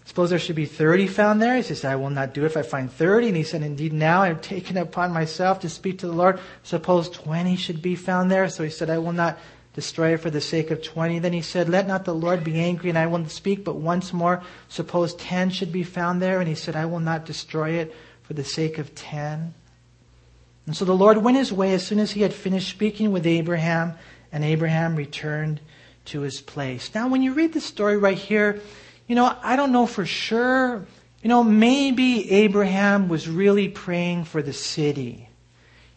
suppose 0.06 0.30
there 0.30 0.40
should 0.40 0.56
be 0.56 0.66
30 0.66 1.08
found 1.08 1.42
there. 1.42 1.58
He 1.58 1.62
says, 1.62 1.84
I 1.84 1.98
will 1.98 2.10
not 2.10 2.34
do 2.34 2.44
it 2.44 2.48
if 2.48 2.58
I 2.58 2.62
find 2.62 2.90
30. 2.90 3.28
And 3.28 3.38
he 3.38 3.44
said, 3.44 3.64
Indeed, 3.64 3.92
now 3.92 4.22
I 4.22 4.30
have 4.30 4.42
taken 4.42 4.78
upon 4.78 5.12
myself 5.12 5.60
to 5.62 5.70
speak 5.70 6.00
to 6.00 6.08
the 6.08 6.14
Lord. 6.14 6.40
Suppose 6.64 7.10
20 7.10 7.58
should 7.58 7.82
be 7.82 7.96
found 7.96 8.32
there. 8.32 8.48
So 8.48 8.64
he 8.64 8.70
said, 8.70 8.90
I 8.90 8.98
will 8.98 9.12
not 9.12 9.38
destroy 9.74 10.14
it 10.14 10.22
for 10.22 10.30
the 10.30 10.40
sake 10.40 10.72
of 10.72 10.82
20. 10.82 11.20
Then 11.20 11.34
he 11.34 11.42
said, 11.42 11.68
Let 11.68 11.86
not 11.86 12.06
the 12.06 12.16
Lord 12.16 12.46
be 12.46 12.62
angry, 12.62 12.88
and 12.88 12.98
I 12.98 13.08
will 13.08 13.20
not 13.20 13.32
speak 13.32 13.66
but 13.66 13.76
once 13.76 14.14
more. 14.14 14.42
Suppose 14.70 15.16
10 15.16 15.50
should 15.50 15.74
be 15.74 15.84
found 15.84 16.22
there. 16.22 16.40
And 16.40 16.48
he 16.48 16.56
said, 16.56 16.78
I 16.78 16.86
will 16.86 17.02
not 17.02 17.26
destroy 17.26 17.72
it 17.72 17.94
for 18.24 18.36
the 18.36 18.46
sake 18.46 18.78
of 18.78 18.96
10. 18.96 19.54
And 20.66 20.76
so 20.76 20.86
the 20.86 20.96
Lord 20.96 21.18
went 21.18 21.38
his 21.38 21.54
way 21.54 21.74
as 21.74 21.86
soon 21.86 22.00
as 22.00 22.12
he 22.12 22.22
had 22.22 22.34
finished 22.34 22.70
speaking 22.70 23.12
with 23.12 23.26
Abraham, 23.26 23.94
and 24.32 24.44
Abraham 24.44 24.96
returned 24.96 25.60
to 26.06 26.22
his 26.22 26.42
place. 26.42 26.94
Now, 26.94 27.08
when 27.08 27.22
you 27.22 27.34
read 27.34 27.54
the 27.54 27.62
story 27.62 27.98
right 27.98 28.18
here, 28.18 28.62
you 29.08 29.16
know, 29.16 29.36
I 29.44 29.56
don't 29.56 29.72
know 29.72 29.86
for 29.86 30.06
sure. 30.06 30.86
You 31.22 31.30
know, 31.30 31.44
maybe 31.44 32.32
Abraham 32.32 33.10
was 33.10 33.28
really 33.28 33.70
praying 33.70 34.26
for 34.26 34.42
the 34.42 34.54
city. 34.54 35.30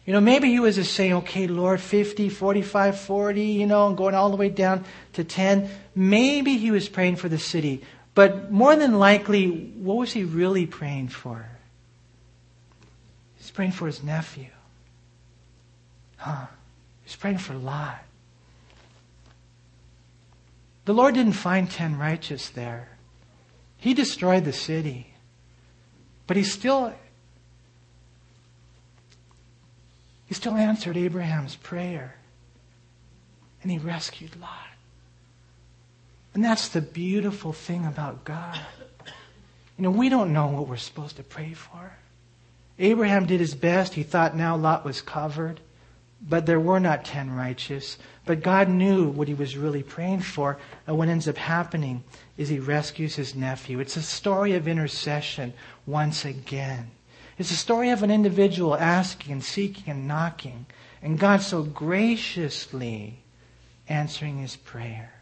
You 0.05 0.13
know, 0.13 0.21
maybe 0.21 0.49
he 0.49 0.59
was 0.59 0.75
just 0.75 0.93
saying, 0.93 1.13
okay, 1.13 1.45
Lord, 1.45 1.79
50, 1.79 2.29
45, 2.29 2.99
40, 2.99 3.41
you 3.41 3.67
know, 3.67 3.87
and 3.87 3.97
going 3.97 4.15
all 4.15 4.31
the 4.31 4.37
way 4.37 4.49
down 4.49 4.85
to 5.13 5.23
10. 5.23 5.69
Maybe 5.93 6.57
he 6.57 6.71
was 6.71 6.89
praying 6.89 7.17
for 7.17 7.29
the 7.29 7.37
city. 7.37 7.83
But 8.15 8.51
more 8.51 8.75
than 8.75 8.97
likely, 8.97 9.47
what 9.47 9.97
was 9.97 10.11
he 10.11 10.23
really 10.23 10.65
praying 10.65 11.09
for? 11.09 11.45
He's 13.37 13.51
praying 13.51 13.73
for 13.73 13.85
his 13.85 14.03
nephew. 14.03 14.47
Huh? 16.19 16.45
He's 17.03 17.15
praying 17.15 17.39
for 17.39 17.53
Lot. 17.53 18.03
The 20.85 20.93
Lord 20.93 21.15
didn't 21.15 21.33
find 21.33 21.69
ten 21.69 21.97
righteous 21.97 22.49
there. 22.49 22.89
He 23.77 23.93
destroyed 23.93 24.43
the 24.43 24.53
city. 24.53 25.13
But 26.27 26.37
he 26.37 26.43
still 26.43 26.93
he 30.27 30.35
still 30.35 30.53
answered 30.53 30.97
Abraham's 30.97 31.55
prayer. 31.55 32.15
And 33.63 33.71
he 33.71 33.77
rescued 33.77 34.39
Lot. 34.39 34.51
And 36.33 36.43
that's 36.43 36.69
the 36.69 36.81
beautiful 36.81 37.53
thing 37.53 37.85
about 37.85 38.25
God. 38.25 38.59
You 39.77 39.83
know, 39.83 39.91
we 39.91 40.09
don't 40.09 40.33
know 40.33 40.47
what 40.47 40.67
we're 40.67 40.77
supposed 40.77 41.15
to 41.15 41.23
pray 41.23 41.53
for. 41.53 41.93
Abraham 42.77 43.25
did 43.25 43.39
his 43.39 43.55
best. 43.55 43.93
He 43.93 44.03
thought 44.03 44.35
now 44.35 44.55
Lot 44.55 44.85
was 44.85 45.01
covered. 45.01 45.61
But 46.21 46.45
there 46.45 46.59
were 46.59 46.79
not 46.79 47.05
ten 47.05 47.35
righteous. 47.35 47.97
But 48.25 48.43
God 48.43 48.69
knew 48.69 49.09
what 49.09 49.27
he 49.27 49.33
was 49.33 49.57
really 49.57 49.83
praying 49.83 50.21
for. 50.21 50.57
And 50.85 50.97
what 50.97 51.07
ends 51.07 51.27
up 51.27 51.37
happening 51.37 52.03
is 52.37 52.49
he 52.49 52.59
rescues 52.59 53.15
his 53.15 53.35
nephew. 53.35 53.79
It's 53.79 53.97
a 53.97 54.01
story 54.01 54.53
of 54.53 54.67
intercession 54.67 55.53
once 55.85 56.25
again. 56.25 56.91
It's 57.37 57.51
a 57.51 57.55
story 57.55 57.89
of 57.89 58.03
an 58.03 58.11
individual 58.11 58.75
asking 58.75 59.31
and 59.31 59.43
seeking 59.43 59.85
and 59.87 60.07
knocking. 60.07 60.65
And 61.01 61.17
God 61.17 61.41
so 61.41 61.63
graciously 61.63 63.23
answering 63.87 64.39
his 64.39 64.57
prayer. 64.57 65.13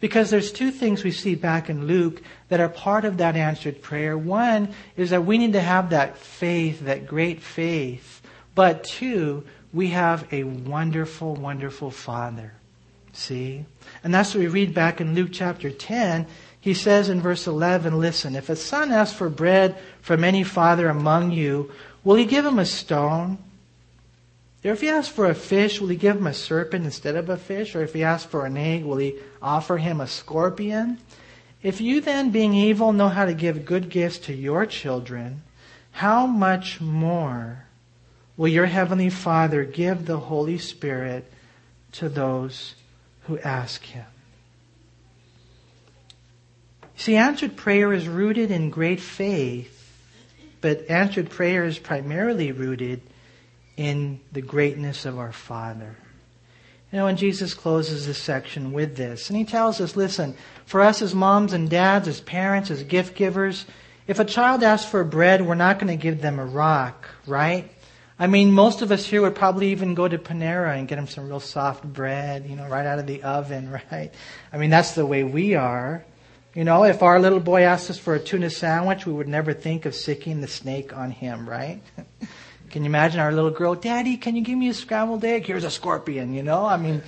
Because 0.00 0.30
there's 0.30 0.52
two 0.52 0.70
things 0.70 1.02
we 1.02 1.10
see 1.10 1.34
back 1.34 1.68
in 1.68 1.86
Luke 1.86 2.22
that 2.48 2.60
are 2.60 2.68
part 2.68 3.04
of 3.04 3.16
that 3.16 3.36
answered 3.36 3.82
prayer. 3.82 4.16
One 4.16 4.74
is 4.96 5.10
that 5.10 5.24
we 5.24 5.38
need 5.38 5.54
to 5.54 5.60
have 5.60 5.90
that 5.90 6.16
faith, 6.16 6.80
that 6.80 7.06
great 7.06 7.42
faith. 7.42 8.22
But 8.54 8.84
two, 8.84 9.44
we 9.74 9.88
have 9.88 10.32
a 10.32 10.44
wonderful, 10.44 11.34
wonderful 11.34 11.90
Father. 11.90 12.52
See? 13.12 13.64
And 14.02 14.14
that's 14.14 14.34
what 14.34 14.40
we 14.40 14.46
read 14.46 14.72
back 14.72 15.00
in 15.00 15.14
Luke 15.14 15.30
chapter 15.32 15.70
10. 15.70 16.26
He 16.60 16.74
says 16.74 17.08
in 17.08 17.20
verse 17.20 17.46
11, 17.46 17.98
listen, 17.98 18.36
if 18.36 18.48
a 18.48 18.56
son 18.56 18.92
asks 18.92 19.16
for 19.16 19.28
bread 19.28 19.76
from 20.00 20.24
any 20.24 20.44
father 20.44 20.88
among 20.88 21.32
you, 21.32 21.72
will 22.04 22.14
he 22.14 22.24
give 22.24 22.46
him 22.46 22.58
a 22.58 22.64
stone? 22.64 23.38
Or 24.64 24.70
if 24.70 24.80
he 24.80 24.88
asks 24.88 25.12
for 25.12 25.26
a 25.26 25.34
fish, 25.34 25.80
will 25.80 25.88
he 25.88 25.96
give 25.96 26.16
him 26.16 26.26
a 26.26 26.32
serpent 26.32 26.84
instead 26.84 27.16
of 27.16 27.28
a 27.28 27.36
fish? 27.36 27.74
Or 27.74 27.82
if 27.82 27.92
he 27.92 28.02
asks 28.02 28.30
for 28.30 28.46
an 28.46 28.56
egg, 28.56 28.84
will 28.84 28.96
he 28.96 29.18
offer 29.42 29.76
him 29.76 30.00
a 30.00 30.06
scorpion? 30.06 30.98
If 31.62 31.80
you 31.80 32.00
then, 32.00 32.30
being 32.30 32.54
evil, 32.54 32.92
know 32.92 33.08
how 33.08 33.24
to 33.24 33.34
give 33.34 33.66
good 33.66 33.90
gifts 33.90 34.18
to 34.18 34.34
your 34.34 34.66
children, 34.66 35.42
how 35.92 36.26
much 36.26 36.80
more 36.80 37.64
will 38.36 38.48
your 38.48 38.66
heavenly 38.66 39.10
Father 39.10 39.64
give 39.64 40.06
the 40.06 40.18
Holy 40.18 40.58
Spirit 40.58 41.30
to 41.92 42.08
those 42.08 42.74
who 43.22 43.38
ask 43.38 43.82
him? 43.82 44.06
See, 46.96 47.16
answered 47.16 47.56
prayer 47.56 47.92
is 47.92 48.08
rooted 48.08 48.50
in 48.50 48.70
great 48.70 49.00
faith, 49.00 49.92
but 50.60 50.88
answered 50.88 51.30
prayer 51.30 51.64
is 51.64 51.78
primarily 51.78 52.52
rooted 52.52 53.02
in 53.76 54.20
the 54.32 54.42
greatness 54.42 55.04
of 55.04 55.18
our 55.18 55.32
Father. 55.32 55.96
You 56.92 57.00
know, 57.00 57.06
and 57.08 57.18
Jesus 57.18 57.54
closes 57.54 58.06
this 58.06 58.18
section 58.18 58.72
with 58.72 58.96
this. 58.96 59.28
And 59.28 59.36
he 59.36 59.44
tells 59.44 59.80
us, 59.80 59.96
listen, 59.96 60.36
for 60.64 60.80
us 60.80 61.02
as 61.02 61.12
moms 61.14 61.52
and 61.52 61.68
dads, 61.68 62.06
as 62.06 62.20
parents, 62.20 62.70
as 62.70 62.84
gift 62.84 63.16
givers, 63.16 63.66
if 64.06 64.20
a 64.20 64.24
child 64.24 64.62
asks 64.62 64.88
for 64.88 65.02
bread, 65.02 65.44
we're 65.44 65.56
not 65.56 65.80
going 65.80 65.88
to 65.88 66.00
give 66.00 66.20
them 66.20 66.38
a 66.38 66.44
rock, 66.44 67.08
right? 67.26 67.68
I 68.18 68.28
mean, 68.28 68.52
most 68.52 68.80
of 68.80 68.92
us 68.92 69.04
here 69.04 69.22
would 69.22 69.34
probably 69.34 69.72
even 69.72 69.94
go 69.94 70.06
to 70.06 70.18
Panera 70.18 70.78
and 70.78 70.86
get 70.86 70.96
them 70.96 71.08
some 71.08 71.26
real 71.26 71.40
soft 71.40 71.82
bread, 71.82 72.46
you 72.48 72.54
know, 72.54 72.68
right 72.68 72.86
out 72.86 73.00
of 73.00 73.06
the 73.06 73.22
oven, 73.22 73.70
right? 73.90 74.12
I 74.52 74.58
mean, 74.58 74.70
that's 74.70 74.94
the 74.94 75.06
way 75.06 75.24
we 75.24 75.54
are. 75.54 76.04
You 76.54 76.62
know, 76.62 76.84
if 76.84 77.02
our 77.02 77.18
little 77.18 77.40
boy 77.40 77.62
asked 77.62 77.90
us 77.90 77.98
for 77.98 78.14
a 78.14 78.20
tuna 78.20 78.48
sandwich, 78.50 79.06
we 79.06 79.12
would 79.12 79.26
never 79.26 79.52
think 79.52 79.86
of 79.86 79.94
sicking 79.94 80.40
the 80.40 80.46
snake 80.46 80.96
on 80.96 81.10
him, 81.10 81.48
right? 81.48 81.82
can 82.70 82.82
you 82.82 82.86
imagine 82.86 83.18
our 83.18 83.32
little 83.32 83.50
girl, 83.50 83.74
Daddy, 83.74 84.16
can 84.16 84.36
you 84.36 84.42
give 84.42 84.56
me 84.56 84.68
a 84.68 84.74
scrambled 84.74 85.24
egg? 85.24 85.46
Here's 85.46 85.64
a 85.64 85.70
scorpion, 85.70 86.32
you 86.32 86.44
know? 86.44 86.64
I 86.64 86.76
mean, 86.76 87.02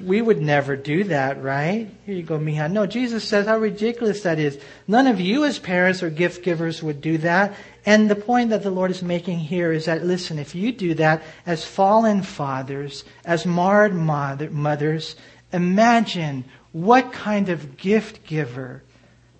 we 0.00 0.20
would 0.20 0.40
never 0.40 0.76
do 0.76 1.04
that, 1.04 1.42
right? 1.42 1.88
Here 2.06 2.14
you 2.14 2.22
go, 2.22 2.38
Miha. 2.38 2.70
No, 2.70 2.86
Jesus 2.86 3.24
says 3.24 3.46
how 3.46 3.58
ridiculous 3.58 4.22
that 4.22 4.38
is. 4.38 4.58
None 4.86 5.06
of 5.06 5.20
you 5.20 5.44
as 5.44 5.60
parents 5.60 6.02
or 6.02 6.10
gift 6.10 6.42
givers 6.42 6.82
would 6.82 7.00
do 7.00 7.18
that. 7.18 7.54
And 7.88 8.10
the 8.10 8.16
point 8.16 8.50
that 8.50 8.62
the 8.62 8.70
Lord 8.70 8.90
is 8.90 9.02
making 9.02 9.38
here 9.38 9.72
is 9.72 9.86
that, 9.86 10.04
listen, 10.04 10.38
if 10.38 10.54
you 10.54 10.72
do 10.72 10.92
that 10.96 11.22
as 11.46 11.64
fallen 11.64 12.20
fathers, 12.20 13.02
as 13.24 13.46
marred 13.46 13.94
mother, 13.94 14.50
mothers, 14.50 15.16
imagine 15.54 16.44
what 16.72 17.14
kind 17.14 17.48
of 17.48 17.78
gift 17.78 18.26
giver 18.26 18.82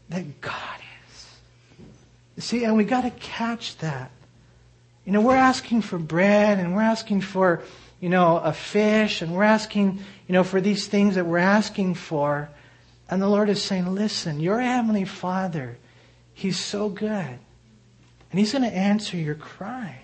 that 0.09 0.41
God 0.41 0.81
is. 1.11 2.43
See, 2.43 2.65
and 2.65 2.75
we 2.75 2.85
got 2.85 3.03
to 3.03 3.11
catch 3.11 3.77
that. 3.79 4.11
You 5.05 5.13
know, 5.13 5.21
we're 5.21 5.37
asking 5.37 5.83
for 5.83 5.99
bread 5.99 6.59
and 6.59 6.75
we're 6.75 6.81
asking 6.81 7.21
for, 7.21 7.63
you 8.01 8.09
know, 8.09 8.39
a 8.39 8.55
fish 8.55 9.21
and 9.21 9.35
we're 9.35 9.43
asking, 9.43 9.99
you 10.27 10.33
know, 10.33 10.43
for 10.43 10.63
these 10.63 10.87
things 10.87 11.17
that 11.17 11.27
we're 11.27 11.37
asking 11.37 11.97
for. 11.97 12.49
And 13.11 13.21
the 13.21 13.29
Lord 13.29 13.51
is 13.51 13.63
saying, 13.63 13.95
listen, 13.95 14.41
your 14.41 14.59
Heavenly 14.59 15.05
Father, 15.05 15.77
He's 16.33 16.59
so 16.59 16.89
good. 16.89 17.41
And 18.31 18.39
He's 18.39 18.53
going 18.53 18.65
to 18.65 18.77
answer 18.77 19.17
your 19.17 19.35
cry. 19.35 20.03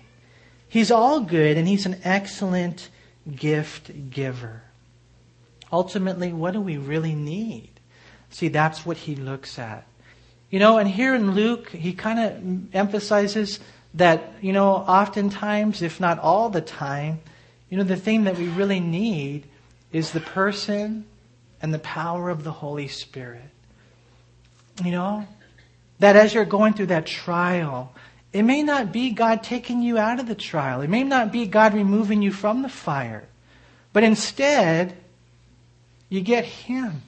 He's 0.67 0.91
all 0.91 1.21
good 1.21 1.57
and 1.57 1.67
He's 1.67 1.85
an 1.85 2.01
excellent 2.03 2.89
gift 3.35 4.09
giver. 4.09 4.63
Ultimately, 5.71 6.33
what 6.33 6.53
do 6.53 6.61
we 6.61 6.77
really 6.77 7.15
need? 7.15 7.69
See, 8.29 8.47
that's 8.47 8.85
what 8.85 8.97
He 8.97 9.15
looks 9.15 9.59
at. 9.59 9.87
You 10.49 10.59
know, 10.59 10.77
and 10.77 10.87
here 10.87 11.15
in 11.15 11.31
Luke, 11.31 11.69
he 11.69 11.93
kind 11.93 12.19
of 12.19 12.75
emphasizes 12.75 13.59
that, 13.95 14.33
you 14.41 14.53
know, 14.53 14.69
oftentimes, 14.69 15.81
if 15.81 15.99
not 15.99 16.19
all 16.19 16.49
the 16.49 16.61
time, 16.61 17.19
you 17.69 17.77
know, 17.77 17.83
the 17.83 17.95
thing 17.95 18.25
that 18.25 18.37
we 18.37 18.47
really 18.47 18.79
need 18.79 19.45
is 19.91 20.11
the 20.11 20.19
person 20.19 21.05
and 21.61 21.73
the 21.73 21.79
power 21.79 22.29
of 22.29 22.43
the 22.43 22.51
Holy 22.51 22.87
Spirit. 22.87 23.49
You 24.83 24.91
know, 24.91 25.27
that 25.99 26.15
as 26.15 26.33
you're 26.33 26.45
going 26.45 26.73
through 26.73 26.87
that 26.87 27.05
trial, 27.05 27.93
it 28.35 28.43
may 28.43 28.63
not 28.63 28.91
be 28.91 29.11
God 29.11 29.43
taking 29.43 29.81
you 29.81 29.97
out 29.97 30.19
of 30.19 30.27
the 30.27 30.35
trial. 30.35 30.81
It 30.81 30.89
may 30.89 31.05
not 31.05 31.31
be 31.31 31.45
God 31.45 31.73
removing 31.73 32.21
you 32.21 32.33
from 32.33 32.63
the 32.63 32.69
fire. 32.69 33.23
But 33.93 34.03
instead, 34.03 34.93
you 36.09 36.19
get 36.19 36.43
Him. 36.43 37.01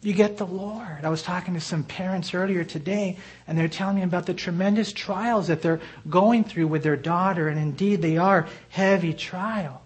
You 0.00 0.12
get 0.12 0.36
the 0.36 0.46
Lord. 0.46 0.98
I 1.02 1.08
was 1.08 1.24
talking 1.24 1.54
to 1.54 1.60
some 1.60 1.82
parents 1.82 2.32
earlier 2.32 2.62
today, 2.62 3.16
and 3.48 3.58
they're 3.58 3.66
telling 3.66 3.96
me 3.96 4.04
about 4.04 4.26
the 4.26 4.34
tremendous 4.34 4.92
trials 4.92 5.48
that 5.48 5.62
they're 5.62 5.80
going 6.08 6.44
through 6.44 6.68
with 6.68 6.84
their 6.84 6.94
daughter, 6.94 7.48
and 7.48 7.58
indeed 7.58 8.02
they 8.02 8.18
are 8.18 8.46
heavy 8.68 9.12
trials. 9.12 9.80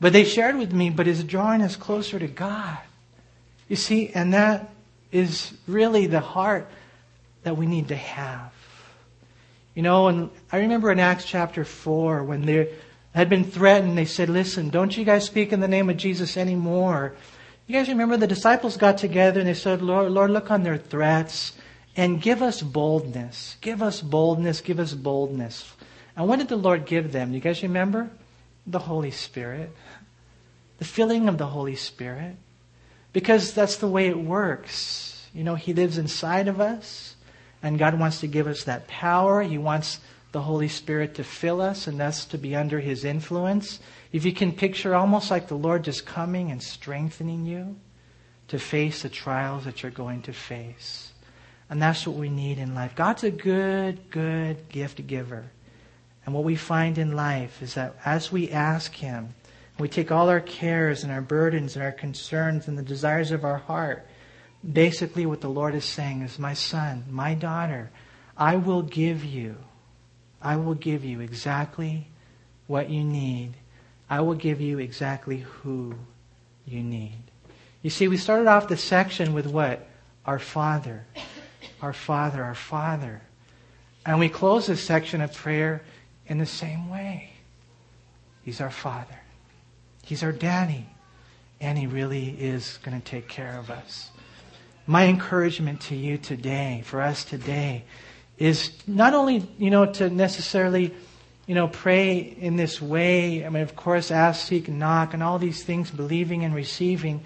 But 0.00 0.12
they 0.12 0.22
shared 0.22 0.56
with 0.56 0.72
me, 0.72 0.90
but 0.90 1.08
it's 1.08 1.24
drawing 1.24 1.62
us 1.62 1.74
closer 1.74 2.20
to 2.20 2.28
God. 2.28 2.78
You 3.68 3.74
see, 3.74 4.10
and 4.10 4.34
that 4.34 4.70
is 5.10 5.52
really 5.66 6.06
the 6.06 6.20
heart 6.20 6.70
that 7.42 7.56
we 7.56 7.66
need 7.66 7.88
to 7.88 7.96
have. 7.96 8.53
You 9.74 9.82
know, 9.82 10.08
and 10.08 10.30
I 10.52 10.58
remember 10.58 10.92
in 10.92 11.00
Acts 11.00 11.24
chapter 11.24 11.64
4 11.64 12.22
when 12.24 12.46
they 12.46 12.72
had 13.14 13.28
been 13.28 13.44
threatened, 13.44 13.98
they 13.98 14.04
said, 14.04 14.28
Listen, 14.28 14.70
don't 14.70 14.96
you 14.96 15.04
guys 15.04 15.24
speak 15.24 15.52
in 15.52 15.60
the 15.60 15.68
name 15.68 15.90
of 15.90 15.96
Jesus 15.96 16.36
anymore. 16.36 17.14
You 17.66 17.74
guys 17.74 17.88
remember 17.88 18.16
the 18.16 18.26
disciples 18.26 18.76
got 18.76 18.98
together 18.98 19.40
and 19.40 19.48
they 19.48 19.54
said, 19.54 19.80
Lord, 19.80 20.12
Lord, 20.12 20.30
look 20.30 20.50
on 20.50 20.62
their 20.62 20.76
threats 20.76 21.54
and 21.96 22.20
give 22.20 22.42
us 22.42 22.60
boldness. 22.60 23.56
Give 23.60 23.82
us 23.82 24.02
boldness. 24.02 24.60
Give 24.60 24.78
us 24.78 24.92
boldness. 24.92 25.72
And 26.16 26.28
what 26.28 26.38
did 26.38 26.48
the 26.48 26.56
Lord 26.56 26.86
give 26.86 27.12
them? 27.12 27.32
You 27.32 27.40
guys 27.40 27.62
remember? 27.62 28.10
The 28.66 28.80
Holy 28.80 29.10
Spirit. 29.10 29.74
The 30.78 30.84
filling 30.84 31.28
of 31.28 31.38
the 31.38 31.46
Holy 31.46 31.76
Spirit. 31.76 32.36
Because 33.12 33.54
that's 33.54 33.76
the 33.76 33.88
way 33.88 34.08
it 34.08 34.18
works. 34.18 35.28
You 35.32 35.44
know, 35.44 35.54
He 35.54 35.72
lives 35.72 35.98
inside 35.98 36.48
of 36.48 36.60
us, 36.60 37.13
and 37.64 37.78
God 37.78 37.98
wants 37.98 38.20
to 38.20 38.28
give 38.28 38.46
us 38.46 38.62
that 38.64 38.86
power. 38.86 39.42
He 39.42 39.58
wants 39.58 39.98
the 40.30 40.42
Holy 40.42 40.68
Spirit 40.68 41.16
to 41.16 41.24
fill 41.24 41.60
us 41.60 41.88
and 41.88 42.00
us 42.00 42.24
to 42.26 42.38
be 42.38 42.54
under 42.54 42.78
His 42.78 43.04
influence. 43.04 43.80
If 44.12 44.24
you 44.24 44.32
can 44.32 44.52
picture 44.52 44.94
almost 44.94 45.30
like 45.30 45.48
the 45.48 45.56
Lord 45.56 45.82
just 45.82 46.06
coming 46.06 46.52
and 46.52 46.62
strengthening 46.62 47.46
you, 47.46 47.76
to 48.48 48.58
face 48.58 49.02
the 49.02 49.08
trials 49.08 49.64
that 49.64 49.82
you're 49.82 49.90
going 49.90 50.22
to 50.22 50.32
face. 50.32 51.12
And 51.70 51.80
that's 51.80 52.06
what 52.06 52.16
we 52.16 52.28
need 52.28 52.58
in 52.58 52.74
life. 52.74 52.94
God's 52.94 53.24
a 53.24 53.30
good, 53.30 54.10
good 54.10 54.68
gift 54.68 55.06
giver. 55.06 55.50
And 56.26 56.34
what 56.34 56.44
we 56.44 56.56
find 56.56 56.98
in 56.98 57.16
life 57.16 57.62
is 57.62 57.74
that 57.74 57.96
as 58.04 58.30
we 58.30 58.50
ask 58.50 58.94
Him, 58.94 59.34
we 59.78 59.88
take 59.88 60.12
all 60.12 60.28
our 60.28 60.40
cares 60.40 61.02
and 61.02 61.12
our 61.12 61.20
burdens 61.20 61.74
and 61.74 61.84
our 61.84 61.92
concerns 61.92 62.68
and 62.68 62.78
the 62.78 62.82
desires 62.82 63.30
of 63.30 63.44
our 63.44 63.58
heart, 63.58 64.06
basically 64.72 65.26
what 65.26 65.40
the 65.40 65.48
Lord 65.48 65.74
is 65.74 65.84
saying 65.84 66.22
is, 66.22 66.38
My 66.38 66.54
son, 66.54 67.04
my 67.10 67.34
daughter, 67.34 67.90
I 68.36 68.56
will 68.56 68.82
give 68.82 69.24
you, 69.24 69.56
I 70.42 70.56
will 70.56 70.74
give 70.74 71.04
you 71.04 71.20
exactly 71.20 72.08
what 72.66 72.90
you 72.90 73.04
need. 73.04 73.54
I 74.08 74.20
will 74.20 74.34
give 74.34 74.60
you 74.60 74.78
exactly 74.78 75.38
who 75.38 75.94
you 76.66 76.82
need. 76.82 77.18
You 77.82 77.90
see, 77.90 78.08
we 78.08 78.16
started 78.16 78.46
off 78.46 78.68
the 78.68 78.76
section 78.76 79.34
with 79.34 79.46
what? 79.46 79.86
Our 80.26 80.38
Father. 80.38 81.04
Our 81.82 81.92
Father, 81.92 82.42
our 82.42 82.54
Father. 82.54 83.20
And 84.06 84.18
we 84.18 84.28
close 84.28 84.66
this 84.66 84.82
section 84.82 85.20
of 85.20 85.34
prayer 85.34 85.82
in 86.26 86.38
the 86.38 86.46
same 86.46 86.90
way. 86.90 87.30
He's 88.42 88.60
our 88.60 88.70
Father. 88.70 89.18
He's 90.02 90.22
our 90.22 90.32
daddy. 90.32 90.86
And 91.60 91.78
He 91.78 91.86
really 91.86 92.28
is 92.28 92.78
going 92.82 93.00
to 93.00 93.06
take 93.06 93.28
care 93.28 93.58
of 93.58 93.70
us. 93.70 94.10
My 94.86 95.06
encouragement 95.06 95.80
to 95.82 95.96
you 95.96 96.18
today, 96.18 96.82
for 96.84 97.00
us 97.00 97.24
today, 97.24 97.84
is 98.38 98.70
not 98.86 99.14
only, 99.14 99.46
you 99.58 99.70
know, 99.70 99.86
to 99.86 100.10
necessarily, 100.10 100.94
you 101.46 101.54
know, 101.54 101.68
pray 101.68 102.18
in 102.18 102.56
this 102.56 102.82
way. 102.82 103.46
I 103.46 103.48
mean, 103.48 103.62
of 103.62 103.74
course, 103.76 104.10
ask, 104.10 104.46
seek, 104.46 104.68
knock, 104.68 105.14
and 105.14 105.22
all 105.22 105.38
these 105.38 105.62
things, 105.62 105.90
believing 105.90 106.44
and 106.44 106.54
receiving. 106.54 107.22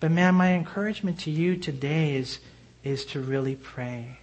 But 0.00 0.10
man, 0.10 0.34
my 0.34 0.52
encouragement 0.52 1.20
to 1.20 1.30
you 1.30 1.56
today 1.56 2.16
is, 2.16 2.40
is 2.84 3.06
to 3.06 3.20
really 3.20 3.56
pray. 3.56 4.18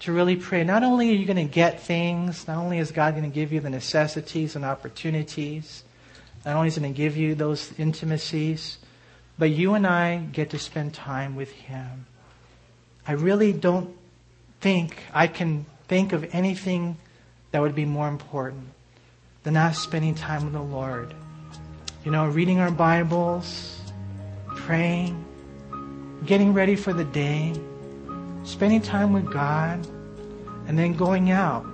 To 0.00 0.12
really 0.12 0.36
pray. 0.36 0.64
Not 0.64 0.82
only 0.82 1.10
are 1.10 1.14
you 1.14 1.26
going 1.26 1.36
to 1.36 1.52
get 1.52 1.80
things, 1.80 2.48
not 2.48 2.56
only 2.56 2.78
is 2.78 2.90
God 2.90 3.14
going 3.14 3.30
to 3.30 3.34
give 3.34 3.52
you 3.52 3.60
the 3.60 3.70
necessities 3.70 4.56
and 4.56 4.64
opportunities, 4.64 5.84
not 6.44 6.56
only 6.56 6.68
is 6.68 6.74
He 6.74 6.80
going 6.80 6.92
to 6.92 6.96
give 6.96 7.16
you 7.16 7.36
those 7.36 7.72
intimacies, 7.78 8.78
but 9.40 9.48
you 9.48 9.72
and 9.72 9.86
I 9.86 10.18
get 10.18 10.50
to 10.50 10.58
spend 10.58 10.92
time 10.92 11.34
with 11.34 11.50
Him. 11.50 12.04
I 13.06 13.12
really 13.12 13.54
don't 13.54 13.96
think 14.60 15.02
I 15.14 15.28
can 15.28 15.64
think 15.88 16.12
of 16.12 16.34
anything 16.34 16.98
that 17.50 17.62
would 17.62 17.74
be 17.74 17.86
more 17.86 18.06
important 18.06 18.68
than 19.42 19.56
us 19.56 19.78
spending 19.78 20.14
time 20.14 20.44
with 20.44 20.52
the 20.52 20.60
Lord. 20.60 21.14
You 22.04 22.10
know, 22.10 22.26
reading 22.26 22.60
our 22.60 22.70
Bibles, 22.70 23.80
praying, 24.56 25.24
getting 26.26 26.52
ready 26.52 26.76
for 26.76 26.92
the 26.92 27.04
day, 27.04 27.54
spending 28.44 28.82
time 28.82 29.14
with 29.14 29.32
God, 29.32 29.86
and 30.68 30.78
then 30.78 30.92
going 30.92 31.30
out 31.30 31.64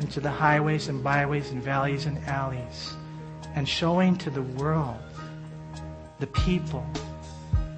into 0.00 0.18
the 0.18 0.30
highways 0.32 0.88
and 0.88 1.04
byways 1.04 1.52
and 1.52 1.62
valleys 1.62 2.06
and 2.06 2.18
alleys 2.24 2.92
and 3.54 3.68
showing 3.68 4.16
to 4.16 4.30
the 4.30 4.42
world, 4.42 4.98
the 6.18 6.26
people, 6.28 6.86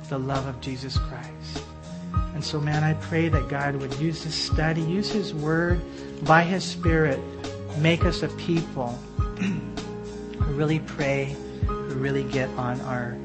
the 0.08 0.18
love 0.18 0.46
of 0.46 0.60
Jesus 0.60 0.98
Christ. 0.98 1.62
And 2.34 2.44
so, 2.44 2.60
man, 2.60 2.84
I 2.84 2.94
pray 2.94 3.28
that 3.28 3.48
God 3.48 3.76
would 3.76 3.94
use 3.94 4.24
this 4.24 4.34
study, 4.34 4.82
use 4.82 5.10
His 5.10 5.32
Word 5.32 5.80
by 6.24 6.42
His 6.42 6.64
Spirit, 6.64 7.18
make 7.78 8.04
us 8.04 8.22
a 8.22 8.28
people 8.30 8.88
who 10.38 10.52
really 10.52 10.80
pray, 10.80 11.34
who 11.66 11.94
really 11.94 12.24
get 12.24 12.48
on 12.50 12.80
our 12.82 13.16